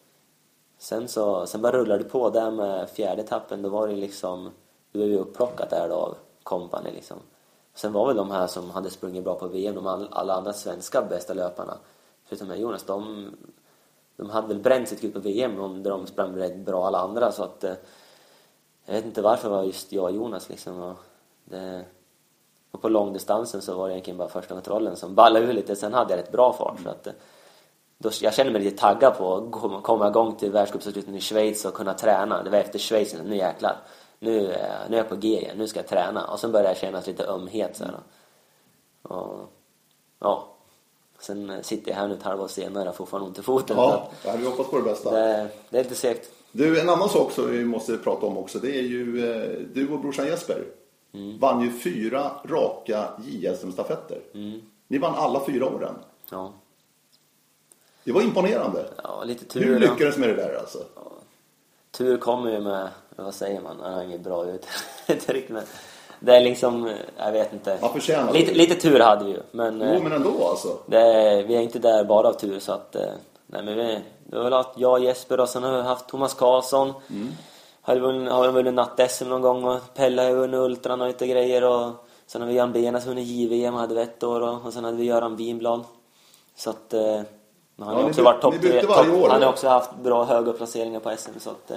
sen, 0.85 1.09
så, 1.09 1.47
sen 1.47 1.63
bara 1.63 1.73
rullade 1.73 2.03
det 2.03 2.09
på 2.09 2.31
där 2.31 2.51
med 2.51 2.91
fjärde 2.91 3.23
etappen. 3.23 3.63
Då 3.63 3.69
var 3.69 3.89
det 3.89 3.95
liksom, 3.95 4.45
då 4.93 4.99
blev 4.99 5.09
vi 5.09 5.17
upplockat 5.17 5.71
där 5.71 5.89
då 5.89 5.95
av 5.95 6.17
kompani 6.43 6.93
liksom. 6.93 7.17
Sen 7.75 7.93
var 7.93 8.07
väl 8.07 8.17
de 8.17 8.31
här 8.31 8.47
som 8.47 8.71
hade 8.71 8.91
sprungit 8.91 9.25
bra 9.25 9.35
på 9.35 9.49
VM, 9.49 9.75
de 9.75 10.09
alla 10.11 10.35
andra 10.35 10.53
svenska 10.53 11.03
bästa 11.03 11.35
löparna, 11.35 11.79
förutom 12.25 12.49
med 12.49 12.61
Jonas, 12.61 12.85
de 12.85 13.31
de 14.17 14.31
hade 14.31 14.49
väl 14.49 14.59
bränt 14.59 14.89
sitt 14.89 15.01
kul 15.01 15.13
på 15.13 15.19
VM 15.19 15.83
där 15.83 15.91
de 15.91 16.07
sprang 16.07 16.37
rätt 16.37 16.57
bra 16.57 16.87
alla 16.87 16.99
andra 16.99 17.33
så 17.33 17.43
att 17.43 17.65
eh, 17.65 17.75
jag 18.87 18.95
vet 18.95 19.05
inte 19.05 19.23
varför 19.23 19.49
det 19.49 19.55
var 19.55 19.63
just 19.63 19.93
jag 19.93 20.05
och 20.05 20.13
Jonas 20.13 20.49
liksom. 20.49 20.83
Och, 20.83 20.97
det, 21.45 21.85
och 22.71 22.83
på 22.83 22.89
långdistansen 22.89 23.63
så 23.63 23.75
var 23.75 23.89
det 23.89 23.95
egentligen 23.95 24.19
bara 24.19 24.29
första 24.29 24.55
kontrollen 24.55 24.97
som 24.97 25.15
ballade 25.15 25.47
ur 25.47 25.53
lite. 25.53 25.77
Sen 25.77 25.95
hade 25.95 26.13
jag 26.13 26.19
rätt 26.19 26.33
bra 26.33 26.53
fart 26.53 26.81
så 26.83 26.89
att 26.89 27.07
eh, 27.07 27.13
då, 28.05 28.11
jag 28.21 28.35
kände 28.35 28.53
mig 28.53 28.63
lite 28.63 28.77
taggad 28.77 29.19
på 29.19 29.37
att 29.37 29.83
komma 29.83 30.09
igång 30.09 30.37
till 30.37 30.51
världscupavslutningen 30.51 31.19
i 31.19 31.21
Schweiz 31.21 31.65
och 31.65 31.75
kunna 31.75 31.95
träna. 31.95 32.43
Det 32.43 32.51
var 32.51 32.59
efter 32.59 32.79
Schweiz, 32.79 33.15
nu 33.25 33.37
jäklar. 33.37 33.77
Nu, 34.19 34.41
nu 34.89 34.97
är 34.97 34.99
jag 34.99 35.09
på 35.09 35.17
G 35.17 35.29
igen, 35.29 35.59
nu 35.59 35.67
ska 35.67 35.79
jag 35.79 35.89
träna. 35.89 36.27
Och 36.27 36.41
sen 36.41 36.53
började 36.53 36.69
jag 36.69 36.79
känna 36.79 37.03
lite 37.07 37.27
ömhet 37.27 37.77
så 37.77 37.85
här. 37.85 37.95
Och, 39.03 39.51
ja, 40.19 40.55
Sen 41.19 41.51
eh, 41.51 41.61
sitter 41.61 41.91
jag 41.91 41.99
här 41.99 42.09
nu 42.09 42.15
ett 42.15 42.23
halvår 42.23 42.49
senare 42.49 42.89
och 42.89 42.97
fortfarande 42.97 43.29
ont 43.29 43.39
i 43.39 43.43
foten. 43.43 43.77
Ja, 43.77 44.11
jag 44.25 44.31
hade 44.31 44.45
hoppas 44.45 44.67
på 44.67 44.77
det 44.77 44.83
bästa. 44.83 45.11
Det, 45.11 45.49
det, 45.71 45.79
är 45.79 45.83
lite 45.83 45.95
segt. 45.95 46.31
Du, 46.53 46.81
en 46.81 46.89
annan 46.89 47.09
sak 47.09 47.33
som 47.33 47.51
vi 47.51 47.65
måste 47.65 47.97
prata 47.97 48.27
om 48.27 48.39
också. 48.39 48.59
Det 48.59 48.79
är 48.79 48.83
ju 48.83 49.33
eh, 49.33 49.61
du 49.75 49.93
och 49.93 50.01
brorsan 50.01 50.27
Jesper. 50.27 50.65
Mm. 51.13 51.39
Vann 51.39 51.61
ju 51.61 51.73
fyra 51.79 52.31
raka 52.45 53.09
JSM-stafetter. 53.25 54.21
Mm. 54.35 54.61
Ni 54.89 54.99
vann 54.99 55.15
alla 55.15 55.45
fyra 55.47 55.67
åren. 55.67 55.95
Ja. 56.31 56.53
Det 58.05 58.13
var 58.13 58.23
imponerande. 58.23 58.85
Ja, 59.03 59.25
lite 59.25 59.45
tur. 59.45 59.65
Hur 59.65 59.79
lyckades 59.79 60.17
med 60.17 60.29
det 60.29 60.35
där 60.35 60.59
alltså? 60.59 60.79
Ja. 60.95 61.03
Tur 61.91 62.17
kommer 62.17 62.51
ju 62.51 62.61
med, 62.61 62.89
vad 63.17 63.35
säger 63.35 63.61
man, 63.61 63.77
jag 63.83 63.91
har 63.91 64.03
inget 64.03 64.21
bra 64.21 64.47
uttryck 65.09 65.49
men 65.49 65.63
det 66.21 66.37
är 66.37 66.41
liksom, 66.41 66.91
jag 67.19 67.33
vet 67.33 67.53
inte. 67.53 67.79
Man 67.81 67.93
förtjänar 67.93 68.33
lite, 68.33 68.55
lite 68.55 68.75
tur 68.75 69.01
hade 69.01 69.25
vi 69.25 69.31
ju. 69.31 69.43
Men, 69.51 69.81
jo, 69.95 70.03
men 70.03 70.13
ändå 70.13 70.49
alltså. 70.49 70.79
Det, 70.87 71.43
vi 71.43 71.57
är 71.57 71.61
inte 71.61 71.79
där 71.79 72.05
bara 72.05 72.29
av 72.29 72.33
tur 72.33 72.59
så 72.61 72.73
att, 72.73 72.97
eh, 72.97 73.03
nej 73.47 73.65
men 73.65 73.77
vi, 73.77 73.99
det 74.25 74.37
har 74.37 74.45
väl 74.45 74.53
haft 74.53 74.71
jag 74.77 74.93
och 74.93 75.01
Jesper 75.01 75.41
och 75.41 75.49
sen 75.49 75.63
har 75.63 75.77
vi 75.77 75.83
haft 75.83 76.09
Thomas 76.09 76.35
Karlsson. 76.35 76.93
Mm. 77.11 77.29
Har 77.81 77.97
vunnit, 77.97 78.33
har 78.33 78.53
vunnit 78.53 78.75
natt-SM 78.75 79.29
någon 79.29 79.43
gång 79.43 79.65
och 79.65 79.95
Pelle 79.95 80.23
har 80.23 80.33
vunnit 80.33 80.59
Ultran 80.59 81.01
och 81.01 81.07
lite 81.07 81.27
grejer 81.27 81.65
och 81.65 81.91
sen 82.27 82.41
har 82.43 82.49
vi 82.49 82.55
Jan 82.55 82.73
Benas 82.73 83.07
vunnit 83.07 83.27
JVM 83.27 83.75
hade 83.75 83.95
vi 83.95 84.01
ett 84.01 84.23
år 84.23 84.41
och, 84.41 84.67
och 84.67 84.73
sen 84.73 84.85
hade 84.85 84.97
vi 84.97 85.05
Göran 85.05 85.37
Winblad. 85.37 85.85
Så 86.57 86.71
att, 86.71 86.95
eh, 87.79 87.85
han 87.85 87.95
har 87.95 88.03
ja, 88.03 88.09
också 88.09 88.23
varit 88.23 88.41
topp 88.41 88.55
tre. 88.61 88.83
Han 89.29 89.43
har 89.43 89.49
också 89.49 89.69
haft 89.69 89.97
bra 89.97 90.25
höga 90.25 90.53
placeringar 90.53 91.01
på 91.01 91.17
SM 91.17 91.39
så 91.39 91.51
att 91.51 91.71
eh, 91.71 91.77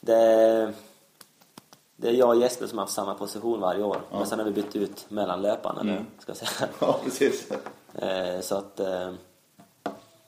det 0.00 0.72
det 1.96 2.08
är 2.08 2.12
jag 2.12 2.28
och 2.28 2.36
Jesper 2.36 2.66
som 2.66 2.78
har 2.78 2.84
haft 2.84 2.94
samma 2.94 3.14
position 3.14 3.60
varje 3.60 3.82
år. 3.82 3.96
Ja. 4.10 4.18
Men 4.18 4.26
sen 4.26 4.38
har 4.38 4.46
vi 4.46 4.52
bytt 4.52 4.76
ut 4.76 5.06
mellanlöparna 5.08 5.80
mm. 5.80 5.94
nu, 5.94 6.04
ska 6.18 6.30
jag 6.30 6.36
säga. 6.36 6.68
Ja, 6.80 6.98
precis. 7.04 7.50
Eh, 7.94 8.40
så 8.40 8.54
att... 8.54 8.80
Eh... 8.80 9.10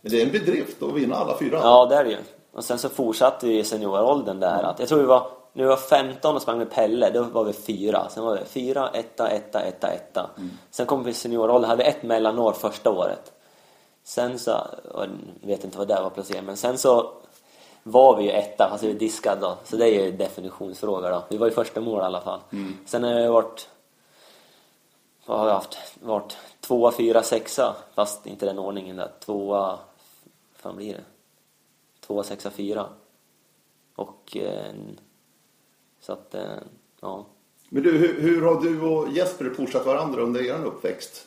Men 0.00 0.12
det 0.12 0.22
är 0.22 0.26
en 0.26 0.32
bedrift 0.32 0.82
att 0.82 0.94
vinna 0.94 1.16
alla 1.16 1.38
fyra. 1.38 1.60
Ja, 1.62 1.86
det 1.86 1.96
är 1.96 2.04
det 2.04 2.10
ju. 2.10 2.16
Och 2.52 2.64
sen 2.64 2.78
så 2.78 2.88
fortsatte 2.88 3.46
vi 3.46 3.58
i 3.58 3.64
senioråldern 3.64 4.40
där. 4.40 4.62
Att 4.62 4.78
jag 4.78 4.88
tror 4.88 4.98
vi 4.98 5.06
var... 5.06 5.26
När 5.52 5.64
vi 5.64 5.68
var 5.68 5.76
15 5.76 6.36
och 6.36 6.42
sprang 6.42 6.58
med 6.58 6.70
Pelle, 6.70 7.10
då 7.10 7.22
var 7.22 7.44
vi 7.44 7.52
fyra. 7.52 8.08
Sen 8.10 8.24
var 8.24 8.34
vi 8.36 8.44
fyra, 8.44 8.90
etta, 8.92 9.28
etta, 9.28 9.60
etta, 9.60 9.88
etta. 9.88 10.30
Mm. 10.36 10.50
Sen 10.70 10.86
kom 10.86 11.04
vi 11.04 11.10
i 11.10 11.14
senioråldern, 11.14 11.70
hade 11.70 11.82
ett 11.82 12.02
mellanår 12.02 12.52
första 12.52 12.90
året. 12.90 13.32
Sen 14.08 14.38
så, 14.38 14.50
jag 14.94 15.08
vet 15.40 15.64
inte 15.64 15.78
vad 15.78 15.88
det 15.88 16.02
var 16.02 16.10
placerat, 16.10 16.44
men 16.44 16.56
sen 16.56 16.78
så 16.78 17.12
var 17.82 18.16
vi 18.16 18.24
ju 18.24 18.30
etta, 18.30 18.64
alltså 18.64 18.86
vi 18.86 18.92
diskad 18.92 19.40
då. 19.40 19.58
Så 19.64 19.76
det 19.76 19.88
är 19.88 20.04
ju 20.04 20.12
definitionsfråga 20.12 21.10
då. 21.10 21.24
Vi 21.30 21.36
var 21.36 21.46
ju 21.46 21.52
första 21.52 21.80
mål 21.80 22.00
i 22.00 22.04
alla 22.04 22.20
fall. 22.20 22.40
Mm. 22.52 22.76
Sen 22.86 23.04
har 23.04 23.14
det 23.14 23.30
varit, 23.30 23.68
vad 25.26 25.38
har 25.38 25.46
vi 25.46 25.52
haft? 25.52 25.78
Varit 26.00 26.36
tvåa, 26.60 26.92
fyra, 26.92 27.22
sexa. 27.22 27.76
Fast 27.94 28.26
inte 28.26 28.46
den 28.46 28.58
ordningen 28.58 28.96
där. 28.96 29.10
Tvåa, 29.20 29.78
fan 30.56 30.76
blir 30.76 30.94
det? 30.94 31.04
Tvåa, 32.06 32.22
sexa, 32.22 32.50
fyra. 32.50 32.88
Och 33.94 34.36
eh, 34.36 34.74
så 36.00 36.12
att, 36.12 36.34
eh, 36.34 36.56
ja. 37.00 37.26
Men 37.68 37.82
du, 37.82 37.98
hur, 37.98 38.20
hur 38.20 38.42
har 38.42 38.60
du 38.60 38.80
och 38.80 39.12
Jesper 39.12 39.54
pushat 39.56 39.86
varandra 39.86 40.22
under 40.22 40.46
er 40.46 40.64
uppväxt? 40.64 41.26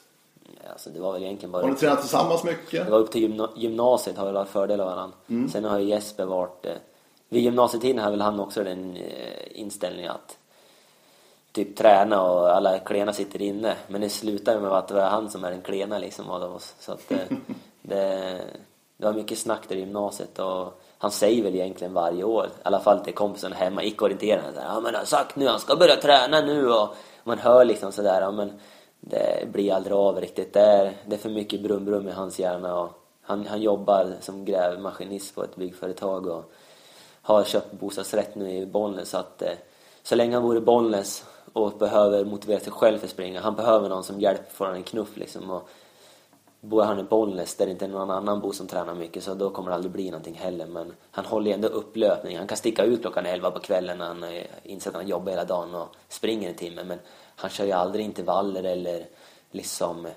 Alltså 0.72 0.90
det 0.90 1.00
var 1.00 1.14
väl 1.14 1.24
egentligen 1.24 1.52
bara... 1.52 1.64
Har 1.64 1.70
ni 1.70 1.76
tränat 1.76 2.00
tillsammans 2.00 2.44
mycket? 2.44 2.86
Det 2.86 2.92
var 2.92 3.00
upp 3.00 3.12
till 3.12 3.48
gymnasiet 3.56 4.18
har 4.18 4.26
vi 4.26 4.32
varit 4.32 4.50
fördel 4.50 4.82
av 4.82 4.88
varandra. 4.88 5.18
Mm. 5.30 5.50
Sen 5.50 5.66
har 5.66 5.80
ju 5.80 5.86
Jesper 5.86 6.26
varit... 6.26 6.66
Eh, 6.66 6.74
vid 7.30 7.44
gymnasietiden 7.44 7.98
hade 7.98 8.12
väl 8.12 8.22
han 8.22 8.40
också 8.40 8.64
den 8.64 8.98
eh, 8.98 9.60
inställningen 9.60 10.12
att 10.12 10.38
typ 11.52 11.78
träna 11.78 12.22
och 12.22 12.56
alla 12.56 12.80
klena 12.80 13.14
sitter 13.14 13.42
inne. 13.42 13.76
Men 13.88 14.02
det 14.02 14.10
slutar 14.10 14.60
med 14.60 14.72
att 14.72 14.88
det 14.88 14.94
var 14.94 15.02
han 15.02 15.30
som 15.30 15.44
är 15.44 15.52
den 15.52 15.62
klena 15.62 15.98
liksom 15.98 16.30
av 16.30 16.56
oss. 16.56 16.76
Så 16.80 16.92
att 16.92 17.12
eh, 17.12 17.18
det, 17.82 18.42
det 18.98 19.06
var 19.06 19.14
mycket 19.14 19.38
snack 19.38 19.62
där 19.68 19.76
i 19.76 19.80
gymnasiet 19.80 20.40
och 20.40 20.82
han 21.02 21.12
säger 21.12 21.44
väl 21.44 21.56
egentligen 21.56 21.94
varje 21.94 22.24
år, 22.24 22.46
i 22.46 22.50
alla 22.64 22.80
fall 22.80 23.00
till 23.00 23.14
kompisen 23.14 23.54
hemma, 23.54 23.84
icke-orienterande, 23.84 24.62
ja 24.62 24.76
men 24.76 24.86
han 24.86 24.96
har 24.96 25.06
sagt 25.06 25.36
nu, 25.36 25.48
han 25.48 25.60
ska 25.60 25.76
börja 25.76 25.96
träna 25.96 26.42
nu 26.42 26.72
och 26.72 26.96
man 27.24 27.40
hör 27.40 27.66
liksom 27.66 27.92
sådär, 27.92 28.22
ja 28.22 28.32
men 28.32 28.60
det 29.02 29.52
blir 29.52 29.74
aldrig 29.74 29.94
av 29.94 30.22
riktigt. 30.22 30.54
Det 30.54 30.60
är, 30.60 30.94
det 31.06 31.16
är 31.16 31.20
för 31.20 31.30
mycket 31.30 31.62
brum-brum 31.62 32.08
i 32.08 32.12
hans 32.12 32.40
hjärna. 32.40 32.80
Och 32.80 32.90
han, 33.22 33.48
han 33.48 33.62
jobbar 33.62 34.14
som 34.20 34.46
grävmaskinist 34.46 35.36
på 35.36 35.44
ett 35.44 35.56
byggföretag 35.56 36.28
och 36.28 36.52
har 37.22 37.44
köpt 37.44 37.72
bostadsrätt 37.72 38.36
nu 38.36 38.52
i 38.52 38.66
Bollnäs. 38.66 39.10
Så, 39.10 39.18
att, 39.18 39.42
eh, 39.42 39.54
så 40.04 40.16
länge 40.16 40.36
han 40.36 40.44
bor 40.44 40.58
i 40.58 40.62
Bollnäs 40.62 41.26
och 41.54 41.72
behöver 41.78 42.26
motivera 42.26 42.60
sig 42.60 42.74
själv 42.74 42.98
för 42.98 43.06
att 43.06 43.12
springa, 43.12 43.42
han 43.42 43.56
behöver 43.56 43.90
någon 43.90 44.04
som 44.04 44.20
hjälper 44.20 44.52
får 44.52 44.66
han 44.66 44.76
en 44.76 44.84
knuff 44.84 45.18
liksom. 45.18 45.50
Och 45.50 45.70
bor 46.62 46.84
han 46.84 47.00
i 47.00 47.04
Bollnäs 47.04 47.56
där 47.56 47.66
det 47.66 47.72
inte 47.72 47.86
är 47.86 47.90
någon 47.90 48.12
annan 48.12 48.40
bor 48.40 48.52
som 48.52 48.68
tränar 48.68 48.96
mycket 48.96 49.24
så 49.24 49.34
då 49.34 49.50
kommer 49.50 49.70
det 49.70 49.76
aldrig 49.76 49.92
bli 49.92 50.12
någonting 50.12 50.36
heller. 50.36 50.68
Men 50.68 50.94
han 51.12 51.26
håller 51.26 51.48
ju 51.48 51.54
ändå 51.54 51.68
upplöpning. 51.68 52.38
Han 52.38 52.48
kan 52.48 52.58
sticka 52.58 52.84
ut 52.84 53.02
klockan 53.02 53.26
11 53.26 53.52
på 53.52 53.60
kvällen 53.60 53.98
när 53.98 54.06
han 54.06 54.24
eh, 54.24 54.44
inser 54.64 54.90
att 54.90 54.96
han 54.96 55.08
jobbar 55.08 55.32
hela 55.32 55.46
dagen 55.46 55.76
och 55.76 55.88
springer 56.10 56.50
en 56.50 56.56
timme. 56.56 56.84
Men 56.84 57.00
han 57.42 57.50
kör 57.50 57.66
ju 57.66 57.72
aldrig 57.72 58.06
intervaller 58.06 58.64
eller 58.64 59.06
liksom 59.52 60.08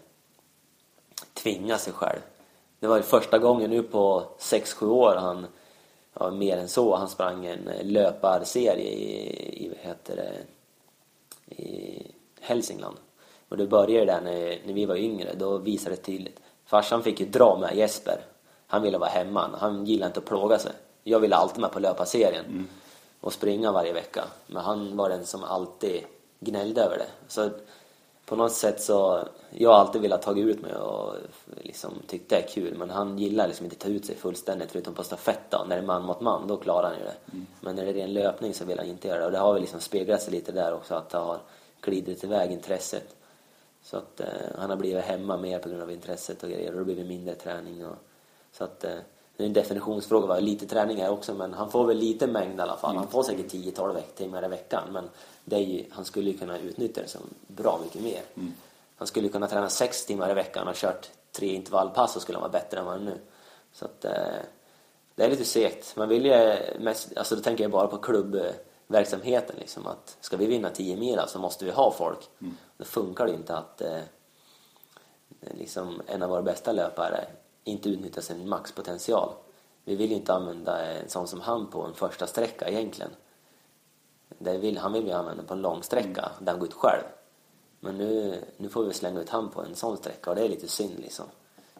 tvingar 1.35 1.77
sig 1.77 1.93
själv. 1.93 2.20
Det 2.81 2.87
var 2.87 2.97
ju 2.97 3.03
första 3.03 3.39
gången 3.39 3.70
nu 3.70 3.83
på 3.83 4.27
6-7 4.39 4.87
år 4.87 5.16
han, 5.16 5.47
ja, 6.14 6.31
mer 6.31 6.57
än 6.57 6.68
så, 6.68 6.97
han 6.97 7.09
sprang 7.09 7.47
en 7.47 7.70
löparserie 7.83 8.91
i, 8.91 9.64
i 9.64 9.68
vad 9.68 9.79
heter 9.79 10.16
det, 10.16 10.33
i 11.62 12.07
Hälsingland. 12.41 12.97
Och 13.49 13.57
det 13.57 13.66
började 13.66 14.07
där 14.07 14.20
när, 14.20 14.66
när 14.66 14.72
vi 14.72 14.87
var 14.87 14.97
yngre, 14.97 15.35
då 15.35 15.59
visade 15.59 15.97
det 15.97 16.03
tydligt. 16.03 16.41
Farsan 16.64 17.03
fick 17.03 17.20
ju 17.20 17.27
dra 17.27 17.59
med 17.61 17.77
Jesper. 17.77 18.20
Han 18.66 18.83
ville 18.83 18.99
vara 18.99 19.11
hemma, 19.11 19.51
han 19.59 19.87
gillade 19.87 20.07
inte 20.07 20.20
att 20.20 20.27
plåga 20.27 20.59
sig. 20.59 20.72
Jag 21.03 21.20
ville 21.20 21.37
alltid 21.37 21.61
med 21.61 21.72
på 21.72 21.79
löparserien 21.79 22.45
mm. 22.45 22.68
och 23.20 23.33
springa 23.33 23.72
varje 23.72 23.93
vecka. 23.93 24.25
Men 24.47 24.64
han 24.64 24.97
var 24.97 25.09
den 25.09 25.27
som 25.27 25.45
alltid 25.45 26.05
gnällde 26.45 26.82
över 26.82 26.99
det. 26.99 27.09
Så 27.28 27.51
på 28.26 28.36
något 28.36 28.53
sätt 28.53 28.82
så, 28.82 29.28
jag 29.51 29.70
har 29.70 29.76
alltid 29.76 30.03
velat 30.03 30.22
ta 30.22 30.36
ut 30.36 30.62
mig 30.62 30.74
och 30.74 31.14
liksom 31.62 31.92
tyckt 32.07 32.30
det 32.30 32.36
är 32.36 32.49
kul. 32.49 32.74
Men 32.78 32.90
han 32.90 33.18
gillar 33.18 33.47
liksom 33.47 33.64
inte 33.64 33.76
ta 33.76 33.88
ut 33.88 34.07
sig 34.07 34.16
fullständigt 34.16 34.70
förutom 34.72 34.95
på 34.95 35.05
stafett 35.05 35.51
då. 35.51 35.64
När 35.68 35.76
det 35.76 35.82
är 35.82 35.86
man 35.86 36.05
mot 36.05 36.20
man, 36.20 36.49
då 36.49 36.57
klarar 36.57 36.88
han 36.88 36.99
ju 36.99 37.05
det. 37.05 37.16
Mm. 37.32 37.47
Men 37.61 37.76
när 37.76 37.84
det 37.84 37.90
är 37.90 37.95
ren 37.95 38.12
löpning 38.12 38.55
så 38.55 38.64
vill 38.64 38.78
han 38.78 38.86
inte 38.86 39.09
göra 39.09 39.18
det. 39.18 39.26
Och 39.26 39.32
det 39.32 39.38
har 39.38 39.53
väl 39.53 39.62
liksom 39.62 39.80
speglat 39.80 40.22
sig 40.22 40.32
lite 40.32 40.53
där 40.53 40.74
också 40.74 40.95
att 40.95 41.11
det 41.11 41.18
har 41.18 41.38
glidit 41.80 42.24
iväg 42.24 42.53
intresset. 42.53 43.16
Så 43.82 43.97
att 43.97 44.20
eh, 44.20 44.26
han 44.59 44.70
har 44.70 44.76
blivit 44.76 45.05
hemma 45.05 45.36
mer 45.36 45.59
på 45.59 45.68
grund 45.68 45.82
av 45.82 45.90
intresset 45.90 46.42
och 46.42 46.51
grejer 46.51 46.66
och 46.66 46.72
det 46.72 46.78
har 46.78 46.84
blivit 46.84 47.07
mindre 47.07 47.34
träning. 47.34 47.86
Och, 47.86 47.97
så 48.53 48.64
att 48.64 48.84
eh, 48.84 48.99
det 49.37 49.43
är 49.43 49.47
en 49.47 49.53
definitionsfråga 49.53 50.26
vad 50.26 50.43
lite 50.43 50.66
träning 50.66 51.01
är 51.01 51.11
också 51.11 51.35
men 51.35 51.55
han 51.55 51.70
får 51.70 51.87
väl 51.87 51.97
lite 51.97 52.26
mängd 52.26 52.59
i 52.59 52.62
alla 52.62 52.76
fall. 52.76 52.97
Han 52.97 53.09
får 53.09 53.22
säkert 53.22 53.53
10-12 53.53 54.01
timmar 54.14 54.45
i 54.45 54.49
veckan 54.49 54.82
men 54.93 55.09
det 55.45 55.57
är 55.57 55.61
ju, 55.61 55.85
han 55.91 56.05
skulle 56.05 56.30
ju 56.30 56.39
kunna 56.39 56.59
utnyttja 56.59 57.03
det 57.03 57.09
som 57.09 57.20
bra 57.47 57.80
mycket 57.85 58.03
mer. 58.03 58.22
Mm. 58.37 58.53
Han 58.97 59.07
skulle 59.07 59.28
kunna 59.28 59.47
träna 59.47 59.68
6 59.68 60.07
timmar 60.07 60.30
i 60.30 60.35
veckan 60.35 60.68
och 60.68 60.74
kört 60.74 61.11
tre 61.32 61.55
intervallpass 61.55 62.12
så 62.12 62.20
skulle 62.20 62.39
han 62.39 62.51
vara 62.51 62.62
bättre 62.62 62.78
än 62.78 62.85
vad 62.85 62.95
han 62.95 63.07
är 63.07 63.11
nu. 63.11 63.18
Så 63.72 63.85
att 63.85 64.05
eh, 64.05 64.12
det 65.14 65.24
är 65.24 65.30
lite 65.30 65.45
segt. 65.45 65.97
Man 65.97 66.09
vill 66.09 66.26
ju 66.26 66.57
mest, 66.78 67.16
alltså 67.16 67.37
då 67.37 67.43
tänker 67.43 67.64
jag 67.64 67.70
bara 67.70 67.87
på 67.87 67.99
klubbverksamheten 67.99 69.57
liksom 69.59 69.87
att 69.87 70.16
ska 70.20 70.37
vi 70.37 70.47
vinna 70.47 70.70
10 70.70 70.97
mil 70.97 71.20
så 71.26 71.39
måste 71.39 71.64
vi 71.64 71.70
ha 71.70 71.91
folk. 71.93 72.28
Mm. 72.41 72.57
Då 72.76 72.85
funkar 72.85 73.26
det 73.26 73.32
inte 73.32 73.57
att 73.57 73.80
eh, 73.80 74.01
liksom 75.41 76.03
en 76.07 76.22
av 76.22 76.30
våra 76.30 76.43
bästa 76.43 76.72
löpare 76.72 77.24
inte 77.65 77.89
utnyttjar 77.89 78.23
sin 78.23 78.49
maxpotential. 78.49 79.29
Vi 79.85 79.97
vill 79.97 80.11
ju 80.11 80.17
inte 80.17 80.33
använda 80.33 80.87
en 80.87 81.09
sån 81.09 81.29
som 81.29 81.41
han 81.41 81.67
på 81.67 81.83
en 81.83 81.95
första 81.95 82.27
sträcka 82.27 82.69
egentligen. 82.69 83.11
Det 84.39 84.59
vill, 84.59 84.79
han 84.79 84.93
vill 84.93 85.07
ju 85.07 85.12
använda 85.12 85.43
på 85.43 85.55
en 85.55 85.62
lång 85.62 85.83
sträcka 85.83 86.21
mm. 86.21 86.33
där 86.39 86.53
han 86.53 86.59
går 86.59 86.69
ut 86.69 86.75
själv. 86.75 87.03
Men 87.81 87.99
nu, 87.99 88.41
nu 88.57 88.69
får 88.69 88.85
vi 88.85 88.93
slänga 88.93 89.21
ut 89.21 89.29
han 89.29 89.49
på 89.49 89.62
en 89.62 89.75
sån 89.75 89.97
sträcka 89.97 90.31
och 90.31 90.37
det 90.37 90.45
är 90.45 90.49
lite 90.49 90.69
synd 90.69 90.99
liksom. 90.99 91.25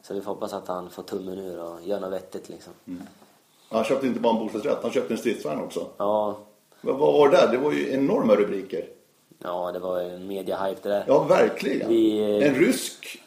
Så 0.03 0.14
vi 0.14 0.20
får 0.20 0.35
hoppas 0.35 0.53
att 0.53 0.68
han 0.68 0.91
får 0.91 1.03
tummen 1.03 1.39
ur 1.39 1.61
och 1.61 1.82
gör 1.82 2.01
något 2.01 2.12
vettigt 2.12 2.49
liksom. 2.49 2.72
Mm. 2.87 3.03
Han 3.68 3.85
köpte 3.85 4.07
inte 4.07 4.20
bara 4.20 4.32
en 4.32 4.39
bostadsrätt, 4.39 4.78
han 4.82 4.91
köpte 4.91 5.14
en 5.14 5.18
stridsvagn 5.18 5.61
också. 5.61 5.87
Ja. 5.97 6.39
Vad 6.80 6.99
var 6.99 7.28
det 7.28 7.37
där? 7.37 7.53
Det 7.53 7.59
var 7.59 7.72
ju 7.72 7.93
enorma 7.93 8.35
rubriker. 8.35 8.89
Ja, 9.39 9.72
det 9.72 9.78
var 9.78 10.01
en 10.01 10.30
media-hype 10.30 10.76
det 10.82 10.89
där. 10.89 11.05
Ja, 11.09 11.22
verkligen. 11.22 11.89
Vi, 11.89 12.43
en 12.43 12.55
rysk 12.55 13.24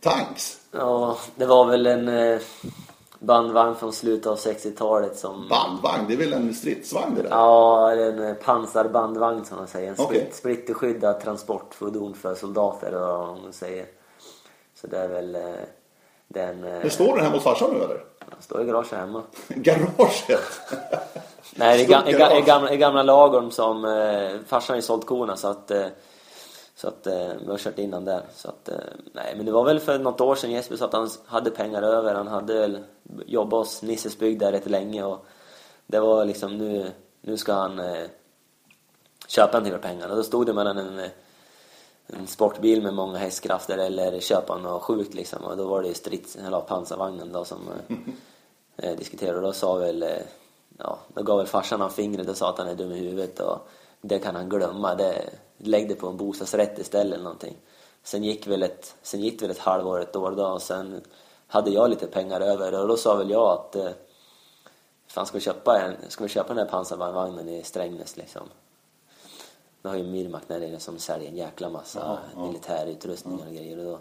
tanks. 0.00 0.60
Ja, 0.70 1.18
det 1.36 1.46
var 1.46 1.66
väl 1.66 1.86
en 1.86 2.08
eh, 2.08 2.40
bandvagn 3.18 3.76
från 3.76 3.92
slutet 3.92 4.26
av 4.26 4.38
60-talet 4.38 5.18
som... 5.18 5.48
Bandvagn? 5.48 6.04
Det 6.08 6.14
är 6.14 6.18
väl 6.18 6.32
en 6.32 6.54
stridsvagn 6.54 7.14
det 7.14 7.22
där? 7.22 7.30
Ja, 7.30 7.92
en 7.92 8.24
eh, 8.24 8.34
pansarbandvagn 8.34 9.44
som 9.44 9.56
man 9.56 9.66
säger. 9.66 9.88
En 9.88 10.00
okay. 10.00 10.26
splitterskyddad 10.32 11.20
transportfordon 11.20 12.14
för 12.14 12.34
soldater 12.34 12.94
och 12.94 13.18
vad 13.18 13.42
man 13.42 13.52
säger. 13.52 13.86
Så 14.80 14.86
det 14.86 14.98
är 14.98 15.08
väl 15.08 15.34
eh, 15.34 15.42
den... 16.28 16.60
Det 16.60 16.90
står 16.90 17.16
den 17.16 17.24
hemma 17.24 17.36
hos 17.36 17.44
farsan 17.44 17.70
nu 17.70 17.76
eller? 17.76 18.04
Den 18.18 18.42
står 18.42 18.62
i 18.62 18.64
garaget 18.64 18.92
hemma. 18.92 19.22
Garaget? 19.48 20.60
Nej, 21.54 21.82
i, 21.82 21.84
ga, 21.84 22.08
i, 22.08 22.42
gamla, 22.42 22.72
i 22.72 22.76
gamla 22.76 23.02
lagorn 23.02 23.50
som 23.50 23.84
eh, 23.84 24.40
farsan 24.46 24.74
har 24.74 24.76
ju 24.76 24.82
sålt 24.82 25.06
korna 25.06 25.36
så 25.36 25.48
att 25.48 25.70
eh, 25.70 25.86
så 26.80 26.88
att 26.88 27.06
eh, 27.06 27.32
vi 27.40 27.50
har 27.50 27.58
kört 27.58 27.78
innan 27.78 28.04
där. 28.04 28.22
Så 28.34 28.48
att, 28.48 28.68
eh, 28.68 28.74
nej, 29.12 29.34
men 29.36 29.46
det 29.46 29.52
var 29.52 29.64
väl 29.64 29.80
för 29.80 29.98
något 29.98 30.20
år 30.20 30.34
sedan 30.34 30.50
Jesper 30.50 30.76
sa 30.76 30.84
att 30.84 30.92
han 30.92 31.10
hade 31.26 31.50
pengar 31.50 31.82
över. 31.82 32.14
Han 32.14 32.26
hade 32.26 32.82
jobbat 33.26 33.58
hos 33.58 33.82
Nisses 33.82 34.18
bygg 34.18 34.38
där 34.38 34.52
rätt 34.52 34.70
länge 34.70 35.04
och 35.04 35.26
det 35.86 36.00
var 36.00 36.24
liksom 36.24 36.58
nu, 36.58 36.90
nu 37.20 37.36
ska 37.36 37.52
han 37.52 37.78
eh, 37.78 38.06
köpa 39.28 39.58
en 39.58 39.64
till 39.64 39.78
pengarna. 39.78 40.14
Då 40.14 40.22
stod 40.22 40.46
det 40.46 40.52
mellan 40.52 40.78
en, 40.78 41.10
en 42.06 42.26
sportbil 42.26 42.82
med 42.82 42.94
många 42.94 43.18
hästkrafter 43.18 43.78
eller 43.78 44.20
köpa 44.20 44.58
något 44.58 44.82
sjukt 44.82 45.14
liksom. 45.14 45.44
Och 45.44 45.56
då 45.56 45.68
var 45.68 45.82
det 45.82 45.94
strids, 45.94 46.36
eller 46.36 46.60
pansarvagnen 46.60 47.32
då 47.32 47.44
som 47.44 47.58
eh, 48.76 48.96
diskuterade. 48.96 49.36
Och 49.36 49.42
då 49.42 49.52
sa 49.52 49.74
väl, 49.74 50.02
eh, 50.02 50.22
ja, 50.78 50.98
då 51.14 51.22
gav 51.22 51.38
väl 51.38 51.46
farsan 51.46 51.80
han 51.80 51.90
fingret 51.90 52.28
och 52.28 52.36
sa 52.36 52.48
att 52.48 52.58
han 52.58 52.68
är 52.68 52.74
dum 52.74 52.92
i 52.92 52.98
huvudet 52.98 53.40
och 53.40 53.68
det 54.00 54.18
kan 54.18 54.36
han 54.36 54.48
glömma. 54.48 54.94
Det, 54.94 55.30
lägg 55.58 55.88
det 55.88 55.94
på 55.94 56.08
en 56.08 56.16
bostadsrätt 56.16 56.78
istället 56.78 57.14
eller 57.14 57.24
någonting. 57.24 57.56
Sen 58.02 58.24
gick 58.24 58.46
väl 58.46 58.62
ett, 58.62 58.96
sen 59.02 59.20
gick 59.20 59.42
väl 59.42 59.50
ett 59.50 59.58
halvår, 59.58 60.00
ett 60.00 60.16
år 60.16 60.30
då 60.30 60.46
och 60.46 60.62
sen 60.62 61.02
hade 61.46 61.70
jag 61.70 61.90
lite 61.90 62.06
pengar 62.06 62.40
över 62.40 62.80
och 62.80 62.88
då 62.88 62.96
sa 62.96 63.14
väl 63.14 63.30
jag 63.30 63.52
att 63.52 63.76
eh, 63.76 63.90
fan 65.06 65.26
ska 65.26 65.38
vi 65.38 65.44
köpa, 65.44 65.80
en, 65.80 66.10
ska 66.10 66.24
vi 66.24 66.28
köpa 66.28 66.48
den 66.48 66.58
här 66.58 66.72
pansarvagnen 66.72 67.48
i 67.48 67.62
Strängnäs 67.62 68.16
liksom. 68.16 68.48
Då 69.82 69.88
har 69.88 69.96
ju 69.96 70.04
Mirmak 70.04 70.42
där 70.46 70.60
nere 70.60 70.80
som 70.80 70.98
säljer 70.98 71.28
en 71.28 71.36
jäkla 71.36 71.68
massa 71.68 71.98
ja, 71.98 72.18
ja. 72.34 72.46
militärutrustningar 72.46 73.46
och 73.46 73.52
grejer 73.52 73.78
och 73.78 73.84
då, 73.84 73.98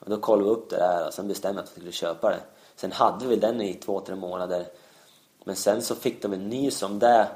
och 0.00 0.10
då 0.10 0.16
kollade 0.16 0.48
vi 0.48 0.54
upp 0.54 0.70
det 0.70 0.76
där 0.76 1.06
och 1.06 1.14
sen 1.14 1.28
bestämde 1.28 1.62
att 1.62 1.68
vi 1.68 1.70
skulle 1.70 1.92
köpa 1.92 2.30
det. 2.30 2.40
Sen 2.76 2.92
hade 2.92 3.26
vi 3.26 3.36
den 3.36 3.60
i 3.60 3.74
två, 3.74 4.00
tre 4.00 4.14
månader. 4.14 4.66
Men 5.44 5.56
sen 5.56 5.82
så 5.82 5.94
fick 5.94 6.22
de 6.22 6.32
en 6.32 6.48
ny 6.48 6.70
som 6.70 6.98
det 6.98 7.28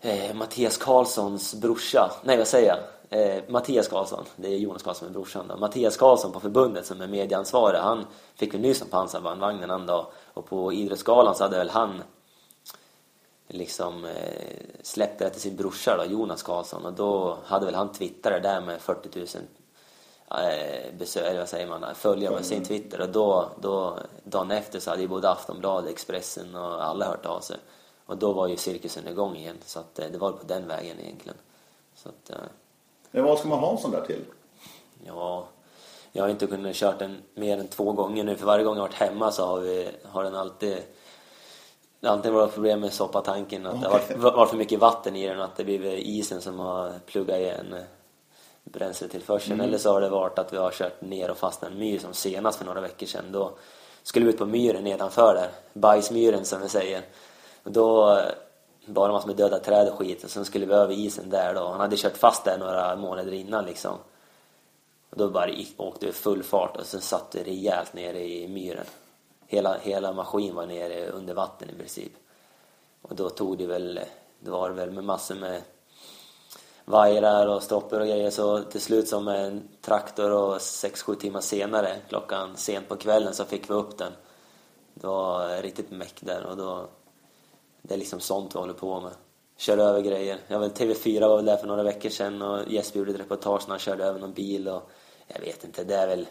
eh, 0.00 0.34
Mattias 0.34 0.76
Karlssons 0.76 1.54
brorsa, 1.54 2.10
nej 2.24 2.38
vad 2.38 2.46
säger 2.46 2.68
jag? 2.68 2.78
Eh, 3.12 3.42
Mattias 3.48 3.88
Karlsson, 3.88 4.24
det 4.36 4.48
är 4.48 4.58
Jonas 4.58 4.82
Karlsson 4.82 5.06
med 5.06 5.12
brorsan 5.12 5.48
då. 5.48 5.56
Mattias 5.56 5.96
Karlsson 5.96 6.32
på 6.32 6.40
förbundet 6.40 6.86
som 6.86 7.00
är 7.00 7.06
medieansvarig, 7.06 7.78
han 7.78 8.06
fick 8.34 8.54
väl 8.54 8.60
nyss 8.60 8.82
en 8.82 8.88
pansarbandvagnen 8.88 9.70
en 9.70 9.86
dag 9.86 10.06
och 10.34 10.46
på 10.46 10.72
Idrottsgalan 10.72 11.34
så 11.34 11.44
hade 11.44 11.58
väl 11.58 11.70
han 11.70 12.02
liksom 13.48 14.04
eh, 14.04 14.56
släppt 14.82 15.18
det 15.18 15.30
till 15.30 15.40
sin 15.40 15.56
brorsa 15.56 15.96
då, 15.96 16.12
Jonas 16.12 16.42
Karlsson 16.42 16.86
och 16.86 16.92
då 16.92 17.38
hade 17.44 17.66
väl 17.66 17.74
han 17.74 17.92
twittrat 17.92 18.42
där 18.42 18.60
med 18.60 18.80
40 18.80 19.18
000 19.18 19.26
eh, 20.30 20.98
besök, 20.98 21.26
eller 21.26 21.38
vad 21.38 21.48
säger 21.48 21.66
man, 21.66 21.94
följare 21.94 22.34
med 22.34 22.44
sin 22.44 22.64
Twitter 22.64 23.00
och 23.00 23.08
då, 23.08 23.48
då 23.60 23.98
dagen 24.24 24.50
efter 24.50 24.80
så 24.80 24.90
hade 24.90 25.02
ju 25.02 25.08
både 25.08 25.30
Aftonbladet, 25.30 25.90
Expressen 25.90 26.54
och 26.54 26.84
alla 26.84 27.06
hört 27.06 27.26
av 27.26 27.40
sig. 27.40 27.56
Och 28.10 28.16
då 28.16 28.32
var 28.32 28.48
ju 28.48 28.56
cirkusen 28.56 29.08
igång 29.08 29.36
igen. 29.36 29.56
Så 29.64 29.80
att, 29.80 29.98
eh, 29.98 30.06
det 30.12 30.18
var 30.18 30.32
på 30.32 30.44
den 30.46 30.68
vägen 30.68 31.00
egentligen. 31.00 31.38
Så 31.94 32.08
att, 32.08 32.30
eh, 32.30 32.36
Men 33.10 33.24
vad 33.24 33.38
ska 33.38 33.48
man 33.48 33.58
ha 33.58 33.70
en 33.70 33.78
sån 33.78 33.90
där 33.90 34.04
till? 34.06 34.24
Ja, 35.04 35.48
jag 36.12 36.22
har 36.22 36.28
inte 36.28 36.46
kunnat 36.46 36.76
kört 36.76 36.98
den 36.98 37.22
mer 37.34 37.58
än 37.58 37.68
två 37.68 37.92
gånger 37.92 38.24
nu. 38.24 38.36
För 38.36 38.46
varje 38.46 38.64
gång 38.64 38.76
jag 38.76 38.82
har 38.82 38.88
varit 38.88 38.98
hemma 38.98 39.32
så 39.32 39.46
har, 39.46 39.60
vi, 39.60 39.88
har 40.04 40.24
den 40.24 40.34
alltid 40.34 40.82
det 42.00 42.08
har 42.08 42.16
alltid 42.16 42.32
varit 42.32 42.54
problem 42.54 42.80
med 42.80 42.92
soppatanken. 42.92 43.66
Att 43.66 43.86
okay. 43.86 44.00
det 44.08 44.14
har 44.14 44.32
varit 44.32 44.50
för 44.50 44.56
mycket 44.56 44.80
vatten 44.80 45.16
i 45.16 45.28
den. 45.28 45.40
Att 45.40 45.56
det 45.56 45.64
blivit 45.64 46.06
isen 46.06 46.40
som 46.40 46.58
har 46.58 46.92
pluggat 47.06 47.38
igen 47.38 47.76
bränsletillförseln. 48.64 49.54
Mm. 49.54 49.66
Eller 49.68 49.78
så 49.78 49.92
har 49.92 50.00
det 50.00 50.08
varit 50.08 50.38
att 50.38 50.52
vi 50.52 50.56
har 50.56 50.70
kört 50.70 51.00
ner 51.00 51.30
och 51.30 51.36
fastnat 51.36 51.70
en 51.70 51.78
myr 51.78 51.98
som 51.98 52.14
senast 52.14 52.58
för 52.58 52.64
några 52.64 52.80
veckor 52.80 53.06
sedan. 53.06 53.32
Då 53.32 53.52
skulle 54.02 54.26
vi 54.26 54.32
ut 54.32 54.38
på 54.38 54.46
myren 54.46 54.84
nedanför 54.84 55.34
där. 55.34 55.50
Bajsmyren 55.72 56.44
som 56.44 56.62
vi 56.62 56.68
säger. 56.68 57.02
Och 57.62 57.72
då 57.72 58.16
eh, 58.16 58.24
var 58.86 59.08
det 59.08 59.12
massor 59.12 59.26
med 59.26 59.36
döda 59.36 59.58
träd 59.58 59.88
och 59.88 59.98
skit 59.98 60.24
och 60.24 60.30
sen 60.30 60.44
skulle 60.44 60.66
vi 60.66 60.72
över 60.72 60.94
isen 60.94 61.30
där 61.30 61.54
då. 61.54 61.68
Han 61.68 61.80
hade 61.80 61.96
kört 61.96 62.16
fast 62.16 62.44
där 62.44 62.58
några 62.58 62.96
månader 62.96 63.32
innan 63.32 63.64
liksom. 63.64 63.98
Och 65.10 65.16
då 65.16 65.30
bara 65.30 65.50
åkte 65.76 66.06
vi 66.06 66.12
full 66.12 66.42
fart 66.42 66.76
och 66.76 66.86
sen 66.86 67.00
satt 67.00 67.30
det 67.30 67.42
rejält 67.42 67.94
nere 67.94 68.28
i 68.28 68.48
myren. 68.48 68.86
Hela, 69.46 69.78
hela 69.78 70.12
maskinen 70.12 70.54
var 70.54 70.66
nere 70.66 71.10
under 71.10 71.34
vatten 71.34 71.70
i 71.70 71.78
princip. 71.78 72.12
Och 73.02 73.16
då 73.16 73.30
tog 73.30 73.58
det 73.58 73.66
väl, 73.66 74.00
det 74.40 74.50
var 74.50 74.70
väl 74.70 74.90
med 74.90 75.04
massor 75.04 75.34
med 75.34 75.62
vajrar 76.84 77.46
och 77.46 77.62
stoppar 77.62 78.00
och 78.00 78.06
grejer 78.06 78.30
så 78.30 78.62
till 78.62 78.80
slut 78.80 79.08
som 79.08 79.28
en 79.28 79.68
traktor 79.80 80.30
och 80.30 80.58
6-7 80.58 81.14
timmar 81.14 81.40
senare 81.40 81.96
klockan 82.08 82.56
sent 82.56 82.88
på 82.88 82.96
kvällen 82.96 83.34
så 83.34 83.44
fick 83.44 83.70
vi 83.70 83.74
upp 83.74 83.98
den. 83.98 84.12
Det 84.94 85.06
var 85.06 85.62
riktigt 85.62 85.90
meck 85.90 86.14
där 86.20 86.46
och 86.46 86.56
då 86.56 86.88
det 87.82 87.94
är 87.94 87.98
liksom 87.98 88.20
sånt 88.20 88.54
vi 88.54 88.58
håller 88.58 88.72
på 88.72 89.00
med. 89.00 89.12
Kör 89.56 89.78
över 89.78 90.00
grejer. 90.00 90.38
Jag 90.48 90.60
vet, 90.60 90.80
TV4 90.80 91.28
var 91.28 91.36
väl 91.36 91.44
där 91.44 91.56
för 91.56 91.66
några 91.66 91.82
veckor 91.82 92.10
sedan 92.10 92.42
och 92.42 92.72
Jesper 92.72 92.98
gjorde 92.98 93.12
ett 93.12 93.20
reportage 93.20 93.62
när 93.62 93.70
han 93.70 93.78
körde 93.78 94.04
över 94.04 94.20
någon 94.20 94.32
bil 94.32 94.68
och 94.68 94.90
jag 95.26 95.40
vet 95.40 95.64
inte, 95.64 95.84
det 95.84 95.94
är 95.94 96.06
väl 96.06 96.26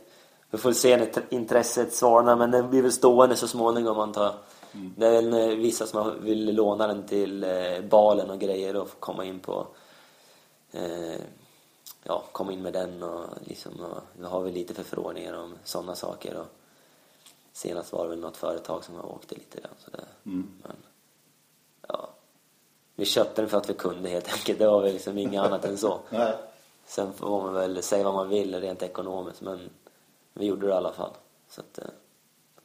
vi 0.52 0.58
får 0.58 0.74
se 0.74 0.98
när 0.98 1.26
intresset 1.30 1.94
svarar 1.94 2.36
men 2.36 2.52
den 2.52 2.70
blir 2.70 2.82
väl 2.82 2.92
stående 2.92 3.36
så 3.36 3.48
småningom 3.48 4.00
antar 4.00 4.24
jag. 4.24 4.34
Mm. 4.72 4.94
Det 4.98 5.08
är 5.08 5.12
väl 5.12 5.56
vissa 5.56 5.88
som 5.88 6.24
vill 6.24 6.56
låna 6.56 6.88
den 6.88 7.08
till 7.08 7.44
eh, 7.44 7.82
balen 7.90 8.30
och 8.30 8.40
grejer 8.40 8.76
och 8.76 8.90
komma 9.00 9.26
in 9.26 9.40
på 9.40 9.68
eh, 10.72 11.22
ja, 12.04 12.24
komma 12.32 12.52
in 12.52 12.62
med 12.62 12.74
den 12.74 13.04
och 13.04 13.26
liksom 13.42 13.72
och 13.80 14.02
vi 14.20 14.26
har 14.26 14.42
väl 14.42 14.54
lite 14.54 14.74
förfrågningar 14.74 15.34
om 15.34 15.54
sådana 15.64 15.96
saker 15.96 16.38
och 16.38 16.48
senast 17.54 17.94
var 17.94 18.04
det 18.04 18.10
väl 18.10 18.20
något 18.20 18.38
företag 18.38 18.84
som 18.84 18.96
har 18.96 19.06
åkt 19.06 19.32
lite 19.32 19.62
grann 19.62 19.72
sådär. 19.80 20.06
Mm. 20.26 20.48
Men. 20.64 20.76
Vi 23.00 23.06
köpte 23.06 23.42
den 23.42 23.50
för 23.50 23.58
att 23.58 23.70
vi 23.70 23.74
kunde 23.74 24.10
helt 24.10 24.34
enkelt. 24.34 24.60
Det 24.60 24.68
var 24.68 24.82
väl 24.82 24.94
liksom 24.94 25.18
inget 25.18 25.42
annat 25.42 25.66
än 25.66 25.78
så. 25.78 26.00
Nej. 26.10 26.34
Sen 26.86 27.14
får 27.14 27.42
man 27.42 27.54
väl 27.54 27.84
säga 27.84 28.04
vad 28.04 28.14
man 28.14 28.30
vill 28.30 28.62
rent 28.62 28.84
ekonomiskt 28.84 29.42
men 29.42 29.60
vi 30.34 30.46
gjorde 30.46 30.68
det 30.68 30.74
i 30.74 30.76
alla 30.76 30.92
fall. 30.92 31.12
Så 31.50 31.62
att, 31.62 31.78
eh, 31.78 31.84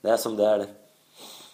det 0.00 0.08
är 0.08 0.16
som 0.16 0.36
det 0.36 0.46
är 0.46 0.58
det. 0.58 0.66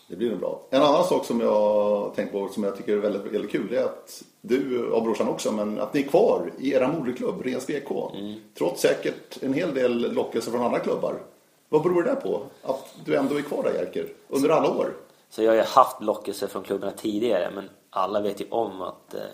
Det 0.09 0.17
blir 0.17 0.31
nog 0.31 0.41
bra. 0.41 0.61
En 0.71 0.83
annan 0.83 1.05
sak 1.05 1.25
som 1.25 1.41
jag 1.41 2.15
tänkt 2.15 2.33
på 2.33 2.49
som 2.49 2.65
jag 2.65 2.77
tycker 2.77 2.93
är 2.93 2.97
väldigt, 2.97 3.23
väldigt 3.23 3.51
kul 3.51 3.75
är 3.75 3.85
att 3.85 4.23
du 4.41 4.91
och 4.91 5.03
brorsan 5.03 5.29
också, 5.29 5.53
men 5.53 5.81
att 5.81 5.95
ni 5.95 6.01
är 6.01 6.09
kvar 6.09 6.53
i 6.59 6.73
era 6.73 6.89
moderklubb, 6.89 7.43
Rens 7.45 7.67
BK. 7.67 7.91
Mm. 8.15 8.41
Trots 8.59 8.83
säkert 8.83 9.43
en 9.43 9.55
hel 9.55 9.75
del 9.75 10.13
lockelser 10.13 10.51
från 10.51 10.63
andra 10.63 10.79
klubbar. 10.79 11.23
Vad 11.69 11.83
beror 11.83 12.03
det 12.03 12.15
på? 12.15 12.43
Att 12.63 12.95
du 13.05 13.17
ändå 13.17 13.39
är 13.39 13.43
kvar 13.43 13.63
där 13.63 13.75
Jerker, 13.75 14.07
under 14.29 14.49
alla 14.49 14.71
år? 14.71 14.97
Så 15.31 15.43
jag 15.43 15.51
har 15.51 15.57
ju 15.57 15.63
haft 15.63 16.03
lockelser 16.03 16.47
från 16.47 16.63
klubbarna 16.63 16.93
tidigare, 16.93 17.51
men 17.55 17.69
alla 17.91 18.21
vet 18.21 18.41
ju 18.41 18.51
om 18.51 18.83
att 18.83 19.15
eh, 19.15 19.31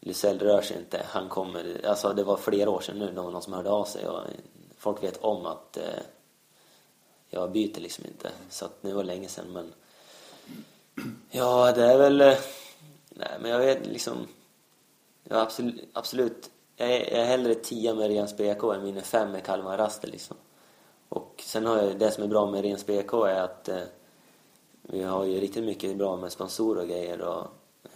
Lysell 0.00 0.38
rör 0.38 0.62
sig 0.62 0.76
inte. 0.76 1.06
Han 1.08 1.28
kommer, 1.28 1.86
alltså 1.86 2.12
det 2.12 2.24
var 2.24 2.36
flera 2.36 2.70
år 2.70 2.80
sedan 2.80 2.98
nu, 2.98 3.12
någon 3.12 3.42
som 3.42 3.52
hörde 3.52 3.70
av 3.70 3.84
sig 3.84 4.08
och 4.08 4.20
folk 4.78 5.02
vet 5.02 5.16
om 5.16 5.46
att 5.46 5.76
eh, 5.76 6.02
jag 7.30 7.52
byter 7.52 7.80
liksom 7.80 8.04
inte. 8.06 8.30
Så 8.48 8.64
att 8.64 8.82
det 8.82 8.92
var 8.92 9.04
länge 9.04 9.28
sedan 9.28 9.52
men... 9.52 9.72
Ja, 11.30 11.72
det 11.72 11.84
är 11.84 11.98
väl... 11.98 12.20
Eh, 12.20 12.38
nej, 13.08 13.38
men 13.40 13.50
jag 13.50 13.58
vet 13.58 13.86
liksom... 13.86 14.28
jag 15.22 15.40
absolut. 15.40 15.88
absolut. 15.92 16.50
Jag, 16.76 16.90
är, 16.90 17.12
jag 17.12 17.20
är 17.20 17.24
hellre 17.24 17.54
tia 17.54 17.94
med 17.94 18.08
Rens 18.08 18.36
BK 18.36 18.62
än 18.74 18.84
vinner 18.84 19.00
fem 19.00 19.32
med 19.32 19.44
Kalmar 19.44 19.78
Raster 19.78 20.08
liksom. 20.08 20.36
Och 21.08 21.42
sen 21.46 21.66
har 21.66 21.76
jag, 21.76 21.98
det 21.98 22.10
som 22.10 22.24
är 22.24 22.28
bra 22.28 22.50
med 22.50 22.62
Rens 22.62 22.86
BK 22.86 23.12
är 23.12 23.40
att 23.40 23.68
eh, 23.68 23.82
vi 24.88 25.02
har 25.02 25.24
ju 25.24 25.40
riktigt 25.40 25.64
mycket 25.64 25.96
bra 25.96 26.16
med 26.16 26.32
sponsorer 26.32 26.82
och 26.82 26.88
grejer 26.88 27.20
och 27.20 27.46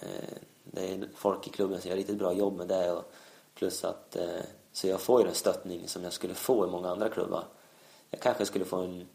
eh, 0.00 0.38
det 0.64 0.94
är 0.94 1.08
folk 1.14 1.46
i 1.46 1.50
klubben 1.50 1.80
som 1.80 1.90
gör 1.90 1.96
riktigt 1.96 2.18
bra 2.18 2.32
jobb 2.32 2.56
med 2.56 2.68
det 2.68 2.92
och 2.92 3.12
plus 3.54 3.84
att 3.84 4.16
eh, 4.16 4.40
så 4.72 4.86
jag 4.86 5.00
får 5.00 5.20
ju 5.20 5.26
den 5.26 5.34
stöttning 5.34 5.88
som 5.88 6.04
jag 6.04 6.12
skulle 6.12 6.34
få 6.34 6.66
i 6.66 6.70
många 6.70 6.90
andra 6.90 7.08
klubbar. 7.08 7.44
Jag 8.10 8.20
kanske 8.20 8.46
skulle 8.46 8.64
få 8.64 8.76
en 8.76 9.06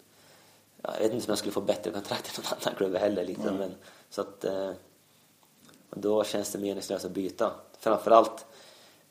jag 0.84 1.00
vet 1.00 1.14
inte 1.14 1.26
om 1.26 1.32
jag 1.32 1.38
skulle 1.38 1.52
få 1.52 1.62
bättre 1.62 1.92
kontrakt 1.92 2.28
i 2.38 2.42
någon 2.42 2.60
annan 2.62 2.76
klubb 2.78 2.96
heller. 2.96 3.26
Liksom. 3.26 3.48
Mm. 3.48 3.58
Men, 3.58 3.76
så 4.10 4.22
att, 4.22 4.46
eh, 4.46 4.72
då 5.90 6.24
känns 6.24 6.52
det 6.52 6.60
meningslöst 6.60 7.06
att 7.06 7.12
byta. 7.12 7.52
Framförallt 7.80 8.46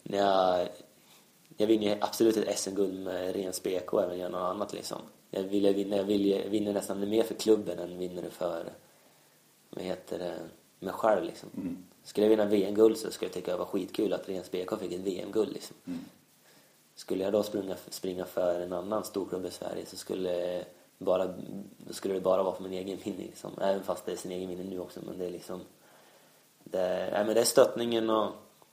när 0.02 0.18
jag, 0.18 0.68
jag 1.56 1.66
vinner 1.66 1.98
absolut 2.00 2.36
ett 2.36 2.58
SM-guld 2.58 3.00
med 3.00 3.36
Rens 3.36 3.62
BK 3.62 3.94
även 3.94 4.18
gör 4.18 4.28
något 4.28 4.40
annat 4.40 4.72
liksom. 4.72 4.98
Jag 5.34 5.42
vill 5.42 5.74
vinna, 5.74 5.96
jag 5.96 6.04
vill, 6.04 6.26
jag 6.26 6.48
vinner 6.48 6.72
nästan 6.72 7.08
mer 7.08 7.22
för 7.22 7.34
klubben 7.34 7.78
än 7.78 7.98
vinner 7.98 8.22
det 8.22 8.30
för, 8.30 8.64
vad 9.70 9.84
heter 9.84 10.18
det, 10.18 10.38
mig 10.78 10.92
själv 10.92 11.24
liksom. 11.24 11.48
Mm. 11.56 11.84
Skulle 12.04 12.26
jag 12.26 12.30
vinna 12.30 12.44
VM-guld 12.44 12.98
så 12.98 13.10
skulle 13.10 13.28
jag 13.28 13.34
tycka 13.34 13.52
det 13.52 13.58
var 13.58 13.64
skitkul 13.64 14.12
att 14.12 14.28
Rens 14.28 14.50
BK 14.50 14.80
fick 14.80 14.92
ett 14.92 15.00
VM-guld 15.00 15.52
liksom. 15.52 15.76
Mm. 15.86 16.00
Skulle 16.94 17.24
jag 17.24 17.32
då 17.32 17.42
springa, 17.42 17.76
springa 17.88 18.24
för 18.24 18.60
en 18.60 18.72
annan 18.72 19.04
storklubb 19.04 19.46
i 19.46 19.50
Sverige 19.50 19.86
så 19.86 19.96
skulle 19.96 20.64
bara, 20.98 21.34
skulle 21.90 22.14
det 22.14 22.20
bara 22.20 22.42
vara 22.42 22.54
för 22.54 22.62
min 22.62 22.72
egen 22.72 22.98
vinning 23.04 23.26
liksom. 23.26 23.50
Även 23.60 23.82
fast 23.82 24.06
det 24.06 24.12
är 24.12 24.16
sin 24.16 24.32
egen 24.32 24.48
vinning 24.48 24.70
nu 24.70 24.78
också. 24.78 25.00
Men 25.06 25.18
det 25.18 25.26
är 25.26 25.30
liksom... 25.30 25.60
Det, 26.64 27.08
nej, 27.12 27.24
men 27.24 27.34
det 27.34 27.40
är 27.40 27.44
stöttningen 27.44 28.10
och 28.10 28.32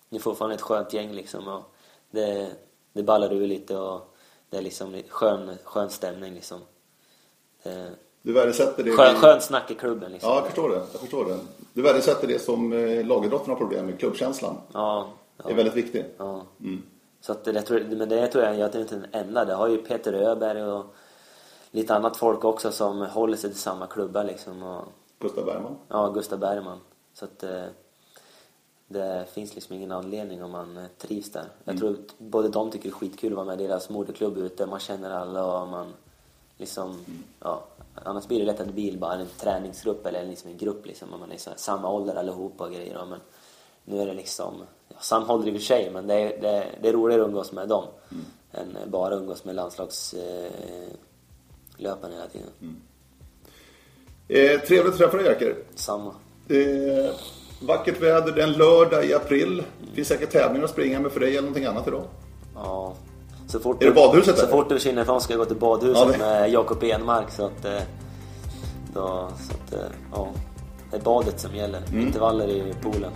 ni 0.09 0.17
är 0.17 0.21
fortfarande 0.21 0.55
ett 0.55 0.61
skönt 0.61 0.93
gäng 0.93 1.11
liksom. 1.11 1.47
Och 1.47 1.63
det, 2.11 2.51
det 2.93 3.03
ballar 3.03 3.33
ur 3.33 3.47
lite 3.47 3.77
och 3.77 4.15
det 4.49 4.57
är 4.57 4.61
liksom 4.61 5.01
skön, 5.09 5.57
skön 5.63 5.89
stämning 5.89 6.33
liksom. 6.33 6.59
Det, 7.63 7.89
du 8.21 8.33
värdesätter 8.33 8.83
det... 8.83 8.91
Skön, 8.91 9.15
skönt 9.15 9.43
snack 9.43 9.71
i 9.71 9.75
klubben 9.75 10.11
liksom. 10.11 10.29
Ja, 10.29 10.35
jag 10.35 10.45
förstår 10.45 10.69
det. 10.69 10.75
Jag 10.75 11.01
förstår 11.01 11.25
det. 11.25 11.39
Du 11.73 11.81
värdesätter 11.81 12.27
det 12.27 12.39
som 12.39 12.73
eh, 12.73 13.05
lagidrotten 13.05 13.49
har 13.49 13.55
problem 13.55 13.85
med, 13.85 13.99
klubbkänslan. 13.99 14.57
Ja. 14.73 15.07
ja. 15.37 15.43
Det 15.45 15.51
är 15.51 15.55
väldigt 15.55 15.75
viktigt. 15.75 16.05
Ja. 16.17 16.41
Mm. 16.59 16.83
Så 17.21 17.31
att 17.31 17.43
det, 17.43 17.69
men 17.69 18.09
det 18.09 18.27
tror 18.27 18.43
jag, 18.43 18.57
jag 18.57 18.75
är 18.75 18.81
inte 18.81 18.95
den 18.95 19.07
enda. 19.11 19.45
Det 19.45 19.53
har 19.53 19.67
ju 19.67 19.77
Peter 19.77 20.13
Öberg 20.13 20.63
och 20.63 20.85
lite 21.71 21.95
annat 21.95 22.17
folk 22.17 22.43
också 22.43 22.71
som 22.71 23.01
håller 23.01 23.37
sig 23.37 23.49
till 23.49 23.59
samma 23.59 23.87
klubbar 23.87 24.23
liksom. 24.23 24.63
Och, 24.63 24.83
Gustav 25.19 25.45
Bergman? 25.45 25.75
Ja, 25.87 26.09
Gustav 26.09 26.39
Bergman. 26.39 26.79
Så 27.13 27.25
att 27.25 27.43
eh, 27.43 27.65
det 28.91 29.25
finns 29.33 29.55
liksom 29.55 29.75
ingen 29.75 29.91
anledning 29.91 30.43
om 30.43 30.51
man 30.51 30.77
eh, 30.77 30.83
trivs 30.97 31.31
där. 31.31 31.45
Jag 31.63 31.75
mm. 31.75 31.79
tror 31.79 31.91
att 31.91 32.19
både 32.19 32.49
de 32.49 32.71
tycker 32.71 32.89
det 32.89 32.93
är 32.93 32.97
skitkul 32.97 33.31
att 33.31 33.35
vara 33.35 33.45
med 33.45 33.61
i 33.61 33.67
deras 33.67 33.89
moderklubb 33.89 34.37
ute. 34.37 34.65
Man 34.65 34.79
känner 34.79 35.11
alla 35.11 35.61
och 35.61 35.67
man 35.67 35.93
liksom, 36.57 36.89
mm. 36.89 37.23
ja. 37.39 37.67
Annars 38.03 38.27
blir 38.27 38.39
det 38.39 38.45
lätt 38.45 38.59
att 38.59 38.67
det 38.67 38.73
blir 38.73 38.97
bara 38.97 39.13
en 39.13 39.27
träningsgrupp 39.37 40.05
eller 40.05 40.25
liksom 40.25 40.51
en 40.51 40.57
grupp 40.57 40.85
liksom. 40.85 41.09
Man 41.19 41.31
är 41.31 41.37
så 41.37 41.51
samma 41.55 41.89
ålder 41.89 42.15
allihopa 42.15 42.63
och 42.63 42.73
grejer. 42.73 43.05
Men 43.09 43.19
nu 43.85 44.01
är 44.01 44.05
det 44.05 44.13
liksom, 44.13 44.53
ja, 44.87 44.95
samma 44.99 45.33
ålder 45.33 45.47
i 45.47 45.51
och 45.51 45.55
för 45.55 45.65
sig, 45.65 45.91
men 45.91 46.07
det 46.07 46.13
är, 46.13 46.41
det, 46.41 46.67
det 46.81 46.89
är 46.89 46.93
roligare 46.93 47.21
att 47.21 47.27
umgås 47.27 47.51
med 47.51 47.67
dem. 47.67 47.85
Mm. 48.11 48.25
Än 48.51 48.91
bara 48.91 49.15
umgås 49.15 49.45
med 49.45 49.55
landslags 49.55 50.13
eh, 50.13 50.51
hela 51.77 51.95
tiden. 51.95 52.49
Mm. 52.61 52.81
Eh, 54.27 54.59
trevligt 54.59 54.93
att 54.93 54.97
träffa 54.97 55.17
dig 55.17 55.25
Jerker. 55.25 55.55
Samma. 55.75 56.15
Eh, 56.49 57.15
vackert 57.59 58.01
väder, 58.01 58.31
det 58.31 58.41
är 58.41 58.47
en 58.47 58.53
lördag 58.53 59.05
i 59.05 59.13
april. 59.13 59.53
Mm. 59.53 59.95
finns 59.95 60.07
säkert 60.07 60.31
tävlingar 60.31 60.65
att 60.65 60.71
springa 60.71 60.99
med 60.99 61.11
för 61.11 61.19
dig 61.19 61.29
eller 61.29 61.41
någonting 61.41 61.65
annat 61.65 61.87
idag. 61.87 62.03
Ja. 62.55 62.93
Så 63.47 63.59
fort 63.59 63.83
är 63.83 63.87
det 63.87 63.93
badhuset 63.93 64.37
Så 64.37 64.47
fort 64.47 64.69
du 64.69 64.75
försvinner 64.75 65.01
ifrån 65.01 65.21
ska 65.21 65.33
jag 65.33 65.39
gå 65.39 65.45
till 65.45 65.55
badhuset 65.55 66.03
ja, 66.05 66.11
det... 66.11 66.17
med 66.17 66.51
Jakob 66.51 66.83
Enmark 66.83 67.31
så 67.31 67.45
att... 67.45 67.65
Eh, 67.65 67.81
då, 68.93 69.29
så 69.39 69.53
att, 69.53 69.73
eh, 69.73 69.79
ja. 70.11 70.27
Det 70.91 70.97
är 70.97 71.01
badet 71.01 71.39
som 71.39 71.55
gäller, 71.55 71.81
mm. 71.87 72.07
intervaller 72.07 72.47
i 72.47 72.73
poolen. 72.81 73.11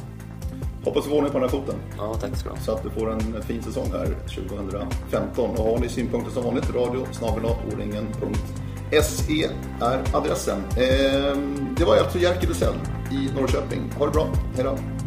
Hoppas 0.85 1.03
du 1.03 1.09
får 1.09 1.17
ordning 1.17 1.31
på 1.31 1.39
den 1.39 1.49
här 1.49 1.57
foten. 1.57 1.75
Ja, 1.97 2.15
tack 2.21 2.37
ska 2.37 2.49
du 2.49 2.55
ha. 2.55 2.61
Så 2.61 2.71
att 2.71 2.83
du 2.83 2.89
får 2.89 3.11
en 3.11 3.43
fin 3.43 3.63
säsong 3.63 3.91
här 3.91 4.15
2015. 4.25 5.49
Och 5.49 5.65
har 5.65 5.79
ni 5.79 5.89
synpunkter 5.89 6.31
som 6.31 6.43
vanligt, 6.43 6.75
radio 6.75 7.05
snabelaoringen.se 7.11 9.49
är 9.81 10.03
adressen. 10.13 10.63
Ehm, 10.77 11.75
det 11.77 11.85
var 11.85 11.97
alltså 11.97 12.17
Jerker 12.17 12.47
Lusell 12.47 12.75
i 13.13 13.29
Norrköping. 13.35 13.91
Ha 13.97 14.05
det 14.05 14.11
bra. 14.11 14.27
hejdå! 14.55 15.02